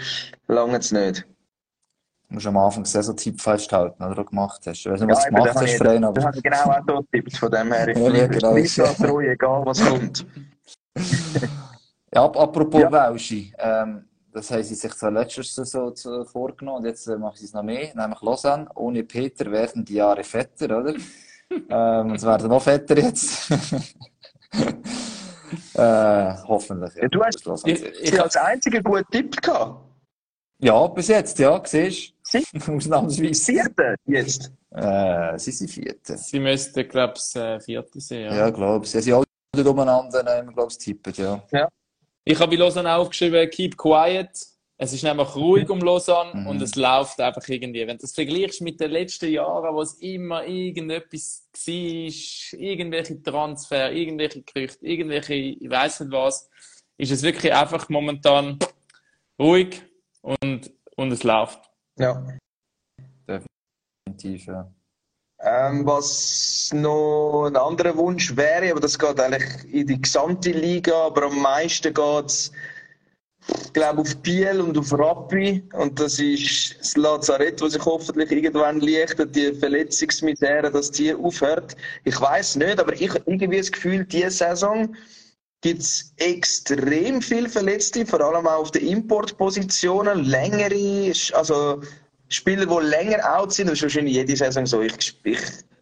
lange 0.48 0.78
es 0.78 0.90
nicht. 0.90 1.26
Du 2.28 2.34
musst 2.34 2.46
am 2.46 2.56
Anfang 2.56 2.84
sehr 2.86 3.02
so 3.02 3.12
Tipp 3.12 3.40
festhalten, 3.40 4.02
oder 4.02 4.14
du 4.14 4.24
gemacht 4.24 4.62
hast. 4.66 4.78
Ich 4.78 4.86
weiß 4.90 5.00
nicht, 5.00 5.10
was 5.10 5.20
du 5.20 5.26
eben, 5.26 5.36
gemacht 5.36 5.48
das 5.54 5.62
hast, 5.62 5.76
Freien, 5.76 6.02
Das 6.02 6.24
aber 6.24 6.36
ich 6.36 6.42
genau 6.42 6.70
auch 6.70 6.80
so 6.88 7.02
getippt. 7.12 7.36
Von 7.36 7.50
dem 7.50 7.72
her, 7.72 7.88
ich 7.88 7.98
Ja, 7.98 8.26
genau. 8.26 8.56
ich 8.56 8.74
bleibe 8.76 8.98
da 8.98 9.06
treu, 9.06 9.30
egal 9.30 9.62
was 9.66 9.84
kommt. 9.84 10.26
Ja, 12.14 12.24
ap- 12.24 12.36
apropos 12.38 12.80
Ja. 12.80 12.90
Welschi, 12.90 13.52
ähm, 13.58 14.04
das 14.32 14.50
haben 14.50 14.62
sie 14.62 14.74
sich 14.74 14.92
zwar 14.94 15.10
letztes 15.10 15.54
Saison 15.54 15.94
so 15.94 16.24
vorgenommen 16.24 16.78
und 16.78 16.86
jetzt 16.86 17.06
äh, 17.06 17.16
machen 17.16 17.36
sie 17.36 17.44
es 17.44 17.52
noch 17.52 17.62
mehr, 17.62 17.94
nämlich 17.94 18.20
Lausanne. 18.22 18.66
Ohne 18.74 19.04
Peter 19.04 19.50
werden 19.50 19.84
die 19.84 19.94
Jahre 19.94 20.24
fetter, 20.24 20.78
oder? 20.78 20.94
Ähm, 21.68 22.14
es 22.14 22.22
werden 22.24 22.48
noch 22.48 22.62
fetter 22.62 22.96
jetzt. 22.98 23.50
äh, 25.74 26.34
hoffentlich. 26.46 26.94
Ja, 26.96 27.08
du 27.08 27.22
hast- 27.22 27.66
Ich, 27.66 27.82
ich, 28.02 28.20
als 28.20 28.36
einziger 28.36 28.82
guten 28.82 29.04
Tipp 29.10 29.40
gehabt. 29.42 29.80
ja, 30.58 30.86
bis 30.88 31.08
jetzt, 31.08 31.38
ja, 31.38 31.60
siehst 31.64 32.12
du. 32.32 32.72
Ausnahmsweise. 32.76 33.52
Vierte 33.52 33.94
jetzt. 34.06 34.52
Äh, 34.70 35.38
sie 35.38 35.52
sind 35.52 35.70
Vierte. 35.70 36.16
Sie 36.16 36.40
müssten, 36.40 36.88
glaube 36.88 37.14
ich, 37.16 37.36
äh, 37.36 37.60
Vierte 37.60 38.00
sein. 38.00 38.20
Ja. 38.22 38.34
Ja, 38.34 38.50
glaube 38.50 38.84
ich. 38.84 38.90
Sie 38.90 39.00
sind 39.00 39.14
alle 39.14 39.70
umeinander, 39.70 40.22
nehmen, 40.22 40.52
glaube 40.54 40.70
ich, 40.72 40.78
tippen, 40.78 41.12
ja. 41.16 41.42
Ich 42.24 42.38
habe 42.40 42.50
bei 42.50 42.56
Lausanne 42.56 42.92
aufgeschrieben, 42.94 43.48
keep 43.50 43.76
quiet. 43.76 44.30
Es 44.76 44.92
ist 44.92 45.04
nämlich 45.04 45.34
ruhig 45.36 45.70
um 45.70 45.80
Lausanne 45.80 46.34
Mhm. 46.34 46.46
und 46.48 46.62
es 46.62 46.74
läuft 46.74 47.20
einfach 47.20 47.46
irgendwie. 47.48 47.86
Wenn 47.86 47.96
du 47.96 48.02
das 48.02 48.12
vergleichst 48.12 48.60
mit 48.60 48.80
den 48.80 48.90
letzten 48.90 49.30
Jahren, 49.30 49.72
wo 49.74 49.82
es 49.82 49.94
immer 49.94 50.44
irgendetwas 50.44 51.46
war, 51.52 52.60
irgendwelche 52.60 53.22
Transfer, 53.22 53.92
irgendwelche 53.92 54.42
Gerüchte, 54.42 54.84
irgendwelche, 54.84 55.34
ich 55.34 55.70
weiß 55.70 56.00
nicht 56.00 56.12
was, 56.12 56.50
ist 56.98 57.12
es 57.12 57.22
wirklich 57.22 57.52
einfach 57.54 57.88
momentan 57.88 58.58
ruhig 59.38 59.80
und, 60.22 60.72
und 60.96 61.12
es 61.12 61.22
läuft. 61.22 61.60
Ja. 61.98 62.26
Definitiv, 63.28 64.46
ja. 64.46 64.70
Ähm, 65.40 65.84
was 65.86 66.70
noch 66.72 67.46
ein 67.46 67.56
anderer 67.56 67.96
Wunsch 67.96 68.34
wäre, 68.36 68.70
aber 68.70 68.80
das 68.80 68.98
geht 68.98 69.20
eigentlich 69.20 69.72
in 69.72 69.86
die 69.86 70.00
gesamte 70.00 70.50
Liga, 70.52 71.06
aber 71.06 71.24
am 71.24 71.40
meisten 71.40 71.92
geht 71.92 72.24
es, 72.26 72.50
glaube, 73.74 74.00
auf 74.00 74.16
Biel 74.18 74.60
und 74.60 74.78
auf 74.78 74.92
Rappi. 74.92 75.62
Und 75.74 76.00
das 76.00 76.18
ist 76.18 76.76
das 76.80 76.96
Lazarett, 76.96 77.60
das 77.60 77.72
sich 77.72 77.84
hoffentlich 77.84 78.30
irgendwann 78.30 78.80
lichtet, 78.80 79.36
die 79.36 79.52
Verletzungsmisere, 79.52 80.70
dass 80.70 80.90
die 80.90 81.14
aufhört. 81.14 81.76
Ich 82.04 82.18
weiß 82.18 82.56
nicht, 82.56 82.80
aber 82.80 82.94
ich 82.94 83.10
habe 83.10 83.22
irgendwie 83.26 83.58
das 83.58 83.70
Gefühl, 83.70 84.04
diese 84.04 84.30
Saison 84.30 84.94
gibt 85.60 85.80
es 85.80 86.12
extrem 86.16 87.20
viel 87.20 87.48
Verletzte, 87.48 88.06
vor 88.06 88.20
allem 88.20 88.46
auch 88.46 88.60
auf 88.60 88.70
den 88.70 88.86
Importpositionen, 88.86 90.24
längere, 90.24 91.12
also 91.32 91.80
Spieler, 92.28 92.66
die 92.66 92.86
länger 92.86 93.38
out 93.38 93.52
sind, 93.52 93.68
das 93.68 93.76
ist 93.76 93.82
wahrscheinlich 93.82 94.14
jede 94.14 94.36
Saison 94.36 94.66
so. 94.66 94.82
Ich, 94.82 95.18
ich 95.24 95.38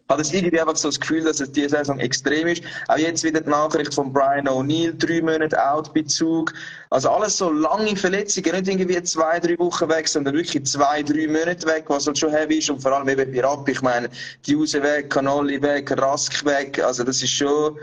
habe 0.09 0.21
das 0.21 0.33
irgendwie 0.33 0.59
einfach 0.59 0.75
so 0.75 0.89
das 0.89 0.99
Gefühl, 0.99 1.23
dass 1.23 1.39
es 1.39 1.51
diese 1.51 1.69
Saison 1.69 1.99
extrem 1.99 2.47
ist. 2.47 2.63
Auch 2.87 2.97
jetzt 2.97 3.23
wieder 3.23 3.41
die 3.41 3.49
Nachricht 3.49 3.93
von 3.93 4.11
Brian 4.11 4.47
O'Neill, 4.47 4.93
drei 4.97 5.21
Monate 5.21 5.57
out 5.63 5.93
bei 5.93 6.01
Zug. 6.03 6.53
Also 6.89 7.09
alles 7.09 7.37
so 7.37 7.51
lange 7.51 7.95
Verletzungen, 7.95 8.51
nicht 8.55 8.67
irgendwie 8.67 9.01
zwei, 9.03 9.39
drei 9.39 9.57
Wochen 9.59 9.89
weg, 9.89 10.07
sondern 10.07 10.35
wirklich 10.35 10.65
zwei, 10.65 11.03
drei 11.03 11.27
Monate 11.27 11.65
weg, 11.67 11.85
was 11.87 12.05
halt 12.05 12.17
schon 12.17 12.31
heavy 12.31 12.57
ist. 12.57 12.69
Und 12.69 12.81
vor 12.81 12.91
allem 12.91 13.07
eben 13.07 13.31
bei 13.31 13.41
Rapp, 13.41 13.67
ich 13.69 13.81
meine, 13.81 14.09
die 14.45 14.55
Use 14.55 14.81
weg, 14.83 15.09
Canoli 15.09 15.61
weg, 15.61 15.89
Rask 15.99 16.43
weg, 16.45 16.83
also 16.83 17.03
das 17.03 17.23
ist 17.23 17.31
schon 17.31 17.77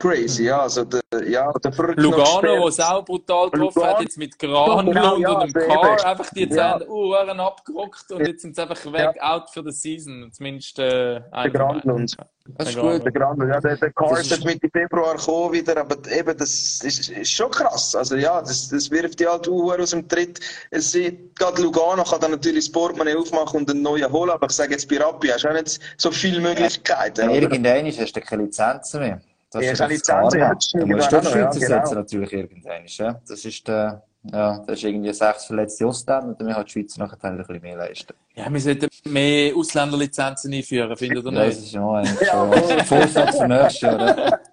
crazy, 0.00 0.44
ja. 0.46 0.62
Also 0.62 0.84
der, 0.84 1.00
ja, 1.28 1.52
der 1.52 1.72
Lugano, 1.96 2.62
wo 2.62 2.68
es 2.68 2.80
auch 2.80 3.04
brutal 3.04 3.50
getroffen 3.50 3.78
Lugano. 3.80 3.94
hat, 3.96 4.02
jetzt 4.02 4.18
mit 4.18 4.38
Granlund 4.38 4.88
Genau, 4.88 5.16
ja, 5.18 5.30
und 5.40 5.54
dem. 5.54 5.68
Car, 5.68 6.04
einfach 6.06 6.30
die 6.34 6.48
Ja. 6.48 6.78
Zähne 6.78 6.90
Uhren 6.90 7.38
abgerockt 7.40 8.10
und 8.10 8.26
jetzt 8.26 8.42
sind 8.42 8.56
sie 8.56 8.62
einfach 8.62 8.92
weg, 8.92 9.16
out 9.20 9.50
für 9.50 9.62
the 9.62 9.70
season. 9.70 10.30
Zumindest 10.32 10.78
äh, 10.78 11.20
Der 11.20 11.50
Granlund. 11.50 12.16
Das 12.56 12.68
ist 12.70 12.74
Der 12.76 12.82
gut. 12.82 13.04
Der 13.04 13.12
Grande, 13.12 13.46
ja, 13.46 13.60
der, 13.60 13.76
der 13.76 13.92
Car 13.92 14.10
Das 14.10 14.22
ist 14.22 14.32
ist- 14.32 14.44
Mitte 14.44 14.68
Februar 14.72 15.14
gekommen 15.16 15.52
wieder, 15.52 15.76
aber 15.76 15.96
eben, 16.10 16.36
das 16.36 16.80
ist, 16.82 17.10
ist 17.10 17.30
schon 17.30 17.50
krass. 17.50 17.94
Also 17.94 18.16
ja, 18.16 18.40
das, 18.40 18.68
das 18.70 18.90
wirft 18.90 19.20
die 19.20 19.28
halt 19.28 19.46
Uhr 19.46 19.78
aus 19.78 19.90
dem 19.90 20.08
Tritt. 20.08 20.40
Es 20.70 20.90
sind, 20.90 21.36
gerade 21.36 21.62
Lugano 21.62 22.02
kann 22.02 22.20
dann 22.20 22.32
natürlich 22.32 22.64
das 22.64 22.72
Portemonnaie 22.72 23.14
aufmachen 23.14 23.60
und 23.60 23.70
einen 23.70 23.82
neuen 23.82 24.10
holen, 24.10 24.30
aber 24.30 24.46
ich 24.46 24.52
sage 24.52 24.72
jetzt 24.72 24.88
bei 24.88 24.98
Rappi 24.98 25.28
hast 25.28 25.44
du 25.44 25.48
auch 25.48 25.52
nicht 25.52 25.78
so 25.96 26.10
viele 26.10 26.40
Möglichkeiten. 26.40 27.30
Ja, 27.30 27.36
irgendwann 27.36 27.86
hast 27.86 28.16
du 28.16 28.20
keine 28.20 28.42
Lizenzen 28.44 29.00
mehr. 29.00 29.20
Das 29.52 29.64
Ja, 29.64 29.72
ist 29.72 29.80
das 29.80 29.88
Lizenzen, 29.90 30.14
Karma. 30.14 30.36
ja, 30.38 30.54
das 30.54 30.70
Da 30.72 30.86
musst 30.86 31.12
du 31.12 31.20
die 31.20 31.26
ja, 31.26 31.32
Schweizer 31.32 31.60
genau. 31.60 31.80
setzen 31.80 31.94
natürlich 31.96 32.32
irgendwann. 32.32 32.82
Ja. 32.86 33.20
Das 33.28 33.44
ist 33.44 33.66
der, 33.68 34.02
ja, 34.24 34.58
das 34.66 34.76
ist 34.78 34.84
irgendwie 34.84 35.12
sechs 35.12 35.44
verletzte 35.46 35.86
Ausländer 35.86 36.28
und 36.28 36.40
dann 36.40 36.54
halt 36.54 36.68
die 36.68 36.72
Schweizer 36.72 37.00
nachher 37.00 37.24
ein 37.24 37.36
bisschen 37.38 37.60
mehr 37.60 37.76
leisten. 37.76 38.14
Ja, 38.34 38.48
wir 38.52 38.60
sollten 38.60 38.88
mehr 39.06 39.56
Ausländerlizenzen 39.56 40.52
einführen, 40.52 40.96
findet 40.96 41.24
ihr 41.24 41.32
Ja, 41.32 41.44
das 41.46 41.56
nicht? 41.56 41.66
ist 41.66 41.72
ja 41.72 41.90
eigentlich 41.90 42.20
Ja, 42.20 42.28
schon 42.28 42.78
ein 42.78 42.84
Vorsatz 42.86 43.38
für 43.38 43.48
nächstes 43.48 43.80
Jahr. 43.80 44.38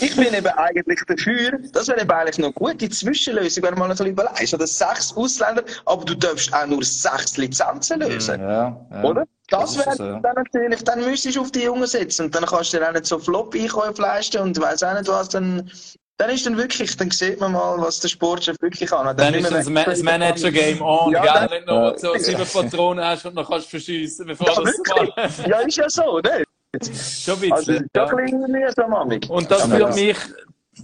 Ich 0.00 0.16
bin 0.16 0.32
eben 0.34 0.46
eigentlich 0.46 1.00
dafür, 1.06 1.58
das 1.72 1.88
wäre 1.88 2.00
eben 2.00 2.10
eigentlich 2.10 2.38
noch 2.38 2.46
eine 2.46 2.54
gute 2.72 2.88
Zwischenlösung, 2.88 3.64
wenn 3.64 3.74
du 3.74 3.80
mal 3.80 3.88
bisschen 3.88 4.06
überlegst. 4.06 4.54
Oder 4.54 4.66
sechs 4.66 5.14
Ausländer, 5.16 5.62
aber 5.86 6.04
du 6.04 6.14
darfst 6.14 6.52
auch 6.54 6.66
nur 6.66 6.82
sechs 6.82 7.36
Lizenzen 7.36 8.00
lösen. 8.00 8.40
Ja, 8.40 8.76
ja. 8.90 9.02
Oder? 9.02 9.24
Das 9.48 9.74
Das 9.74 9.86
wäre 9.86 9.96
so, 9.96 10.04
dann 10.22 10.34
natürlich, 10.34 10.82
dann 10.84 11.00
müsstest 11.04 11.36
du 11.36 11.40
auf 11.42 11.50
die 11.52 11.64
Jungen 11.64 11.86
setzen 11.86 12.26
und 12.26 12.34
dann 12.34 12.46
kannst 12.46 12.72
du 12.72 12.78
dir 12.78 12.88
auch 12.88 12.92
nicht 12.92 13.06
so 13.06 13.18
Flop-Einkäufe 13.18 14.00
leisten 14.00 14.38
und 14.40 14.58
weiss 14.60 14.82
auch 14.82 14.94
nicht 14.94 15.08
was, 15.08 15.28
dann, 15.28 15.70
dann 16.16 16.30
ist 16.30 16.46
dann 16.46 16.56
wirklich, 16.56 16.96
dann 16.96 17.10
sieht 17.10 17.38
man 17.38 17.52
mal, 17.52 17.76
was 17.78 18.00
der 18.00 18.08
Sportchef 18.08 18.56
wirklich 18.62 18.88
kann. 18.88 19.14
Dann 19.16 19.34
ist 19.34 19.50
das, 19.50 19.68
Ma 19.68 19.84
das 19.84 20.02
Manager-Game 20.02 20.80
on, 20.80 21.12
Ja, 21.12 21.20
gell? 21.22 21.32
dann- 21.34 21.50
Wenn 21.50 21.66
du 21.66 21.72
noch 21.74 21.98
so 21.98 22.14
sieben 22.16 22.46
Patronen 22.46 23.04
hast 23.04 23.26
und 23.26 23.34
noch 23.34 23.48
kannst 23.50 23.68
verschiessen, 23.68 24.26
bevor 24.26 24.46
Ja, 24.48 24.54
du 24.54 24.62
mal... 24.62 25.12
Ja, 25.46 25.58
ist 25.60 25.76
ja 25.76 25.90
so, 25.90 26.18
ne? 26.20 26.44
Schon 26.80 27.42
ein 27.42 27.52
Also, 27.52 27.72
bisschen, 27.72 27.84
ist 27.84 27.90
ja. 27.94 28.06
ein 28.06 28.16
bisschen 28.16 28.52
mühsam, 28.52 28.94
Amig. 28.94 29.28
Und 29.28 29.50
das 29.50 29.64
führt 29.66 29.96
ja. 29.96 30.04
mich 30.04 30.16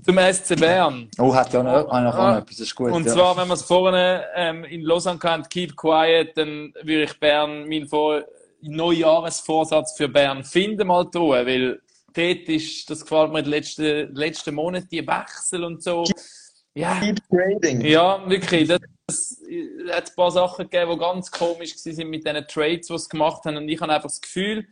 zum 0.04 0.18
SC 0.18 0.56
Bern. 0.60 1.08
Oh, 1.18 1.34
hat 1.34 1.52
ja 1.52 1.62
noch, 1.62 1.88
ah, 1.90 2.00
noch 2.02 2.14
Ah, 2.14 2.38
etwas, 2.38 2.56
das 2.56 2.66
ist 2.66 2.74
gut. 2.74 2.92
Und 2.92 3.06
ja. 3.06 3.12
zwar, 3.12 3.36
wenn 3.38 3.48
wir 3.48 3.54
es 3.54 3.62
vorne 3.62 4.24
ähm, 4.34 4.64
in 4.64 4.82
Lausanne 4.82 5.18
kennt, 5.18 5.48
keep 5.48 5.74
quiet, 5.76 6.36
dann 6.36 6.74
würde 6.82 7.04
ich 7.04 7.18
Bern 7.18 7.66
meinen 7.68 7.86
Vor 7.88 8.22
Neujahresvorsatz 8.60 9.96
für 9.96 10.08
Bern 10.08 10.44
finden 10.44 10.88
mal 10.88 11.04
tun, 11.10 11.30
weil 11.30 11.80
dort 12.12 12.48
ist, 12.48 12.90
das 12.90 13.02
gefällt 13.02 13.32
mir 13.32 13.38
in 13.38 13.44
den 13.44 13.50
letzten, 13.52 14.14
letzten 14.14 14.54
Monaten, 14.54 14.88
die 14.90 15.06
Wechsel 15.06 15.64
und 15.64 15.82
so. 15.82 16.04
Ja, 16.74 16.98
Keep 17.00 17.18
trading. 17.30 17.80
ja, 17.80 18.28
wirklich. 18.28 18.68
Das, 18.68 18.80
das 19.06 19.40
hat 19.90 20.10
ein 20.10 20.14
paar 20.16 20.30
Sachen 20.30 20.68
gegeben, 20.68 20.92
die 20.92 20.98
ganz 20.98 21.30
komisch 21.30 21.74
waren 21.76 22.10
mit 22.10 22.26
diesen 22.26 22.46
Trades, 22.46 22.88
die 22.88 22.98
sie 22.98 23.08
gemacht 23.08 23.44
haben. 23.44 23.56
Und 23.56 23.68
ich 23.68 23.80
habe 23.80 23.92
einfach 23.92 24.08
das 24.08 24.20
Gefühl, 24.20 24.66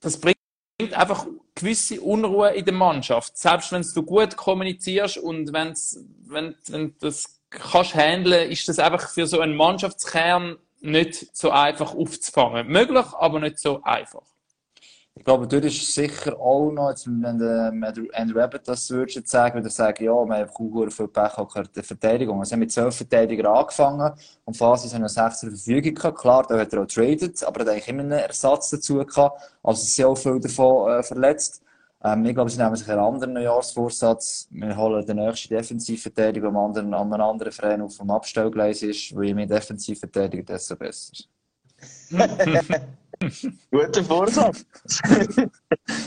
das 0.00 0.18
bringt 0.18 0.38
einfach 0.92 1.26
gewisse 1.54 2.00
Unruhe 2.00 2.50
in 2.50 2.64
der 2.64 2.74
Mannschaft. 2.74 3.36
Selbst 3.36 3.70
wenn 3.72 3.82
du 3.82 4.02
gut 4.02 4.36
kommunizierst 4.36 5.18
und 5.18 5.52
wenn's, 5.52 6.02
wenn, 6.26 6.56
wenn 6.68 6.96
das 7.00 7.40
kannst 7.50 7.94
handeln, 7.94 8.50
ist 8.50 8.68
das 8.68 8.78
einfach 8.78 9.10
für 9.10 9.26
so 9.26 9.40
einen 9.40 9.56
Mannschaftskern 9.56 10.56
nicht 10.80 11.36
so 11.36 11.50
einfach 11.50 11.94
aufzufangen. 11.94 12.68
Möglich, 12.68 13.06
aber 13.18 13.40
nicht 13.40 13.58
so 13.58 13.82
einfach. 13.82 14.22
Ich 15.20 15.24
glaube, 15.24 15.46
dort 15.46 15.66
ist 15.66 15.94
sicher 15.94 16.40
auch 16.40 16.72
noch, 16.72 16.88
jetzt, 16.88 17.06
wenn 17.06 17.38
der 17.38 17.66
Andrew 17.66 18.06
Andrew 18.14 18.40
Abbott 18.40 18.66
das 18.66 18.88
würdest 18.88 19.16
jetzt 19.16 19.30
sagen, 19.30 19.56
würde 19.56 19.68
er 19.68 19.70
sagen, 19.70 20.02
ja, 20.02 20.12
wir 20.12 20.18
haben 20.18 20.32
einfach 20.32 20.54
auch 20.54 20.90
viel 20.90 21.08
Pech 21.08 21.36
gehabt 21.36 21.76
der 21.76 21.84
Verteidigung. 21.84 22.38
Also, 22.38 22.52
wir 22.52 22.54
haben 22.54 22.60
mit 22.60 22.72
zwölf 22.72 22.96
Verteidigern 22.96 23.54
angefangen 23.54 24.14
und 24.46 24.56
Fasis 24.56 24.94
haben 24.94 25.02
noch 25.02 25.10
sechs 25.10 25.40
zur 25.40 25.50
Verfügung 25.50 25.94
gehabt. 25.94 26.18
Klar, 26.18 26.46
da 26.48 26.58
hat 26.58 26.72
er 26.72 26.80
auch 26.80 26.86
traded, 26.86 27.44
aber 27.44 27.60
er 27.60 27.66
hat 27.66 27.72
eigentlich 27.72 27.88
immer 27.88 28.00
einen 28.00 28.12
Ersatz 28.12 28.70
dazu 28.70 29.04
gehabt. 29.04 29.42
Also, 29.62 29.82
es 29.82 29.94
sind 29.94 30.06
auch 30.06 30.14
viele 30.16 30.40
davon 30.40 30.90
äh, 30.90 31.02
verletzt. 31.02 31.62
Ähm, 32.02 32.24
ich 32.24 32.34
glaube, 32.34 32.48
sie 32.48 32.56
nehmen 32.56 32.76
sich 32.76 32.88
einen 32.88 33.00
anderen 33.00 33.34
Neujahrsvorsatz. 33.34 34.48
Wir 34.50 34.74
holen 34.74 35.04
den 35.04 35.18
nächsten 35.18 35.54
Defensivverteidiger 35.54 36.48
am 36.48 36.56
anderen, 36.56 36.94
an 36.94 37.12
einem 37.12 37.20
anderen 37.20 37.52
Verein 37.52 37.82
auf 37.82 37.94
dem 37.98 38.10
Abstellgleis 38.10 38.82
ist, 38.82 39.14
wo 39.14 39.20
je 39.20 39.34
mehr 39.34 39.44
Defensivverteidiger, 39.44 40.44
desto 40.44 40.76
besser. 40.76 41.12
Guter 43.70 44.04
Vorsatz. 44.04 44.64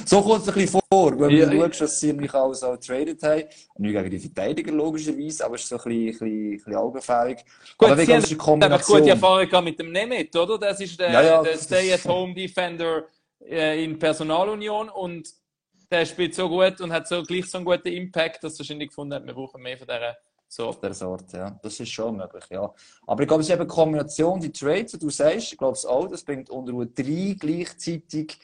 So 0.06 0.22
kommt 0.22 0.42
es 0.44 0.48
ein 0.50 0.54
bisschen 0.56 0.82
vor, 0.92 1.20
wenn 1.20 1.30
Ja, 1.32 1.46
du 1.46 1.54
ich- 1.56 1.62
schaust, 1.62 1.82
dass 1.82 2.00
sie 2.00 2.08
ziemlich 2.10 2.34
alles 2.34 2.64
auch 2.64 2.74
getradet 2.80 3.22
haben. 3.24 3.44
Nicht 3.78 3.94
gegen 3.94 4.10
die 4.10 4.20
Verteidiger, 4.20 4.72
logischerweise, 4.72 5.46
aber 5.46 5.56
es 5.56 5.62
ist 5.64 5.70
so 5.70 5.78
ein 5.78 5.84
bisschen, 5.84 6.08
ein 6.08 6.12
bisschen, 6.12 6.28
ein 6.28 6.52
bisschen 6.58 6.76
augenfällig. 6.76 7.38
Gut, 7.78 7.90
aber 7.90 7.98
sie 7.98 8.04
haben 8.08 8.16
einfach 8.16 8.28
gute 8.30 8.38
Kombination. 8.38 9.08
Erfahrung 9.08 9.64
mit 9.64 9.80
dem 9.80 9.92
Nemeth, 9.92 10.36
oder? 10.36 10.58
Das 10.58 10.80
ist 10.80 11.00
der, 11.00 11.12
Ja, 11.12 11.22
ja, 11.22 11.42
der 11.44 11.58
Stay-at-Home-Defender 11.58 13.06
äh, 13.46 13.84
in 13.84 13.98
Personalunion 13.98 14.90
und 14.90 15.30
der 15.92 16.06
spielt 16.06 16.36
so 16.36 16.50
gut 16.50 16.80
und 16.82 16.92
hat 16.92 17.08
so 17.08 17.24
gleich 17.24 17.46
so 17.50 17.58
einen 17.58 17.66
guten 17.66 17.88
Impact, 17.88 18.44
dass 18.44 18.54
er 18.56 18.60
wahrscheinlich 18.60 18.90
gefunden 18.90 19.14
hat, 19.16 19.26
wir 19.26 19.34
brauchen 19.34 19.62
mehr 19.62 19.78
von 19.78 19.88
dieser 19.88 20.16
Sorte. 20.56 20.82
der 20.82 20.94
Sorte, 20.94 21.38
ja. 21.38 21.60
Das 21.62 21.80
ist 21.80 21.90
schon 21.90 22.18
möglich, 22.18 22.44
ja. 22.50 22.72
Aber 23.08 23.22
ich 23.22 23.28
glaube, 23.28 23.42
es 23.42 23.48
ist 23.48 23.54
eben 23.54 23.62
eine 23.62 23.68
Kombination, 23.68 24.40
die 24.40 24.52
Trades, 24.52 24.94
wie 24.94 25.00
du 25.00 25.10
sagst, 25.10 25.52
ich 25.52 25.58
glaube 25.58 25.74
es 25.74 25.86
auch, 25.86 26.08
das 26.08 26.24
bringt 26.24 26.50
unter 26.50 26.72
drei 26.86 27.36
gleichzeitig, 27.40 28.38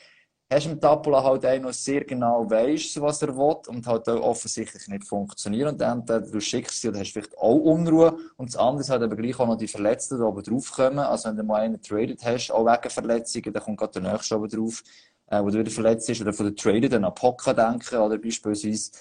hast 0.52 0.66
du 0.66 0.70
mit 0.72 0.82
Tapola 0.82 1.24
halt 1.24 1.46
einen, 1.46 1.64
der 1.64 1.74
sehr 1.74 2.04
genau 2.04 2.50
weiss, 2.50 3.00
was 3.00 3.22
er 3.22 3.36
will 3.38 3.58
und 3.68 3.86
halt 3.86 4.10
auch 4.10 4.22
offensichtlich 4.22 4.88
nicht 4.88 5.06
funktioniert 5.06 5.72
und 5.72 5.82
entweder 5.82 6.22
du 6.22 6.40
schickst 6.40 6.82
sie 6.82 6.90
oder 6.90 7.00
hast 7.00 7.12
vielleicht 7.12 7.38
auch 7.38 7.56
Unruhe 7.56 8.18
und 8.38 8.50
das 8.50 8.56
andere 8.56 8.82
ist 8.82 8.90
halt 8.90 9.04
aber 9.04 9.16
gleich 9.16 9.40
auch 9.40 9.48
noch 9.48 9.58
die 9.58 9.68
Verletzten, 9.68 10.18
die 10.18 10.24
oben 10.24 10.42
drauf 10.42 10.72
kommen, 10.72 11.00
also 11.00 11.30
wenn 11.30 11.38
du 11.38 11.44
mal 11.44 11.62
einen 11.62 11.82
traded 11.82 12.24
hast, 12.24 12.52
auch 12.52 12.66
wegen 12.66 12.90
Verletzungen, 12.90 13.54
dann 13.54 13.64
kommt 13.64 13.78
gerade 13.78 14.02
der 14.02 14.12
nächste 14.12 14.36
oben 14.38 14.50
drauf, 14.50 14.84
äh, 15.28 15.42
wo 15.44 15.50
du 15.52 15.60
wieder 15.60 15.72
verletzt 15.72 16.10
ist 16.10 16.22
oder 16.22 16.34
von 16.34 16.48
der 16.48 16.56
Trader 16.56 16.90
dann 16.90 17.06
an 17.06 17.14
Poca 17.14 17.54
denken 17.54 17.98
oder 17.98 18.18
beispielsweise, 18.18 18.92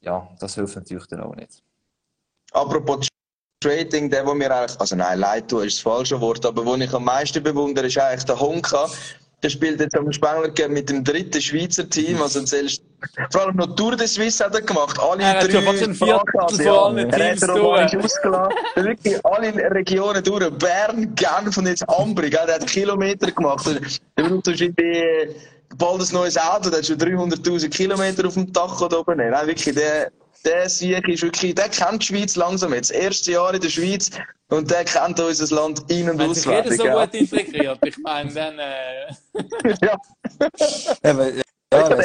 ja, 0.00 0.28
das 0.38 0.54
hilft 0.54 0.76
natürlich 0.76 1.06
dann 1.06 1.20
auch 1.20 1.34
nicht. 1.34 1.62
Apropos 2.54 3.08
Trading, 3.60 4.10
der, 4.10 4.26
wo 4.26 4.34
mir 4.34 4.54
eigentlich, 4.54 4.78
also 4.78 4.94
nein, 4.94 5.18
leid 5.18 5.48
tun 5.48 5.64
ist 5.64 5.78
das 5.78 5.82
falsche 5.82 6.20
Wort, 6.20 6.44
aber 6.44 6.66
wo 6.66 6.74
ich 6.74 6.92
am 6.92 7.04
meisten 7.04 7.42
bewundere, 7.42 7.86
ist 7.86 7.98
eigentlich 7.98 8.24
der 8.24 8.38
Honka. 8.38 8.88
der 9.44 9.50
spielt 9.50 9.78
jetzt 9.78 9.96
am 9.96 10.10
Spengler 10.10 10.68
mit 10.68 10.88
dem 10.88 11.04
dritten 11.04 11.40
Schweizer 11.40 11.88
Team, 11.88 12.20
also 12.20 12.42
zählst, 12.42 12.82
vor 13.30 13.42
allem 13.42 13.56
noch 13.56 13.76
Tour 13.76 13.94
de 13.94 14.06
Suisse 14.06 14.42
hat 14.42 14.54
er 14.54 14.62
gemacht, 14.62 14.98
alle 14.98 15.22
Er 15.22 15.40
hat 15.40 15.52
drei 15.52 15.60
fast 15.60 15.82
ein 15.82 15.94
Viertel 15.94 16.14
Fahrkarten, 16.14 16.56
von 16.56 16.98
allen 16.98 17.10
Teams 17.10 17.42
hat 17.42 17.50
ausgelassen, 17.50 18.54
hat 18.76 18.84
wirklich 18.84 19.26
alle 19.26 19.54
Regionen 19.74 20.24
durch, 20.24 20.50
Bern, 20.58 21.14
Genf 21.14 21.58
und 21.58 21.66
jetzt 21.66 21.86
Ambri, 21.88 22.30
gell, 22.30 22.46
der 22.46 22.54
hat 22.54 22.66
Kilometer 22.66 23.30
gemacht, 23.30 23.66
der 23.66 24.24
braucht 24.24 24.46
wahrscheinlich 24.46 25.36
bald 25.76 26.00
ein 26.00 26.14
neues 26.14 26.38
Auto, 26.38 26.70
der 26.70 26.78
hat 26.78 26.86
schon 26.86 26.96
300'000 26.96 27.68
Kilometer 27.68 28.26
auf 28.26 28.34
dem 28.34 28.50
Dach 28.50 28.88
da 28.88 28.96
oben, 28.96 29.18
nein, 29.18 29.46
wirklich, 29.46 29.74
der, 29.74 30.10
der 30.44 30.68
Sieg 30.68 31.06
ist 31.08 31.22
wirklich, 31.22 31.54
der 31.54 31.68
kennt 31.68 32.02
die 32.02 32.06
Schweiz 32.06 32.36
langsam 32.36 32.74
jetzt, 32.74 32.90
erste 32.90 33.32
Jahr 33.32 33.54
in 33.54 33.60
der 33.60 33.68
Schweiz, 33.68 34.10
und 34.48 34.70
der 34.70 34.84
kennt 34.84 35.18
unser 35.18 35.54
Land 35.54 35.90
in- 35.90 36.10
und 36.10 36.18
Wenn 36.18 36.34
sich 36.34 36.44
jeder 36.44 36.58
auswendig. 36.60 36.78
so 36.78 36.86
ja. 36.86 37.04
gut 37.04 37.14
integriert, 37.14 37.78
ich 37.84 37.98
meine, 37.98 38.32
dann. 38.32 38.58
Äh, 38.58 39.14
ja. 39.82 41.44
Ja, 41.74 42.02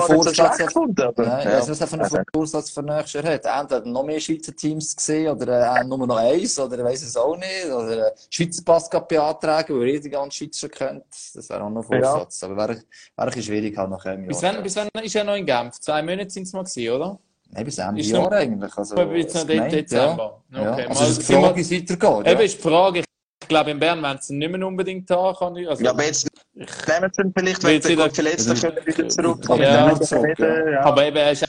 Vorsatz 0.00 0.58
gefunden, 0.58 1.02
aber, 1.02 1.24
ja. 1.24 1.68
was 1.68 1.78
der 1.78 1.86
für 1.86 1.94
einen 2.00 2.24
Vorsatz 2.32 2.70
für 2.70 2.82
nächstes 2.82 3.14
Jahr 3.14 3.34
hat. 3.34 3.44
Entweder 3.44 3.86
noch 3.86 4.04
mehr 4.04 4.20
Schweizer 4.20 4.54
Teams 4.54 4.94
gesehen 4.94 5.32
oder 5.34 5.76
äh, 5.76 5.84
nur 5.84 6.06
noch 6.06 6.16
eins 6.16 6.58
oder 6.58 6.78
ich 6.78 6.84
weiss 6.84 7.02
es 7.02 7.16
auch 7.16 7.36
nicht. 7.36 7.66
Oder 7.66 8.08
äh, 8.08 8.12
Schweizer 8.30 8.62
Pass 8.64 8.88
beantragen, 8.88 9.78
weil 9.78 9.88
ihr 9.88 10.00
die 10.00 10.10
ganze 10.10 10.36
Schweiz 10.36 10.58
schon 10.58 10.70
kennt. 10.70 11.04
Das 11.34 11.48
wäre 11.48 11.62
auch 11.62 11.70
noch 11.70 11.88
ein 11.90 12.00
Ja. 12.00 12.10
Vorsatz. 12.10 12.42
Aber 12.44 12.56
wäre, 12.56 12.68
wäre 12.68 12.84
ein 13.16 13.26
bisschen 13.26 13.42
schwierig 13.42 13.76
halt 13.76 13.90
nach 13.90 14.04
einem 14.04 14.22
Jahr. 14.22 14.28
bis, 14.28 14.42
wann, 14.42 14.62
bis 14.62 14.76
wann 14.76 15.04
ist 15.04 15.16
er 15.16 15.24
noch 15.24 15.34
in 15.34 15.46
Genf? 15.46 15.80
Zwei 15.80 16.02
Monate 16.02 16.30
sind 16.30 16.44
es 16.44 16.52
mal 16.52 16.64
gewesen, 16.64 16.92
oder? 16.94 17.18
Nein, 17.50 17.64
bis 17.64 17.78
Ende 17.78 18.00
Ist 18.00 18.10
Jahr 18.10 18.22
noch- 18.24 18.30
eigentlich. 18.32 18.76
Also, 18.76 18.94
bis 19.06 19.34
noch 19.34 19.46
gemeint, 19.46 19.72
Dezember. 19.72 20.42
Ja. 20.52 20.62
Ja. 20.62 20.72
Okay, 20.72 20.86
Also, 20.88 21.00
mal- 21.00 21.10
es 21.10 21.18
ist 21.18 21.28
die 21.28 21.32
Frage, 21.34 21.56
wie 21.56 21.60
es 21.60 21.70
weitergeht. 21.70 22.26
Eben 22.32 22.38
Ja. 22.40 22.44
ist 22.44 22.56
die 22.58 22.62
Frage, 22.68 22.98
ich 23.42 23.48
glaube, 23.48 23.70
in 23.70 23.78
Bern 23.78 24.02
werden 24.02 24.18
sie 24.20 24.34
nicht 24.36 24.50
mehr 24.50 24.66
unbedingt 24.66 25.10
haben. 25.10 25.36
Kann 25.36 25.56
ich, 25.56 25.68
also, 25.68 25.82
Ja, 25.82 25.90
aber 25.92 26.04
jetzt 26.04 26.28
nehmen 26.54 27.10
sie 27.12 27.22
ihn 27.22 27.32
vielleicht, 27.36 27.64
Weil 27.64 27.74
wenn 27.74 27.82
sie 27.82 27.96
da- 27.96 28.04
gut 28.04 28.14
verletzt 28.14 28.44
sind, 28.44 28.60
können 28.60 28.76
sie 28.86 28.98
wieder 28.98 29.08
zurück. 29.08 29.50
Aber 29.50 29.62
Ja. 29.62 30.00
zurück, 30.00 30.38
ja. 30.38 30.70
ja. 30.70 31.06
Eben, 31.06 31.16
er 31.16 31.32
ist 31.32 31.44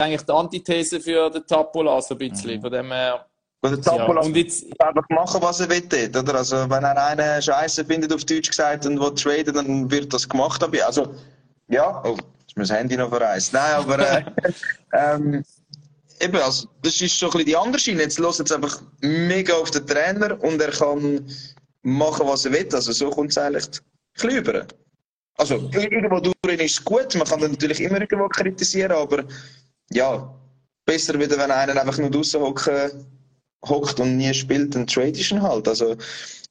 eigentlich 0.00 0.22
die 0.22 0.32
Antithese 0.32 1.00
für 1.00 1.30
den 1.30 1.46
Tapola, 1.46 2.00
so 2.02 2.14
ein 2.14 2.18
bisschen. 2.18 2.60
Von 2.60 2.70
dem 2.70 2.92
her, 2.92 3.24
Und 3.60 3.70
der 3.70 3.78
ja. 3.94 3.98
Tapola 3.98 4.20
Und 4.20 4.36
jetzt, 4.36 4.64
einfach 4.80 5.08
machen, 5.08 5.40
was 5.42 5.58
er 5.60 5.68
will 5.70 5.82
oder? 6.16 6.34
Also, 6.36 6.56
wenn 6.70 6.84
er 6.84 7.06
einen 7.06 7.42
Scheiße 7.42 7.84
findet, 7.84 8.12
auf 8.12 8.24
Deutsch 8.24 8.50
gesagt, 8.50 8.84
und 8.86 9.00
will 9.00 9.14
traden, 9.14 9.54
dann 9.54 9.90
wird 9.90 10.12
das 10.12 10.28
gemacht. 10.28 10.62
Aber, 10.62 10.86
also, 10.86 11.14
ja, 11.68 12.02
jetzt 12.58 12.70
ist 12.70 12.70
mein 12.70 12.78
Handy 12.78 12.96
noch 12.96 13.10
verreist. 13.10 13.52
Nein, 13.52 13.74
aber, 13.74 13.98
äh, 13.98 14.24
ähm, 14.92 15.44
eben, 16.20 16.36
also, 16.36 16.68
das 16.82 17.00
ist 17.00 17.18
so 17.18 17.26
ein 17.26 17.32
bisschen 17.32 17.46
die 17.46 17.56
andere 17.56 17.80
Schiene. 17.80 18.02
Jetzt 18.02 18.18
hört 18.18 18.40
es 18.40 18.52
einfach 18.52 18.82
mega 19.00 19.54
auf 19.54 19.70
den 19.70 19.86
Trainer 19.86 20.42
und 20.42 20.60
er 20.60 20.70
kann 20.70 21.26
machen, 21.82 22.26
was 22.26 22.44
er 22.44 22.52
will. 22.52 22.68
Also, 22.72 22.92
so 22.92 23.10
kommt 23.10 23.30
es 23.30 23.38
eigentlich 23.38 23.66
ein 23.66 23.80
bisschen 24.14 24.30
über. 24.30 24.66
Also, 25.36 25.70
irgendwo 25.72 26.20
durch 26.20 26.60
ist 26.60 26.78
es 26.78 26.84
gut. 26.84 27.14
Man 27.14 27.26
kann 27.26 27.40
natürlich 27.40 27.80
immer 27.80 28.00
irgendwo 28.00 28.28
kritisieren, 28.28 28.92
aber, 28.92 29.24
ja, 29.90 30.34
besser 30.84 31.18
wieder, 31.18 31.38
wenn 31.38 31.50
einer 31.50 31.80
einfach 31.80 31.98
nur 31.98 32.10
draussen 32.10 32.40
hocken 32.40 33.06
hockt 33.66 33.98
und 33.98 34.16
nie 34.16 34.32
spielt, 34.34 34.74
dann 34.74 34.86
trade 34.86 35.10
ich 35.10 35.32
ihn 35.32 35.42
halt. 35.42 35.66
Also, 35.66 35.96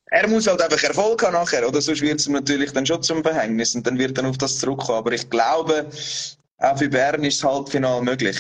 er 0.10 0.28
muss 0.28 0.48
halt 0.48 0.62
einfach 0.62 0.82
Erfolg 0.84 1.24
haben 1.24 1.34
nachher, 1.34 1.68
oder? 1.68 1.82
Sonst 1.82 2.02
wird 2.02 2.20
es 2.20 2.28
ihm 2.28 2.34
natürlich 2.34 2.72
dann 2.72 2.86
schon 2.86 3.02
zum 3.04 3.24
Verhängnis 3.24 3.76
und 3.76 3.86
dann 3.86 3.98
wird 3.98 4.18
er 4.18 4.30
auf 4.30 4.38
das 4.38 4.60
zurückkommen. 4.60 5.00
Aber 5.00 5.12
ich 5.12 5.30
glaube, 5.30 5.88
auch 6.60 6.78
für 6.78 6.90
Bern 6.90 7.24
ist 7.24 7.44
das 7.44 7.52
Halbfinale 7.52 8.02
möglich. 8.02 8.38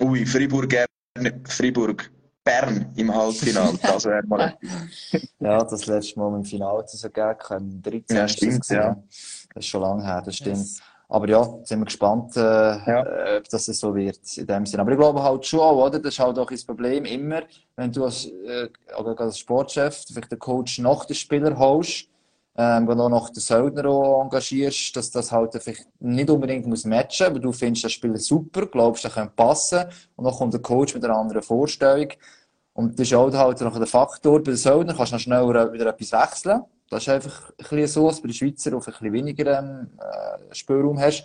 Ui, 0.00 0.24
Fribourg, 0.24 0.68
Bern, 0.68 1.42
Fribourg, 1.44 2.10
Bern 2.44 2.92
im 2.96 3.14
Halbfinale. 3.14 3.78
Das 3.82 4.04
wäre 4.04 4.26
mal 4.26 4.56
Ja, 5.40 5.62
das 5.62 5.86
letzte 5.86 6.18
Mal 6.18 6.34
im 6.34 6.44
Finale 6.44 6.84
es 6.84 6.92
so 6.92 7.10
gegeben. 7.10 7.38
Im 7.50 7.82
13. 7.82 8.16
Ja, 8.16 8.28
stimmt, 8.28 8.68
ja. 8.68 8.96
Das 9.54 9.64
ist 9.64 9.66
schon 9.66 9.82
lange 9.82 10.04
her, 10.04 10.22
das 10.24 10.36
stimmt. 10.36 10.56
Yes. 10.56 10.80
Aber 11.08 11.28
ja, 11.28 11.44
sind 11.62 11.78
wir 11.80 11.84
gespannt, 11.84 12.36
äh, 12.36 12.40
äh, 12.40 13.38
ob 13.38 13.48
das 13.48 13.66
so 13.66 13.94
wird, 13.94 14.18
in 14.36 14.46
dem 14.46 14.66
Sinne. 14.66 14.82
Aber 14.82 14.90
ich 14.90 14.98
glaube 14.98 15.22
halt 15.22 15.46
schon 15.46 15.60
auch, 15.60 15.86
oder? 15.86 16.00
Das 16.00 16.14
ist 16.14 16.18
halt 16.18 16.38
auch 16.38 16.50
das 16.50 16.64
Problem 16.64 17.04
immer, 17.04 17.42
wenn 17.76 17.92
du 17.92 18.04
als, 18.04 18.26
äh, 18.26 18.68
als 18.92 19.38
Sportchef 19.38 20.04
vielleicht 20.08 20.32
den 20.32 20.38
Coach 20.38 20.80
nach 20.80 21.04
den 21.04 21.14
Spieler 21.14 21.56
holst, 21.56 22.08
ähm, 22.56 22.88
wenn 22.88 22.98
du 22.98 23.04
auch 23.04 23.08
noch 23.08 23.28
den 23.30 23.40
Söldner 23.40 23.86
auch 23.88 24.24
engagierst, 24.24 24.96
dass 24.96 25.10
das 25.10 25.30
halt 25.30 25.52
vielleicht 25.62 25.86
nicht 26.00 26.30
unbedingt 26.30 26.66
muss 26.66 26.84
matchen, 26.84 27.26
aber 27.26 27.38
du 27.38 27.52
findest 27.52 27.84
den 27.84 27.90
Spieler 27.90 28.16
super, 28.18 28.66
glaubst, 28.66 29.04
er 29.04 29.10
könnte 29.10 29.34
passen, 29.36 29.84
und 30.16 30.24
dann 30.24 30.34
kommt 30.34 30.54
der 30.54 30.62
Coach 30.62 30.94
mit 30.94 31.04
einer 31.04 31.16
anderen 31.16 31.42
Vorstellung. 31.42 32.08
Und 32.72 32.98
das 32.98 33.06
ist 33.06 33.14
auch 33.14 33.32
halt 33.32 33.60
noch 33.60 33.78
der 33.78 33.86
Faktor. 33.86 34.38
Bei 34.38 34.50
den 34.50 34.56
Söldner 34.56 34.94
kannst 34.94 35.12
du 35.12 35.16
noch 35.16 35.20
schneller 35.20 35.72
wieder 35.72 35.86
etwas 35.86 36.12
wechseln. 36.12 36.62
Das 36.88 37.02
ist 37.02 37.08
einfach 37.08 37.52
ein 37.70 37.86
so, 37.86 38.08
dass 38.08 38.20
bei 38.20 38.28
den 38.28 38.34
Schweizer 38.34 38.76
auf 38.76 38.86
ein 38.86 38.92
bisschen 38.92 39.12
weniger 39.12 39.58
ähm, 39.58 39.88
äh, 39.98 40.54
Spielraum 40.54 40.98
hast. 40.98 41.24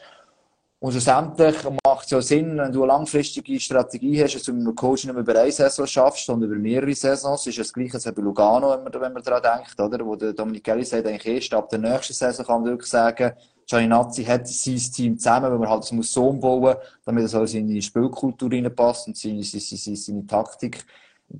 Und 0.79 0.93
schlussendlich 0.93 1.57
macht 1.85 2.05
es 2.05 2.09
ja 2.09 2.19
Sinn, 2.21 2.57
wenn 2.57 2.71
du 2.71 2.81
eine 2.81 2.93
langfristige 2.93 3.59
Strategie 3.59 4.23
hast, 4.23 4.33
dass 4.33 4.43
du 4.43 4.53
mit 4.53 4.65
einem 4.65 4.75
Coach 4.75 5.03
nicht 5.03 5.13
mehr 5.13 5.21
über 5.21 5.39
eine 5.39 5.51
Saison 5.51 5.85
schaffst, 5.85 6.25
sondern 6.25 6.49
über 6.49 6.59
mehrere 6.59 6.95
Saisons. 6.95 7.43
Das 7.43 7.47
ist 7.47 7.59
das 7.59 7.71
Gleiche 7.71 7.93
als 7.93 8.05
bei 8.05 8.19
Lugano, 8.19 8.71
wenn 8.71 8.83
man, 8.83 8.93
wenn 8.93 9.13
man 9.13 9.21
daran 9.21 9.59
denkt, 9.59 9.79
oder? 9.79 10.03
Wo 10.03 10.15
der 10.15 10.33
Dominik 10.33 10.63
Kelly 10.63 10.83
sagt, 10.83 11.05
eigentlich 11.05 11.27
erst 11.27 11.53
ab 11.53 11.69
der 11.69 11.77
nächsten 11.77 12.13
Saison 12.13 12.43
kann 12.43 12.61
man 12.63 12.71
wirklich 12.71 12.89
sagen, 12.89 13.31
Gianni 13.67 14.25
hat 14.25 14.47
sein 14.47 14.77
Team 14.77 15.19
zusammen, 15.19 15.51
weil 15.51 15.59
man 15.59 15.69
halt 15.69 15.83
das 15.83 15.91
muss 15.91 16.11
so 16.11 16.29
umbauen, 16.29 16.75
damit 17.05 17.25
es 17.25 17.35
auch 17.35 17.41
in 17.41 17.47
seine 17.47 17.81
Spielkultur 17.81 18.51
reinpasst 18.51 19.07
und 19.07 19.15
seine, 19.15 19.43
seine, 19.43 19.61
seine, 19.61 19.95
seine 19.95 20.25
Taktik. 20.25 20.83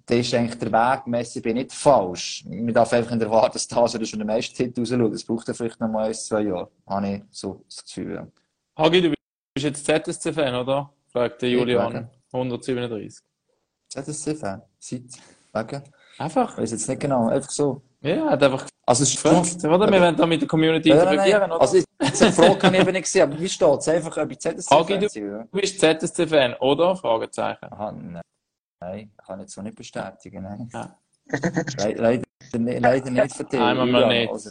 Das 0.05 0.17
ist 0.19 0.33
eigentlich 0.33 0.57
der 0.57 0.71
Weg, 0.71 1.07
Messi 1.07 1.41
bin 1.41 1.55
nicht 1.55 1.73
falsch. 1.73 2.45
Man 2.47 2.73
darf 2.73 2.93
einfach 2.93 3.11
nicht 3.11 3.23
erwarten, 3.23 3.53
dass 3.53 3.67
da 3.67 3.87
schon 3.87 4.19
den 4.19 4.27
meisten 4.27 4.55
Hit 4.55 4.77
rausschaut. 4.77 5.13
Das 5.13 5.23
braucht 5.23 5.47
er 5.49 5.53
vielleicht 5.53 5.79
noch 5.81 5.89
mal 5.89 6.07
ein, 6.07 6.13
zwei 6.13 6.41
Jahre. 6.41 6.69
Habe 6.87 7.07
ich 7.09 7.21
so 7.29 7.63
das 7.67 7.83
Gefühl, 7.83 8.15
ja. 8.15 8.27
Hagi, 8.77 9.01
du 9.01 9.09
bist 9.09 9.17
jetzt 9.65 9.85
ZSC-Fan, 9.85 10.55
oder? 10.55 10.93
Fragt 11.11 11.41
der 11.41 11.49
Julian. 11.49 11.93
wegen. 11.93 12.09
137. 12.31 13.19
ZSC-Fan? 13.89 14.61
Seit? 14.79 15.03
Wegen? 15.53 15.83
Einfach? 16.17 16.53
Ich 16.53 16.57
weiß 16.59 16.71
jetzt 16.71 16.87
nicht 16.87 17.01
genau. 17.01 17.27
Einfach 17.27 17.49
so. 17.49 17.81
Ja, 18.01 18.29
hat 18.29 18.41
einfach 18.43 18.67
Also, 18.85 19.03
es 19.03 19.13
ist 19.13 19.21
gefragt, 19.21 19.57
oder? 19.63 19.91
Wir 19.91 20.01
wollen 20.01 20.15
da 20.15 20.25
mit 20.25 20.41
der 20.41 20.47
Community 20.47 20.89
Ja, 20.89 21.03
interagieren, 21.03 21.51
oder? 21.51 21.61
Also, 21.61 21.83
eine 21.99 22.31
Frage 22.31 22.55
kann 22.57 22.73
ich 22.73 22.79
eben 22.81 22.91
nicht 22.93 23.07
sehen, 23.07 23.23
aber 23.23 23.39
wie 23.39 23.49
steht 23.49 23.79
es? 23.79 23.87
Einfach, 23.89 24.17
ob 24.17 24.31
ich 24.31 24.37
Hagi, 24.45 24.57
ZSC-Fan 24.57 24.85
bin, 24.87 25.01
ja? 25.01 25.43
Du 25.51 25.59
bist 25.59 25.79
ZSC-Fan, 25.79 26.53
oder? 26.55 26.95
Fragezeichen. 26.95 27.65
Aha, 27.71 27.91
nein. 27.91 28.21
Nein, 28.81 29.11
kann 29.25 29.39
ich 29.41 29.49
so 29.49 29.61
nicht 29.61 29.75
bestätigen, 29.77 30.43
nein. 30.43 30.69
Ja. 30.73 30.97
Le 31.31 31.93
leider, 31.93 32.23
nicht- 32.59 32.81
leider 32.81 33.11
nicht 33.11 33.53
dich. 33.53 33.59
Einmal 33.59 33.85
mal 33.85 34.07
nicht. 34.07 34.31
Also, 34.31 34.49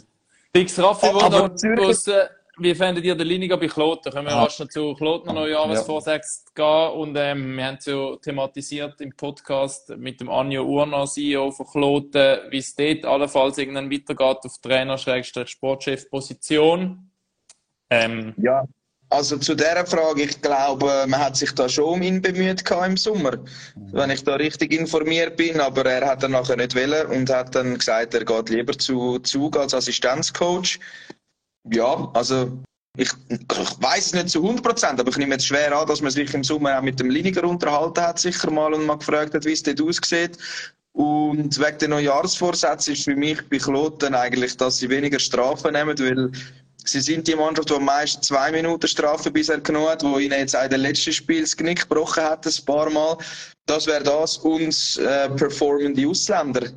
Fix 0.55 0.79
Raffi, 0.79 1.07
wo 1.07 1.47
Zürich- 1.49 1.87
wissen, 1.89 2.13
wie 2.57 2.75
findet 2.75 3.03
ihr 3.05 3.15
die 3.15 3.23
Liga 3.23 3.55
bei 3.55 3.67
Kloten? 3.67 4.11
Können 4.11 4.27
wir 4.27 4.33
Ah. 4.33 4.43
rasch 4.43 4.59
noch 4.59 4.67
zu 4.67 4.93
Kloten 4.93 5.33
noch 5.33 5.47
Jahresvorsätze 5.47 6.41
gehen? 6.53 6.91
Und 6.91 7.15
ähm, 7.17 7.55
wir 7.57 7.65
haben 7.65 7.77
es 7.77 7.85
ja 7.85 8.15
thematisiert 8.17 8.99
im 9.01 9.15
Podcast 9.15 9.89
mit 9.97 10.19
dem 10.21 10.29
Anjo 10.29 10.63
Urner, 10.63 11.05
CEO 11.05 11.51
von 11.51 11.65
Kloten, 11.67 12.39
wie 12.51 12.57
es 12.57 12.75
dort 12.75 13.05
allenfalls 13.05 13.57
irgendwann 13.57 13.89
weitergeht 13.91 14.37
auf 14.45 14.57
Trainer-Sportchef-Position. 14.59 17.09
Ähm, 17.89 18.33
Ja, 18.37 18.65
also 19.11 19.37
zu 19.37 19.55
dieser 19.55 19.85
Frage, 19.85 20.23
ich 20.23 20.41
glaube, 20.41 21.05
man 21.07 21.19
hat 21.19 21.35
sich 21.35 21.51
da 21.53 21.67
schon 21.67 21.95
um 21.95 22.01
ihn 22.01 22.21
bemüht 22.21 22.63
im 22.69 22.97
Sommer, 22.97 23.37
wenn 23.91 24.09
ich 24.09 24.23
da 24.23 24.35
richtig 24.35 24.73
informiert 24.73 25.35
bin, 25.35 25.59
aber 25.59 25.85
er 25.85 26.07
hat 26.07 26.23
dann 26.23 26.31
nachher 26.31 26.55
nicht 26.55 26.75
wollen 26.75 27.07
und 27.07 27.29
hat 27.29 27.53
dann 27.53 27.77
gesagt, 27.77 28.13
er 28.13 28.23
geht 28.23 28.49
lieber 28.49 28.77
zu 28.77 29.19
Zug 29.19 29.57
als 29.57 29.73
Assistenzcoach. 29.73 30.79
Ja, 31.69 32.09
also 32.13 32.57
ich, 32.97 33.11
ich 33.27 33.41
weiß 33.79 34.07
es 34.07 34.13
nicht 34.13 34.29
zu 34.29 34.39
100 34.39 34.63
Prozent, 34.63 34.99
aber 34.99 35.09
ich 35.09 35.17
nehme 35.17 35.33
jetzt 35.33 35.47
schwer 35.47 35.77
an, 35.77 35.87
dass 35.87 36.01
man 36.01 36.11
sich 36.11 36.33
im 36.33 36.43
Sommer 36.43 36.77
auch 36.77 36.81
mit 36.81 36.99
dem 36.99 37.09
Liniger 37.09 37.43
unterhalten 37.43 38.01
hat, 38.01 38.19
sicher 38.19 38.49
mal, 38.49 38.73
und 38.73 38.85
mal 38.85 38.97
gefragt 38.97 39.33
hat, 39.33 39.45
wie 39.45 39.53
es 39.53 39.63
dort 39.63 39.81
aussieht. 39.81 40.37
Und 40.93 41.57
wegen 41.57 41.77
der 41.77 41.87
Neujahrsvorsätze 41.87 42.91
ist 42.93 43.05
für 43.05 43.15
mich 43.15 43.47
bei 43.49 43.59
Kloten 43.59 44.13
eigentlich, 44.13 44.57
dass 44.57 44.77
sie 44.77 44.89
weniger 44.89 45.19
Strafen 45.19 45.71
nehmen, 45.73 45.97
weil 45.97 46.31
sie 46.85 47.01
sind 47.01 47.27
die 47.27 47.35
Mannschaft, 47.35 47.69
die 47.69 47.73
am 47.73 47.85
meisten 47.85 48.21
zwei 48.21 48.51
Minuten 48.51 48.87
Strafe 48.87 49.31
bisher 49.31 49.59
genommen 49.59 49.89
hat, 49.89 50.03
wo 50.03 50.17
ihnen 50.17 50.37
jetzt 50.37 50.55
auch 50.55 50.63
in 50.63 50.69
den 50.69 50.81
letzten 50.81 51.13
Spiel 51.13 51.41
das 51.41 51.55
Genick 51.55 51.81
gebrochen 51.81 52.23
hat, 52.23 52.45
ein 52.45 52.65
paar 52.65 52.89
Mal. 52.89 53.17
Das 53.65 53.87
wäre 53.87 54.03
das 54.03 54.37
und 54.37 54.99
äh, 54.99 55.29
performende 55.29 56.07
Ausländer. 56.07 56.69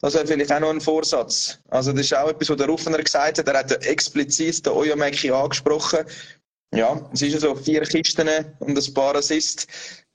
Das 0.00 0.14
wäre 0.14 0.26
vielleicht 0.26 0.52
auch 0.52 0.60
noch 0.60 0.70
ein 0.70 0.80
Vorsatz. 0.80 1.58
Also 1.68 1.92
das 1.92 2.02
ist 2.02 2.16
auch 2.16 2.28
etwas, 2.28 2.50
was 2.50 2.56
der 2.56 2.66
Ruffener 2.66 2.98
gesagt 2.98 3.38
hat. 3.38 3.48
Er 3.48 3.58
hat 3.58 3.70
ja 3.70 3.76
explizit 3.78 4.66
den 4.66 4.72
Oyameki 4.72 5.30
angesprochen. 5.30 6.00
Ja, 6.74 7.08
es 7.12 7.22
ist 7.22 7.34
ja 7.34 7.38
so, 7.38 7.54
vier 7.54 7.82
Kisten 7.82 8.28
und 8.60 8.76
ein 8.76 8.94
paar 8.94 9.14
Assists 9.14 9.66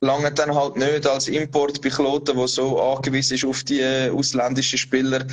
lange 0.01 0.31
dann 0.31 0.53
halt 0.53 0.75
nicht 0.75 1.07
als 1.07 1.27
Import 1.27 1.81
bei 1.81 1.89
Kloten, 1.89 2.35
der 2.35 2.47
so 2.47 2.81
angewiesen 2.81 3.35
ist 3.35 3.45
auf 3.45 3.63
die 3.63 3.79
äh, 3.79 4.09
ausländischen 4.09 4.77
Spieler. 4.77 5.25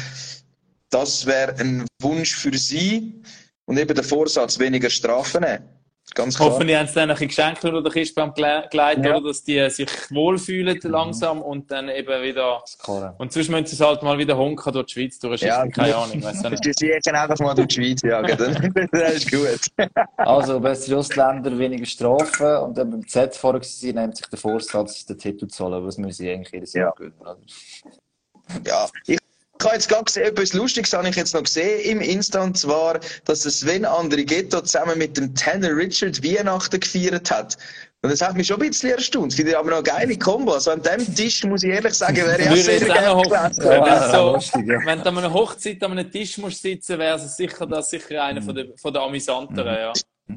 Das 0.90 1.26
wäre 1.26 1.56
ein 1.58 1.86
Wunsch 2.00 2.36
für 2.36 2.56
sie 2.56 3.22
und 3.66 3.78
eben 3.78 3.94
der 3.94 4.04
Vorsatz, 4.04 4.58
weniger 4.58 4.90
Strafen 4.90 5.42
nehmen. 5.42 5.64
Ganz 6.14 6.36
klar. 6.36 6.50
Hoffentlich 6.50 6.76
haben 6.76 6.86
sie 6.86 6.94
dann 6.94 7.04
ein 7.10 7.14
bisschen 7.14 7.28
geschenkt 7.28 7.64
oder 7.64 7.82
der 7.82 7.90
Kiste 7.90 8.14
beim 8.14 8.34
Geleit, 8.34 8.70
Ja. 9.04 9.16
oder? 9.16 9.28
Dass 9.28 9.42
die 9.42 9.68
sich 9.70 9.88
wohlfühlen 10.10 10.78
langsam 10.82 11.40
und 11.40 11.70
dann 11.70 11.88
eben 11.88 12.22
wieder. 12.22 12.62
Klar. 12.82 13.14
Und 13.16 13.32
sonst 13.32 13.48
müssen 13.48 13.66
sie 13.66 13.82
halt 13.84 14.02
mal 14.02 14.18
wieder 14.18 14.36
honken 14.36 14.70
durch 14.74 14.86
die 14.86 14.92
Schweiz 14.92 15.18
durchschicken. 15.18 15.48
Ja, 15.56 15.66
Keine 15.66 15.96
Ahnung, 15.96 16.22
weiss 16.22 16.44
auch 16.44 16.50
nicht. 16.50 16.62
Die 16.66 16.72
sicher 16.74 17.00
einfach 17.20 17.38
mal 17.38 17.54
durch 17.54 17.68
die 17.68 17.74
Schweiz 17.74 18.02
jagen. 18.02 18.36
dann- 18.36 18.88
Das 18.92 19.14
ist 19.14 19.30
gut. 19.30 19.88
Also, 20.18 20.60
bessere 20.60 20.98
Ausländer, 20.98 21.58
weniger 21.58 21.86
Strafen. 21.86 22.54
Und 22.58 22.76
dann 22.76 22.90
beim 22.90 23.08
Z 23.08 23.34
vorher 23.34 23.60
gewesen, 23.60 23.94
nimmt 23.94 24.16
sich 24.18 24.26
der 24.26 24.38
Vorsatz, 24.38 25.06
den 25.06 25.16
Titel 25.18 25.46
zu 25.48 25.64
holen. 25.64 25.86
Was 25.86 25.96
müssen 25.96 26.12
sie 26.22 26.30
eigentlich 26.30 26.52
jedes 26.52 26.74
Jahr 26.74 26.88
Ja. 26.88 26.90
gewinnen? 26.92 27.46
Ja, 28.66 28.86
ich, 29.06 29.18
ich 29.58 29.64
habe 29.64 29.74
jetzt 29.74 29.88
gerade 29.88 30.04
gesehen, 30.04 30.24
etwas 30.24 30.52
Lustiges 30.52 30.92
habe 30.92 31.08
ich 31.08 31.16
jetzt 31.16 31.34
noch 31.34 31.42
gesehen 31.42 31.80
im 31.84 32.00
Insta, 32.00 32.42
und 32.42 32.58
zwar, 32.58 32.98
dass 33.24 33.42
Sven 33.42 33.84
Andrighetto 33.84 34.60
zusammen 34.62 34.98
mit 34.98 35.16
dem 35.16 35.34
Tanner 35.34 35.74
Richard 35.76 36.22
Weihnachten 36.24 36.80
gefeiert 36.80 37.30
hat. 37.30 37.56
Und 38.02 38.10
das 38.10 38.20
hat 38.20 38.36
mich 38.36 38.46
schon 38.48 38.60
ein 38.60 38.68
bisschen 38.68 38.90
erstaunt. 38.90 39.32
Finde 39.32 39.52
ich 39.52 39.56
aber 39.56 39.70
noch 39.70 39.76
eine 39.78 39.84
geile 39.84 40.18
Kombo. 40.18 40.52
Also 40.52 40.72
an 40.72 40.82
dem 40.82 41.14
Tisch, 41.14 41.42
muss 41.44 41.62
ich 41.62 41.70
ehrlich 41.70 41.94
sagen, 41.94 42.16
wäre 42.16 42.38
ich 42.38 42.50
auch 42.50 42.56
sehr 42.56 42.80
gerne 42.80 43.14
hoffen. 43.14 43.30
Wenn 43.30 43.86
Ja, 43.86 44.06
es 44.06 44.12
so- 44.12 44.32
lustig, 44.34 44.66
ja. 44.66 44.78
Wenn 44.84 44.98
du 45.02 45.08
an 45.08 45.18
einer 45.18 45.32
Hochzeit 45.32 45.82
an 45.82 45.92
einem 45.92 46.10
Tisch 46.12 46.36
musst 46.36 46.60
sitzen, 46.60 46.98
wäre 46.98 47.16
es 47.16 47.34
sicher, 47.36 47.64
das 47.66 47.88
sicher 47.88 48.22
einer 48.22 48.42
von 48.42 48.54
der, 48.54 48.66
von 48.76 48.92
der 48.92 49.02
Amüsanteren, 49.02 49.74
ja. 49.74 49.92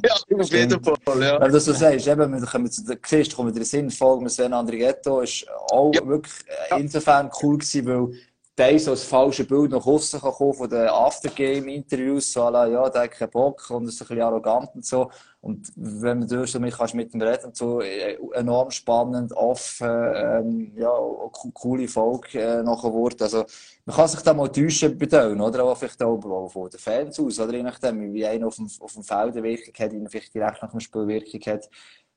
Ja, 0.06 0.14
auf 0.38 0.50
jeden 0.52 0.82
Fall, 0.84 1.22
ja. 1.22 1.42
Weil 1.42 1.52
du 1.52 1.60
so 1.60 1.74
sagst, 1.74 2.08
eben, 2.08 2.32
wir 2.40 2.48
kommen 2.48 2.72
zu 2.72 2.86
der 2.86 2.96
Geschichte, 2.98 3.36
kommen 3.36 3.50
wir 3.50 3.54
in 3.54 3.56
den 3.58 3.66
Sinn, 3.66 3.90
Folge 3.92 4.24
mit 4.24 4.32
Sven 4.32 4.54
Andrighetto 4.54 5.20
ist 5.22 5.46
auch 5.72 5.92
Ja. 5.94 6.06
wirklich 6.08 6.34
äh, 6.72 6.80
insofern 6.80 7.30
cool 7.42 7.58
gewesen, 7.58 7.86
weil 7.86 8.18
der 8.58 8.80
so 8.80 8.92
das 8.92 9.04
falsche 9.04 9.44
Bild 9.46 9.72
nach 9.72 9.86
außen 9.86 10.20
kommen 10.20 10.54
von 10.54 10.70
den 10.70 10.88
Aftergame-Interviews, 10.88 12.34
so 12.34 12.50
la, 12.50 12.66
ja, 12.68 12.90
der 12.90 13.04
hat 13.04 13.12
keinen 13.12 13.30
Bock 13.30 13.70
und 13.70 13.88
ist 13.88 14.02
ein 14.02 14.08
bisschen 14.08 14.22
arrogant 14.22 14.70
und 14.76 14.86
so. 14.86 15.12
Und 15.42 15.72
wenn 15.76 16.28
du 16.28 16.46
so 16.48 16.60
mit, 16.60 16.74
kannst 16.76 16.96
mit 16.96 17.14
ihm 17.14 17.22
reden 17.22 17.54
so, 17.54 17.82
äh, 17.82 18.18
enorm 18.34 18.72
spannend, 18.72 19.32
offen, 19.34 19.88
ähm, 20.16 20.72
ja, 20.76 20.90
auch 20.90 21.32
co- 21.32 21.52
coole 21.52 21.88
Folge 21.88 22.42
äh, 22.42 22.64
nachher 22.64 22.92
wurde. 22.92 23.24
Also, 23.26 23.46
man 23.86 23.96
kann 23.96 24.08
sich 24.08 24.22
da 24.22 24.34
mal 24.34 24.50
täuschen 24.52 24.98
bei 24.98 25.06
denen, 25.06 25.40
oder? 25.40 25.60
Aber 25.62 25.76
vielleicht 25.76 26.02
auch 26.04 26.24
auch 26.26 26.50
von 26.50 26.70
den 26.70 26.80
Fans 26.80 27.20
aus, 27.20 27.40
oder? 27.40 27.54
Je 27.54 27.64
nachdem, 27.64 28.14
wie 28.14 28.26
einer 28.26 28.48
auf 28.48 28.56
dem, 28.56 28.70
auf 28.80 28.94
dem 28.94 29.04
Feld 29.04 29.34
eine 29.38 29.44
Wirkung 29.44 29.74
hat, 29.78 29.92
wie 29.94 30.08
vielleicht 30.10 30.34
direkt 30.34 30.62
nach 30.62 30.72
dem 30.72 30.80
Spiel 30.80 31.08
Wirkung 31.08 31.42
hat. 31.54 31.70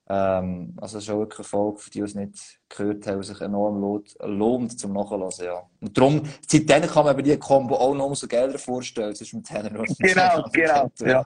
Ähm, 0.09 0.77
also, 0.81 0.97
es 0.97 1.03
ist 1.05 1.09
auch 1.09 1.19
wirklich 1.19 1.39
eine 1.39 1.47
Folge, 1.47 1.79
für 1.79 1.89
die, 1.89 1.99
die 1.99 2.05
es 2.05 2.15
nicht 2.15 2.59
gehört 2.69 3.07
haben, 3.07 3.23
sich 3.23 3.39
enorm 3.39 3.79
lohnt, 3.79 4.15
lohnt 4.21 4.79
zum 4.79 4.93
Nachhören, 4.93 5.29
ja. 5.41 5.63
Und 5.79 5.97
darum, 5.97 6.23
seitdem 6.47 6.81
kann 6.83 7.05
man 7.05 7.15
bei 7.15 7.21
dieser 7.21 7.37
Combo 7.37 7.75
auch 7.75 7.93
noch 7.93 8.07
umso 8.07 8.27
geiler 8.27 8.59
vorstellen, 8.59 9.15
zwischen 9.15 9.41
dem 9.41 9.45
Tenor 9.45 9.81
und 9.81 9.99
Genau, 9.99 10.43
genau, 10.53 10.91
ja. 10.99 11.25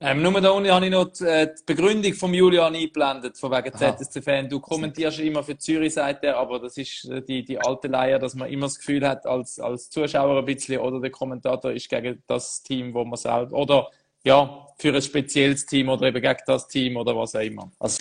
Ähm, 0.00 0.22
nur 0.22 0.40
da 0.40 0.50
unten 0.50 0.70
habe 0.70 0.84
ich 0.84 0.92
noch 0.92 1.06
die, 1.06 1.24
äh, 1.24 1.46
die 1.46 1.62
Begründung 1.66 2.14
vom 2.14 2.32
Julian 2.32 2.72
eingeblendet, 2.72 3.36
von 3.36 3.50
wegen. 3.50 3.74
ZSC-Fan. 3.74 4.48
Du 4.48 4.60
kommentierst 4.60 5.18
immer 5.18 5.42
für 5.42 5.58
Zürich, 5.58 5.94
sagt 5.94 6.22
er, 6.22 6.36
aber 6.36 6.60
das 6.60 6.76
ist 6.76 7.04
äh, 7.06 7.20
die, 7.20 7.44
die 7.44 7.58
alte 7.58 7.88
Leier, 7.88 8.20
dass 8.20 8.36
man 8.36 8.48
immer 8.48 8.66
das 8.66 8.78
Gefühl 8.78 9.06
hat, 9.06 9.26
als, 9.26 9.58
als 9.58 9.90
Zuschauer 9.90 10.38
ein 10.38 10.44
bisschen, 10.44 10.78
oder 10.78 11.00
der 11.00 11.10
Kommentator 11.10 11.72
ist 11.72 11.88
gegen 11.88 12.22
das 12.28 12.62
Team, 12.62 12.94
wo 12.94 13.04
man 13.04 13.16
selber, 13.16 13.56
oder 13.56 13.88
ja, 14.24 14.66
für 14.78 14.94
ein 14.94 15.02
spezielles 15.02 15.66
Team 15.66 15.88
oder 15.88 16.06
eben 16.06 16.20
gegen 16.22 16.38
das 16.46 16.68
Team 16.68 16.96
oder 16.96 17.16
was 17.16 17.34
auch 17.34 17.40
immer. 17.40 17.70
Also, 17.80 18.00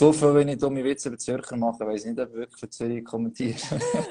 so 0.00 0.12
viel, 0.12 0.34
wenn 0.34 0.48
ich 0.48 0.58
dumme 0.58 0.82
Witze 0.82 1.08
über 1.08 1.18
Zürcher 1.18 1.56
mache, 1.56 1.86
weiß 1.86 2.04
ich 2.04 2.10
nicht, 2.10 2.20
ob 2.20 2.30
ich 2.30 2.34
wirklich 2.36 2.58
für 2.60 2.68
Zürich 2.70 3.04
kommentiere. 3.04 3.56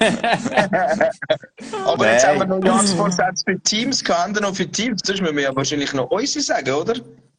Aber 1.84 2.10
jetzt 2.12 2.24
Nein. 2.24 2.40
haben 2.40 2.48
wir 2.50 2.56
noch 2.56 2.64
Jahresvorsätze 2.64 3.44
für 3.46 3.60
Teams 3.60 4.02
gehabt. 4.02 4.40
Noch 4.40 4.54
für 4.56 4.66
Teams? 4.66 5.02
Das 5.02 5.20
müssen 5.20 5.36
wir 5.36 5.42
ja 5.44 5.54
wahrscheinlich 5.56 5.92
noch 5.92 6.10
unsere 6.10 6.42
sagen, 6.42 6.70
oder? 6.72 6.94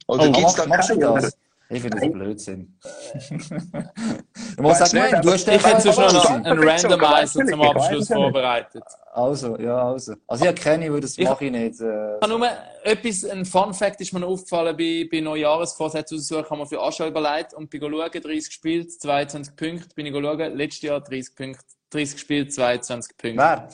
Oder 0.08 0.30
Oh, 0.30 0.32
gibt's 0.32 0.53
da 0.56 0.66
Mach- 0.68 0.78
machst 0.78 0.89
du 0.91 0.99
keine? 0.99 1.32
Ich 1.70 1.82
finde 1.82 1.99
das 1.99 2.11
Blödsinn. 2.11 2.78
ich 3.30 4.57
muss 4.57 4.80
Weiß 4.80 4.91
sagen, 4.91 4.97
nein, 5.11 5.22
du 5.22 5.30
aber 5.30 5.32
hast 5.34 5.47
Ich 5.47 5.66
hätte 5.66 5.82
sonst 5.82 5.97
noch 6.13 6.30
einen, 6.30 6.45
Randomizer 6.59 7.45
zum 7.45 7.61
Abschluss 7.61 8.07
vorbereitet. 8.07 8.84
Also, 9.13 9.57
ja, 9.57 9.89
also. 9.89 10.13
Also, 10.28 10.43
ich 10.43 10.47
habe 10.49 10.61
keine, 10.61 10.93
weil 10.93 10.99
das 11.01 11.18
Ich- 11.18 11.28
mache 11.28 11.45
ich 11.45 11.51
nicht. 11.51 11.82
Äh, 11.82 12.18
Ich 12.22 12.28
nur 12.28 12.47
etwas, 12.84 13.26
ein 13.26 13.45
Fun 13.45 13.74
Fact 13.74 13.99
ist 14.01 14.13
mir 14.13 14.20
noch 14.20 14.28
aufgefallen 14.30 14.78
bei, 14.78 15.07
bei 15.11 15.22
Neujahresvorsätzen 15.22 16.18
aussuchen, 16.20 16.49
haben 16.49 16.59
wir 16.59 16.68
für 16.68 16.82
Aschau 16.82 17.07
überlegt 17.07 17.53
und 17.55 17.70
bin 17.70 17.82
schauen, 17.82 18.11
30 18.11 18.47
gespielt, 18.47 18.91
22 19.01 19.55
Punkte, 19.55 19.95
bin 19.95 20.05
ich 20.05 20.13
schauen, 20.13 20.55
letztes 20.55 20.82
Jahr 20.84 21.01
30 21.01 21.36
Punkte, 21.36 21.63
30 21.89 22.13
gespielt, 22.13 22.53
22 22.53 23.18
Punkte. 23.18 23.38
wer? 23.39 23.70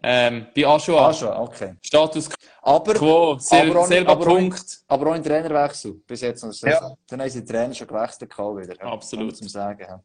Ähm, 0.00 0.46
bei 0.54 0.64
Aschau, 0.66 0.96
Ah, 0.98 1.12
schon, 1.12 1.28
okay. 1.28 1.74
Status 1.84 2.28
Aber, 2.62 2.94
quo, 2.94 3.36
sel 3.40 3.70
aber 3.70 3.80
auch- 3.80 3.86
selber 3.86 4.12
aber 4.12 4.20
auch- 4.22 4.26
Punkt. 4.36 4.78
aber 4.86 5.10
auch 5.10 5.14
ein 5.14 5.24
Trainerwechsel 5.24 5.94
bis 6.06 6.20
jetzt 6.20 6.44
noch. 6.44 6.54
Ja. 6.62 6.94
Dann 7.08 7.20
haben 7.20 7.28
sie 7.30 7.40
den 7.44 7.48
Trainer 7.48 7.74
schon 7.74 7.88
gewechselt 7.88 8.30
wieder. 8.38 8.76
ja. 8.78 8.92
Absolut. 8.92 9.40
Man 9.40 9.48
sagen. 9.48 10.02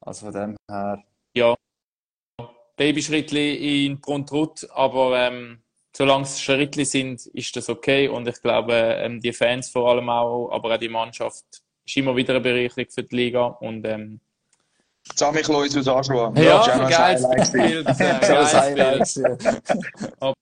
Also 0.00 0.26
von 0.26 0.34
dem 0.34 0.56
her. 0.68 1.02
Ja, 1.36 1.54
Babyschrittli 2.76 3.86
in 3.86 4.00
Bruntrut, 4.00 4.68
aber 4.72 5.16
ähm, 5.18 5.62
solange 5.96 6.24
es 6.24 6.40
Schrittli 6.40 6.84
sind, 6.84 7.24
ist 7.26 7.54
das 7.54 7.68
okay 7.68 8.08
und 8.08 8.26
ich 8.26 8.40
glaube, 8.42 8.72
ähm, 8.74 9.20
die 9.20 9.32
Fans 9.32 9.68
vor 9.68 9.90
allem 9.90 10.08
auch, 10.08 10.48
aber 10.50 10.74
auch 10.74 10.78
die 10.78 10.88
Mannschaft 10.88 11.44
ist 11.86 11.96
immer 11.96 12.16
wieder 12.16 12.34
eine 12.34 12.40
Bereicherung 12.40 12.90
für 12.90 13.02
die 13.04 13.14
Liga 13.16 13.44
und 13.46 13.86
ähm, 13.86 14.20
Sammy 15.14 15.42
Klois 15.42 15.76
aus 15.76 15.88
Aschua. 15.88 16.32
ja, 16.36 16.64
das 16.64 16.76
noch 16.76 16.84
ein 16.84 16.90
geiles. 16.90 17.52
Bild, 17.52 17.86
geiles 17.86 18.54
Highlight, 18.54 19.14
ja. 19.16 20.32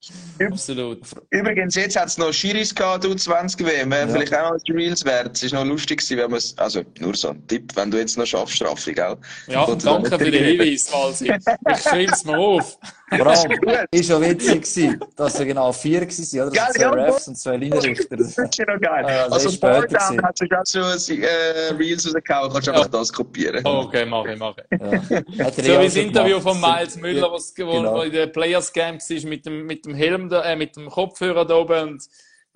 absolut. 0.46 1.00
Übrigens, 1.30 1.74
jetzt 1.74 1.96
hat 1.96 2.08
es 2.08 2.18
noch 2.18 2.32
Schiris 2.32 2.74
gehabt, 2.74 3.04
du 3.04 3.14
20 3.14 3.66
WM. 3.66 3.92
Ja. 3.92 4.06
vielleicht 4.06 4.34
auch 4.34 4.52
noch 4.52 4.62
die 4.62 4.72
Reels 4.72 5.04
wert. 5.04 5.36
Es 5.36 5.42
ist 5.42 5.52
noch 5.52 5.64
lustig 5.64 5.98
gewesen, 5.98 6.18
wenn 6.18 6.30
man 6.30 6.38
es, 6.38 6.56
also 6.58 6.82
nur 6.98 7.14
so 7.16 7.30
ein 7.30 7.46
Tipp, 7.46 7.72
wenn 7.74 7.90
du 7.90 7.98
jetzt 7.98 8.16
noch 8.16 8.26
schaffst, 8.26 8.56
Straffi, 8.56 8.92
gell? 8.92 9.16
Ja, 9.48 9.66
Oder 9.66 9.76
danke 9.76 10.18
für 10.18 10.30
den. 10.30 10.44
Hinweis, 10.44 10.92
Walsi. 10.92 11.32
Ich 11.32 11.82
schreibe 11.82 12.12
es 12.12 12.24
mir 12.24 12.38
auf. 12.38 12.78
Vor 13.16 13.26
allem, 13.26 13.86
ist 13.90 14.06
schon 14.08 14.22
witzig 14.22 14.62
gewesen, 14.62 15.00
dass 15.16 15.38
wir 15.38 15.46
genau 15.46 15.72
vier 15.72 16.00
waren, 16.02 16.48
oder? 16.48 16.50
Geil, 16.50 16.66
Also 16.66 16.78
zwei 16.78 16.80
ja, 16.82 16.90
Refs 16.90 17.28
und 17.28 17.36
zwei 17.38 17.56
Linienrichter. 17.56 18.16
Das 18.16 18.38
ist 18.38 18.58
ja 18.58 18.64
noch 18.66 18.80
geil. 18.80 19.04
Ja, 19.08 19.24
das 19.28 19.32
also, 19.46 19.60
Boredown 19.60 19.88
gewesen. 19.88 20.22
hat 20.22 20.38
sich 20.38 20.50
auch 20.52 20.66
schon 20.66 21.22
äh, 21.22 21.74
Reels 21.74 22.06
rausgehauen, 22.14 22.52
kannst 22.52 22.66
du 22.68 22.72
einfach 22.72 22.86
das 22.88 23.12
kopieren. 23.12 23.64
Okay, 23.66 24.04
mache 24.06 24.32
ich, 24.32 24.38
mache 24.38 24.64
ich. 24.70 24.80
Ja. 24.80 25.22
So 25.50 25.62
ja 25.62 25.80
wie 25.80 25.84
das 25.86 25.96
Interview 25.96 26.38
gemacht. 26.38 26.42
von 26.42 26.60
Miles 26.60 26.96
Müller, 26.96 27.32
was 27.32 27.52
wo, 27.58 27.72
Genau. 27.72 27.94
wo 27.96 28.02
in 28.02 28.12
der 28.12 28.26
Players 28.28 28.72
Camp 28.72 29.00
war 29.00 29.28
mit 29.28 29.46
dem, 29.46 29.66
mit 29.66 29.84
dem 29.84 29.94
Helm, 29.94 30.28
da, 30.28 30.42
äh, 30.44 30.56
mit 30.56 30.76
dem 30.76 30.88
Kopfhörer 30.88 31.44
da 31.44 31.54
oben 31.56 31.88
und 31.90 32.02
das 32.02 32.08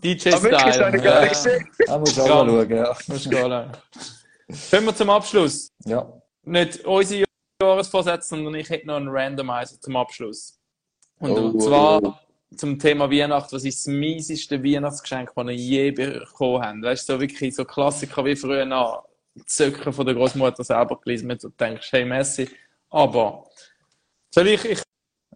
DJ-Style. 0.02 0.96
ich 0.96 1.02
gar 1.02 1.20
nicht 1.22 1.32
gesehen. 1.32 1.68
Da 1.86 1.98
musst 1.98 2.16
du 2.16 2.22
auch 2.22 2.26
Ja. 2.28 2.44
mal 2.44 2.66
schauen, 2.66 2.70
ja. 2.70 2.96
Musst 3.08 3.26
du. 3.26 3.30
Kommen 4.70 4.86
wir 4.86 4.94
zum 4.96 5.10
Abschluss. 5.10 5.72
Ja. 5.84 6.06
Nicht 6.44 6.84
unsere 6.84 7.24
Jahresvorsätze, 7.64 8.28
sondern 8.30 8.54
ich 8.54 8.68
hätte 8.70 8.86
noch 8.86 8.96
einen 8.96 9.08
Randomizer 9.08 9.80
zum 9.80 9.96
Abschluss. 9.96 10.58
Und 11.18 11.32
Oh, 11.32 11.58
zwar 11.58 12.02
oh, 12.02 12.14
zum 12.56 12.78
Thema 12.78 13.10
Weihnachten. 13.10 13.54
Was 13.54 13.64
ist 13.64 13.86
das 13.86 13.92
mieseste 13.92 14.62
Weihnachtsgeschenk, 14.62 15.32
das 15.34 15.46
ihr 15.46 15.52
je 15.54 15.90
bekommen 15.90 16.62
habt? 16.62 16.82
Weißt 16.82 17.08
du, 17.08 17.14
so 17.14 17.20
wirklich 17.20 17.54
so 17.54 17.64
Klassiker 17.64 18.24
wie 18.24 18.36
früher 18.36 18.64
noch 18.64 19.04
Zöcker 19.46 19.92
von 19.92 20.06
der 20.06 20.14
Großmutter 20.14 20.62
selber 20.62 21.00
gelesen, 21.00 21.26
mit 21.26 21.40
so 21.40 21.48
denkst, 21.48 21.88
hey 21.92 22.04
Messi. 22.04 22.48
Aber 22.90 23.44
soll 24.32 24.48
ich, 24.48 24.64
ich 24.64 24.80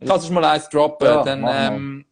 kann 0.07 0.18
es 0.18 0.31
mal 0.31 0.45
eins 0.45 0.68
droppen, 0.68 1.07
Ja, 1.09 1.22
dann 1.24 1.45
ähm, 1.49 2.05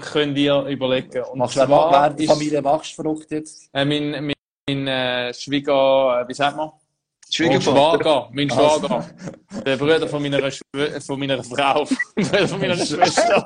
könnt 0.00 0.36
ihr 0.38 0.62
überlegen. 0.64 1.22
Und 1.24 1.38
Machst 1.38 1.56
du 1.56 1.60
wer, 1.60 1.66
zwar 1.66 1.92
wer 1.92 2.10
die 2.10 2.24
ist, 2.24 2.30
Familie 2.30 2.62
machst 2.62 2.94
verrückt 2.94 3.30
jetzt? 3.30 3.68
äh, 3.72 3.84
mein, 3.84 4.10
mein, 4.10 4.34
mein 4.68 4.86
äh, 4.88 5.34
Schwieger, 5.34 6.22
äh, 6.22 6.28
wie 6.28 6.34
sagt 6.34 6.56
man? 6.56 6.70
Schwiegervater. 7.34 8.04
Schwager, 8.04 8.28
mein 8.32 8.50
Also. 8.50 8.86
Schwager. 8.86 9.06
Der 9.64 9.76
Bruder 9.76 10.06
von 10.08 10.22
meiner, 10.22 10.50
Schw 10.50 11.00
von 11.00 11.18
meiner 11.18 11.42
Frau. 11.42 11.84
Bruder 12.14 12.48
von 12.48 12.60
meiner 12.60 12.76
Schwester. 12.76 13.42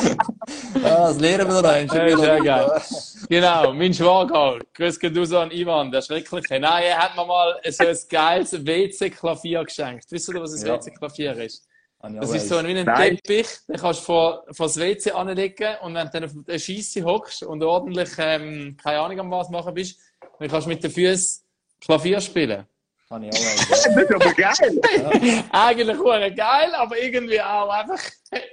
ah, 0.83 1.07
das 1.07 1.19
lernen 1.19 1.47
wir 1.47 1.61
noch 1.61 2.19
ist 2.19 2.23
ja 2.25 2.39
geil. 2.39 2.81
Genau, 3.29 3.73
mein 3.73 3.93
Schwager. 3.93 4.59
Grüß 4.73 4.99
geht 4.99 5.17
raus 5.17 5.31
an 5.33 5.51
Ivan, 5.51 5.89
der 5.91 6.01
Schreckliche. 6.01 6.59
Nein, 6.59 6.83
er 6.83 6.97
hat 6.97 7.15
mir 7.15 7.25
mal 7.25 7.55
so 7.69 7.85
ein 7.87 7.97
geiles 8.09 8.65
WC-Klavier 8.65 9.63
geschenkt. 9.63 10.05
Wisst 10.09 10.29
ihr, 10.29 10.41
was 10.41 10.53
ein 10.61 10.67
Ja. 10.67 10.73
WC-Klavier 10.75 11.33
ist? 11.37 11.65
Ah, 12.01 12.09
Das 12.09 12.33
ist 12.33 12.47
so 12.47 12.55
ein, 12.57 12.67
wie 12.67 12.77
ein 12.77 12.85
Nein. 12.85 13.17
Teppich, 13.17 13.47
den 13.67 13.75
kannst 13.75 14.01
du 14.01 14.05
vor, 14.05 14.43
vor 14.51 14.67
das 14.67 14.77
WC 14.79 15.11
anlegen 15.11 15.75
und 15.81 15.95
wenn 15.95 16.05
du 16.07 16.11
dann 16.13 16.23
auf 16.25 16.31
der 16.47 16.57
Scheisse 16.59 17.03
hockst 17.03 17.43
und 17.43 17.61
ordentlich, 17.61 18.09
ähm, 18.17 18.77
keine 18.81 18.99
Ahnung, 18.99 19.19
an 19.19 19.31
was 19.31 19.49
machen 19.49 19.73
bist, 19.73 19.99
dann 20.39 20.47
kannst 20.49 20.65
du 20.65 20.69
mit 20.69 20.83
den 20.83 20.91
Füßen 20.91 21.43
Klavier 21.81 22.19
spielen. 22.21 22.65
Kann 23.07 23.23
ich 23.23 23.31
auch 23.31 23.51
eins. 23.51 23.69
Das 23.69 23.85
ist 23.85 24.11
aber 24.11 24.33
geil. 24.33 25.43
Eigentlich 25.51 25.97
hure 25.97 26.33
geil, 26.33 26.73
aber 26.75 26.97
irgendwie 26.97 27.41
auch 27.41 27.69
einfach 27.69 28.01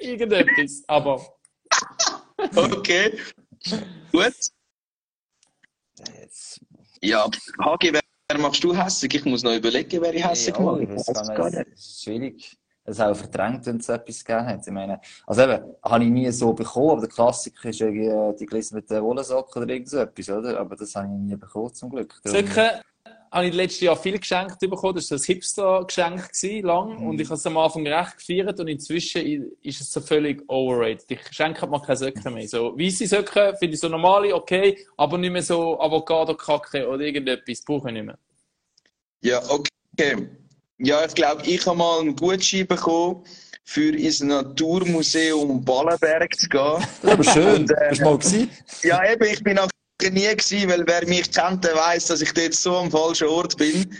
irgendetwas. 0.01 0.83
Aber 0.87 1.21
Okay. 2.55 3.19
Gut. 4.13 4.35
Jetzt. 6.21 6.61
Ja, 7.01 7.29
Hagi, 7.65 7.93
wer 7.93 8.01
wer 8.29 8.39
machst 8.39 8.63
du 8.65 8.77
hässig? 8.77 9.15
Ich 9.15 9.25
muss 9.25 9.43
noch 9.43 9.55
überlegen, 9.55 10.01
wer 10.03 10.15
ich 10.15 10.27
hässig 10.27 10.55
Ja, 10.55 10.61
mache. 10.61 10.87
Das 10.87 11.67
ist 11.75 12.03
schwierig. 12.05 12.57
Es 12.87 13.01
auch 13.01 13.17
verdrängt, 13.17 13.67
wenn 13.67 13.79
es 13.79 13.89
etwas 13.89 14.25
gegeben 14.25 14.47
hat. 14.47 14.67
Ich 14.67 14.73
meine, 14.73 15.01
also 15.27 15.43
eben, 15.43 15.63
habe 15.83 16.05
ich 16.05 16.11
nie 16.11 16.31
so 16.31 16.53
bekommen, 16.53 16.91
aber 16.91 17.01
der 17.01 17.11
Klassiker 17.11 17.69
ist 17.69 17.81
irgendwie 17.81 18.07
äh, 18.07 18.35
die 18.37 18.47
Gläser 18.47 18.77
mit 18.77 18.91
den 18.91 19.03
Wollsocken 19.03 19.63
oder 19.63 19.73
irgend 19.73 19.91
so 19.91 19.99
etwas, 19.99 20.29
oder? 20.31 20.59
Aber 20.61 20.77
das 20.77 20.95
habe 20.95 21.07
ich 21.07 21.13
nie 21.13 21.37
bekommen, 21.37 21.75
zum 21.75 21.91
Glück. 21.91 22.21
Socken 22.25 22.71
habe 23.31 23.47
ich 23.47 23.55
letztes 23.55 23.81
Jahr 23.81 23.97
viel 23.97 24.19
geschenkt 24.19 24.59
bekommen. 24.61 24.95
Das 24.95 25.11
war 25.11 25.19
ein 25.19 25.23
Hipster-Geschenk 25.23 26.63
lang. 26.63 27.01
Mhm. 27.01 27.07
Und 27.09 27.21
ich 27.21 27.27
habe 27.27 27.35
es 27.37 27.47
am 27.47 27.57
Anfang 27.59 27.87
recht 27.87 28.17
gefeiert 28.17 28.59
und 28.61 28.69
inzwischen 28.69 29.53
ist 29.63 29.81
es 29.81 29.93
so 29.93 30.01
völlig 30.01 30.43
overrated. 30.49 31.11
Ich 31.11 31.33
schenke 31.33 31.67
mir 31.67 31.81
keine 31.81 31.97
Socken 31.97 32.35
mehr. 32.35 32.49
So, 32.49 32.79
weisse 32.79 33.07
Socken 33.07 33.57
finde 33.57 33.75
ich 33.75 33.81
so 33.81 33.89
normale, 33.89 34.35
okay, 34.35 34.87
aber 34.97 35.19
nicht 35.19 35.33
mehr 35.33 35.43
so 35.43 35.79
Avocado-Kacke 35.81 36.89
oder 36.89 37.01
irgendetwas. 37.01 37.63
Brauche 37.63 37.89
ich 37.89 37.95
nicht 37.95 38.07
mehr. 38.07 38.19
Ja, 39.23 39.43
okay. 39.49 40.29
Ja, 40.79 41.05
ich 41.05 41.15
glaube, 41.15 41.43
ich 41.47 41.65
habe 41.67 41.79
mal 41.79 42.01
einen 42.01 42.17
Gutschein 42.17 42.67
bekommen, 42.67 43.25
für 43.67 43.97
ins 43.97 44.21
Naturmuseum 44.21 45.65
Ballenberg 45.65 46.35
zu 46.39 46.49
gehen. 46.49 46.87
Das 47.03 47.05
ist 47.05 47.11
aber 47.11 47.25
schön. 47.25 47.63
Und, 47.63 47.71
äh, 47.71 47.89
Bist 47.91 48.01
du 48.01 48.05
mal 48.05 48.19
gewesen? 48.19 48.51
Ja, 48.83 49.13
eben, 49.13 49.25
ich 49.25 49.43
bin 49.43 49.57
nachher 49.57 50.11
nie 50.11 50.21
gewesen, 50.21 50.69
weil 50.69 50.87
wer 50.87 51.07
mich 51.07 51.31
kennt, 51.33 51.65
der 51.65 51.75
weiß, 51.75 52.07
dass 52.07 52.21
ich 52.21 52.33
dort 52.33 52.55
so 52.55 52.77
am 52.77 52.91
falschen 52.91 53.27
Ort 53.29 53.57
bin. 53.57 53.93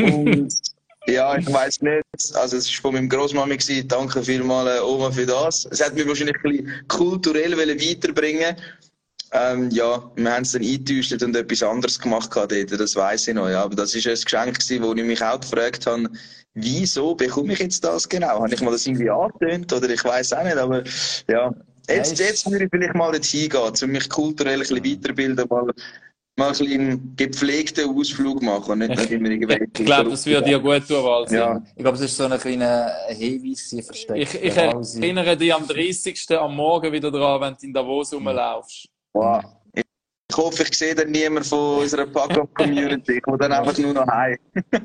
Und 0.00 0.52
ja, 1.06 1.38
ich 1.38 1.50
weiß 1.50 1.82
nicht. 1.82 2.02
Also, 2.34 2.56
es 2.56 2.68
war 2.68 2.82
von 2.82 2.94
meinem 2.94 3.08
Großmami. 3.08 3.56
Danke 3.86 4.22
vielmals, 4.22 4.78
äh, 4.78 4.82
Oma, 4.82 5.12
für 5.12 5.26
das. 5.26 5.66
Es 5.70 5.82
hat 5.82 5.94
mich 5.94 6.08
wahrscheinlich 6.08 6.36
ein 6.44 6.50
bisschen 6.50 6.88
kulturell 6.88 7.56
wollen 7.56 7.80
weiterbringen. 7.80 8.56
Ähm, 9.36 9.68
ja, 9.70 10.00
wir 10.14 10.32
haben 10.32 10.42
es 10.42 10.52
dann 10.52 10.62
eingetäuscht 10.62 11.20
und 11.20 11.34
etwas 11.34 11.62
anderes 11.64 11.98
gemacht 11.98 12.30
dort, 12.32 12.52
das 12.52 12.94
weiß 12.94 13.28
ich 13.28 13.34
noch. 13.34 13.48
Ja. 13.48 13.64
Aber 13.64 13.74
das 13.74 13.92
war 13.92 14.12
ein 14.12 14.22
Geschenk, 14.22 14.60
gewesen, 14.60 14.82
wo 14.84 14.94
ich 14.94 15.04
mich 15.04 15.22
auch 15.22 15.40
gefragt 15.40 15.86
habe, 15.88 16.08
wieso 16.54 17.16
bekomme 17.16 17.52
ich 17.52 17.58
jetzt 17.58 17.82
das 17.82 18.08
genau? 18.08 18.40
Habe 18.40 18.54
ich 18.54 18.60
mal 18.60 18.70
das 18.70 18.86
irgendwie 18.86 19.10
angetönt 19.10 19.72
oder 19.72 19.90
ich 19.90 20.04
weiß 20.04 20.34
auch 20.34 20.44
nicht, 20.44 20.56
aber 20.56 20.84
ja. 21.28 21.52
Jetzt, 21.88 22.18
jetzt 22.18 22.48
würde 22.50 22.64
ich 22.64 22.70
vielleicht 22.70 22.94
mal 22.94 23.10
dort 23.10 23.24
hingehen, 23.24 23.60
um 23.82 23.90
mich 23.90 24.08
kulturell 24.08 24.54
ein 24.54 24.60
bisschen 24.60 24.84
weiterbilden, 24.84 25.46
mal, 25.50 25.64
mal 26.36 26.46
ein 26.46 26.52
bisschen 26.52 26.80
einen 26.80 27.16
gepflegten 27.16 27.90
Ausflug 27.90 28.40
machen 28.40 28.70
und 28.70 28.78
nicht, 28.78 28.96
nicht 28.96 29.10
immer. 29.42 29.60
Ich 29.60 29.72
glaube, 29.72 30.10
das 30.10 30.24
würde 30.24 30.46
dir 30.46 30.60
gut 30.60 30.86
tun, 30.86 31.04
Walter. 31.04 31.34
Ja, 31.34 31.62
Ich 31.74 31.82
glaube, 31.82 31.96
es 31.96 32.04
ist 32.04 32.16
so 32.16 32.24
ein 32.24 32.38
kleiner 32.38 32.90
Hinweis, 33.08 33.68
sie 33.68 33.82
versteckt. 33.82 34.18
Ich, 34.18 34.42
ich 34.42 34.56
erinnere 34.56 35.36
dich 35.36 35.52
am 35.52 35.66
30. 35.66 36.30
am 36.38 36.54
Morgen 36.54 36.90
wieder 36.92 37.10
dran, 37.10 37.40
wenn 37.40 37.54
du 37.54 37.66
in 37.66 37.72
Davos 37.74 38.14
rumlaufst. 38.14 38.88
Wow. 39.14 39.42
Ich 39.72 40.36
hoffe, 40.36 40.62
ich 40.64 40.76
sehe 40.76 40.94
dann 40.94 41.10
niemand 41.10 41.46
von 41.46 41.78
unserer 41.78 42.06
Pack-Up-Community. 42.06 43.16
Ich 43.16 43.22
komme 43.22 43.38
dann 43.38 43.52
einfach 43.52 43.76
nur 43.78 43.94
noch 43.94 44.06
heim. 44.06 44.38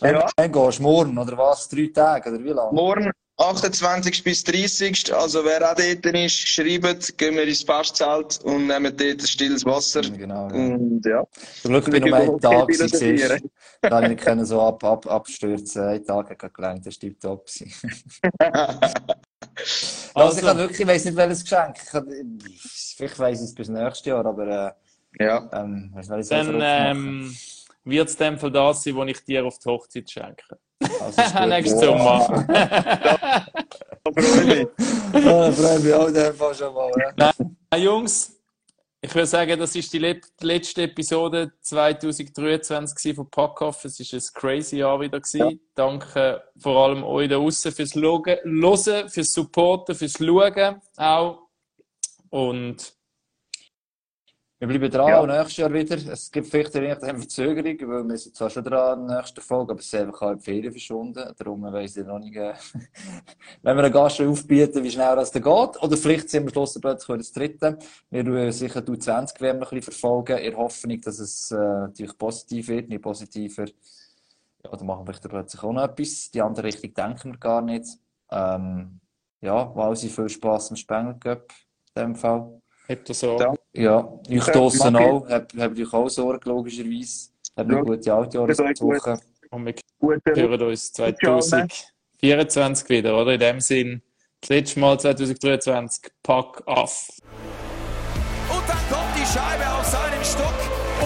Ja. 0.00 0.28
Dann 0.36 0.52
gehst 0.52 0.78
du 0.78 0.82
morgen, 0.82 1.18
oder 1.18 1.36
was? 1.36 1.68
Drei 1.68 1.90
Tage, 1.92 2.30
oder 2.30 2.44
wie 2.44 2.50
lange? 2.50 2.72
Morgen 2.72 3.10
28. 3.38 4.24
bis 4.24 4.42
30. 4.44 5.14
Also 5.14 5.44
wer 5.44 5.70
auch 5.70 5.74
dort 5.74 6.06
ist, 6.16 6.48
schreibt, 6.48 7.16
gehen 7.18 7.36
wir 7.36 7.44
ins 7.44 7.62
Festzelt 7.62 8.40
und 8.44 8.66
nehmen 8.66 8.96
dort 8.96 9.20
ein 9.20 9.26
stilles 9.26 9.64
Wasser. 9.64 10.02
Genau. 10.02 10.48
Ja. 10.48 10.54
Und 10.54 11.06
ja. 11.06 11.24
Zum 11.62 11.72
Glück 11.72 11.84
bin 11.86 12.04
ich 12.04 12.10
nur 12.10 12.16
einen 12.16 12.40
Tag 12.40 12.68
gewesen. 12.68 13.50
Da 13.80 13.90
habe 13.90 14.06
ich 14.06 14.10
nicht 14.10 14.24
können 14.24 14.44
so 14.44 14.60
ab, 14.60 14.82
ab, 14.82 15.06
abstürzen. 15.06 15.82
Ein 15.82 16.04
Tag 16.04 16.30
hat 16.30 16.52
gelangt, 16.52 16.84
das 16.84 16.94
stimmt 16.94 17.22
top. 17.22 17.46
Also, 20.14 20.40
ich 20.40 20.46
habe 20.46 20.58
wirklich, 20.60 20.80
ich 20.80 20.86
weiss 20.86 21.04
nicht, 21.04 21.16
welches 21.16 21.42
Geschenk. 21.42 21.76
Ich 21.82 21.92
habe, 21.92 22.10
vielleicht 22.96 23.18
weiss 23.18 23.40
ich 23.40 23.46
es 23.46 23.54
bis 23.54 23.68
nächstes 23.68 24.06
Jahr, 24.06 24.24
aber 24.24 24.74
äh, 25.18 25.24
ja. 25.24 25.48
ähm, 25.52 25.92
Dann 26.28 26.60
ähm, 26.60 27.36
wird 27.84 28.08
es 28.08 28.16
dem 28.16 28.38
Fall 28.38 28.50
das 28.50 28.82
sein, 28.82 28.96
was 28.96 29.08
ich 29.08 29.24
dir 29.24 29.44
auf 29.44 29.58
die 29.58 29.68
Hochzeit 29.68 30.10
schenke. 30.10 30.58
Also. 31.00 31.46
Nächstes. 31.46 31.80
Sommer. 31.80 32.20
Freunde, 34.14 34.70
Ja, 35.12 35.52
freue 35.52 35.78
mich 35.80 35.94
auch 35.94 36.08
in 36.08 36.14
dem 36.14 36.34
Fall 36.34 36.54
schon 36.54 36.74
mal. 36.74 36.92
Hey, 37.70 37.82
Jungs, 37.82 38.37
ich 39.00 39.14
würde 39.14 39.26
sagen, 39.26 39.58
das 39.60 39.76
ist 39.76 39.92
die 39.92 39.98
le- 39.98 40.20
letzte 40.40 40.82
Episode 40.82 41.52
2023 41.60 42.96
gewesen 42.96 43.16
von 43.16 43.30
Packoff. 43.30 43.84
Es 43.84 44.00
ist 44.00 44.12
ein 44.12 44.40
crazy 44.40 44.78
Jahr 44.78 45.00
wieder 45.00 45.20
gewesen. 45.20 45.60
Danke 45.74 46.42
vor 46.56 46.84
allem 46.84 47.04
euch 47.04 47.28
da 47.28 47.36
draußen 47.36 47.70
fürs 47.72 47.94
Hören, 47.94 49.08
fürs 49.08 49.32
Supporten, 49.32 49.94
fürs 49.94 50.14
Schauen 50.18 50.82
auch. 50.96 51.42
Und 52.30 52.92
Wir 54.60 54.66
bleiben 54.66 54.90
dran, 54.90 55.08
Ja. 55.08 55.20
auch 55.20 55.26
nächstes 55.26 55.56
Jahr 55.58 55.72
wieder. 55.72 55.96
Es 56.12 56.32
gibt 56.32 56.48
vielleicht 56.48 56.74
eine 56.74 56.96
Verzögerung, 56.98 57.76
weil 57.88 58.08
wir 58.08 58.16
sind 58.18 58.34
zwar 58.34 58.50
schon 58.50 58.64
dran 58.64 59.06
nächsten 59.06 59.40
Folge, 59.40 59.70
aber 59.70 59.78
es 59.80 59.86
ist 59.86 59.94
einfach 59.94 60.22
auch 60.22 60.30
in 60.32 60.38
die 60.38 60.44
Ferien 60.44 60.72
verschwunden. 60.72 61.32
Darum 61.38 61.62
weiss 61.62 61.96
ich 61.96 62.04
noch 62.04 62.18
nicht, 62.18 62.34
äh, 62.34 62.54
wenn 63.62 63.76
wir 63.76 63.84
einen 63.84 63.92
Gast 63.92 64.20
aufbieten, 64.20 64.82
wie 64.82 64.90
schnell 64.90 65.14
das 65.14 65.30
dann 65.30 65.42
geht. 65.42 65.82
Oder 65.82 65.96
vielleicht 65.96 66.28
sind 66.28 66.42
wir 66.42 66.48
am 66.48 66.52
Schluss 66.52 66.80
plötzlich 66.80 67.18
das 67.18 67.32
dritte. 67.32 67.78
Wir 68.10 68.26
werden 68.26 68.50
sicher 68.52 68.82
die 68.82 68.98
20 68.98 69.40
werden 69.40 69.60
noch 69.60 69.70
ein 69.70 69.78
bisschen 69.78 69.92
verfolgen, 69.92 70.38
in 70.38 70.50
der 70.50 70.58
Hoffnung, 70.58 71.00
dass 71.02 71.20
es 71.20 71.52
äh, 71.52 71.54
natürlich 71.56 72.18
positiv 72.18 72.66
wird, 72.66 72.88
nicht 72.88 73.02
positiver. 73.02 73.66
Ja, 74.64 74.70
dann 74.76 74.86
machen 74.86 75.06
wir 75.06 75.12
vielleicht 75.14 75.28
plötzlich 75.28 75.62
auch 75.62 75.72
noch 75.72 75.84
etwas. 75.84 76.32
Die 76.32 76.42
andere 76.42 76.66
Richtung 76.66 76.92
denken 76.94 77.32
wir 77.34 77.38
gar 77.38 77.62
nicht. 77.62 77.86
Ähm, 78.32 78.98
ja, 79.40 79.72
Walsi, 79.76 80.08
viel 80.08 80.28
Spass 80.28 80.70
am 80.70 80.76
Spengler 80.76 81.14
Cup 81.14 81.52
in 81.94 82.02
dem 82.02 82.14
Fall. 82.16 82.60
habt 82.88 83.08
ihr 83.08 83.14
so. 83.14 83.38
Ja. 83.38 83.54
Ja, 83.74 83.98
euch 84.28 84.46
Ja, 84.46 84.52
draussen 84.52 84.92
mag 84.92 85.02
ich. 85.02 85.08
auch. 85.08 85.28
Habt, 85.28 85.54
habt 85.58 85.78
euch 85.78 85.92
auch 85.92 86.08
Sorgen, 86.08 86.48
logischerweise. 86.48 87.28
Habt 87.56 87.68
eine 87.70 87.78
Ja. 87.78 87.82
gute 87.84 88.14
Altjahreswoche. 88.14 89.18
Und 89.50 89.66
wir 89.66 89.74
gute 90.00 90.34
hören 90.40 90.62
uns 90.62 90.92
2024 90.92 92.88
wieder, 92.88 93.20
oder? 93.20 93.32
In 93.34 93.40
dem 93.40 93.60
Sinn, 93.60 94.02
das 94.40 94.50
letzte 94.50 94.80
Mal 94.80 94.98
2023, 95.00 96.10
Pack 96.22 96.62
off. 96.66 97.08
Und 98.50 98.62
dann 98.68 98.76
kommt 98.90 99.14
die 99.16 99.26
Scheibe 99.26 99.66
auf 99.72 99.84
seinen 99.86 100.24
Stock 100.24 100.54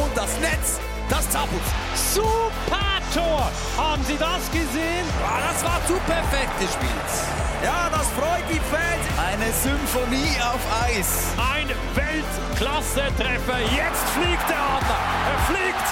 und 0.02 0.16
das 0.16 0.38
Netz, 0.40 0.80
das 1.08 1.28
zappelt. 1.30 1.60
Super 1.94 3.00
Tor! 3.14 3.50
Haben 3.76 4.02
Sie 4.04 4.16
das 4.18 4.50
gesehen? 4.50 5.04
Ah, 5.24 5.52
das 5.52 5.62
war 5.64 5.80
zu 5.86 5.94
perfekt 6.06 6.58
gespielt. 6.60 7.41
Ja, 7.64 7.88
das 7.90 8.08
freut 8.18 8.44
die 8.50 8.60
Fans. 8.70 9.04
Eine 9.16 9.52
Symphonie 9.52 10.36
auf 10.42 10.60
Eis. 10.84 11.26
Ein 11.38 11.68
Weltklasse-Treffer. 11.94 13.60
Jetzt 13.60 14.08
fliegt 14.10 14.48
der 14.48 14.58
Adler. 14.58 15.02
Er 15.30 15.38
fliegt 15.46 15.88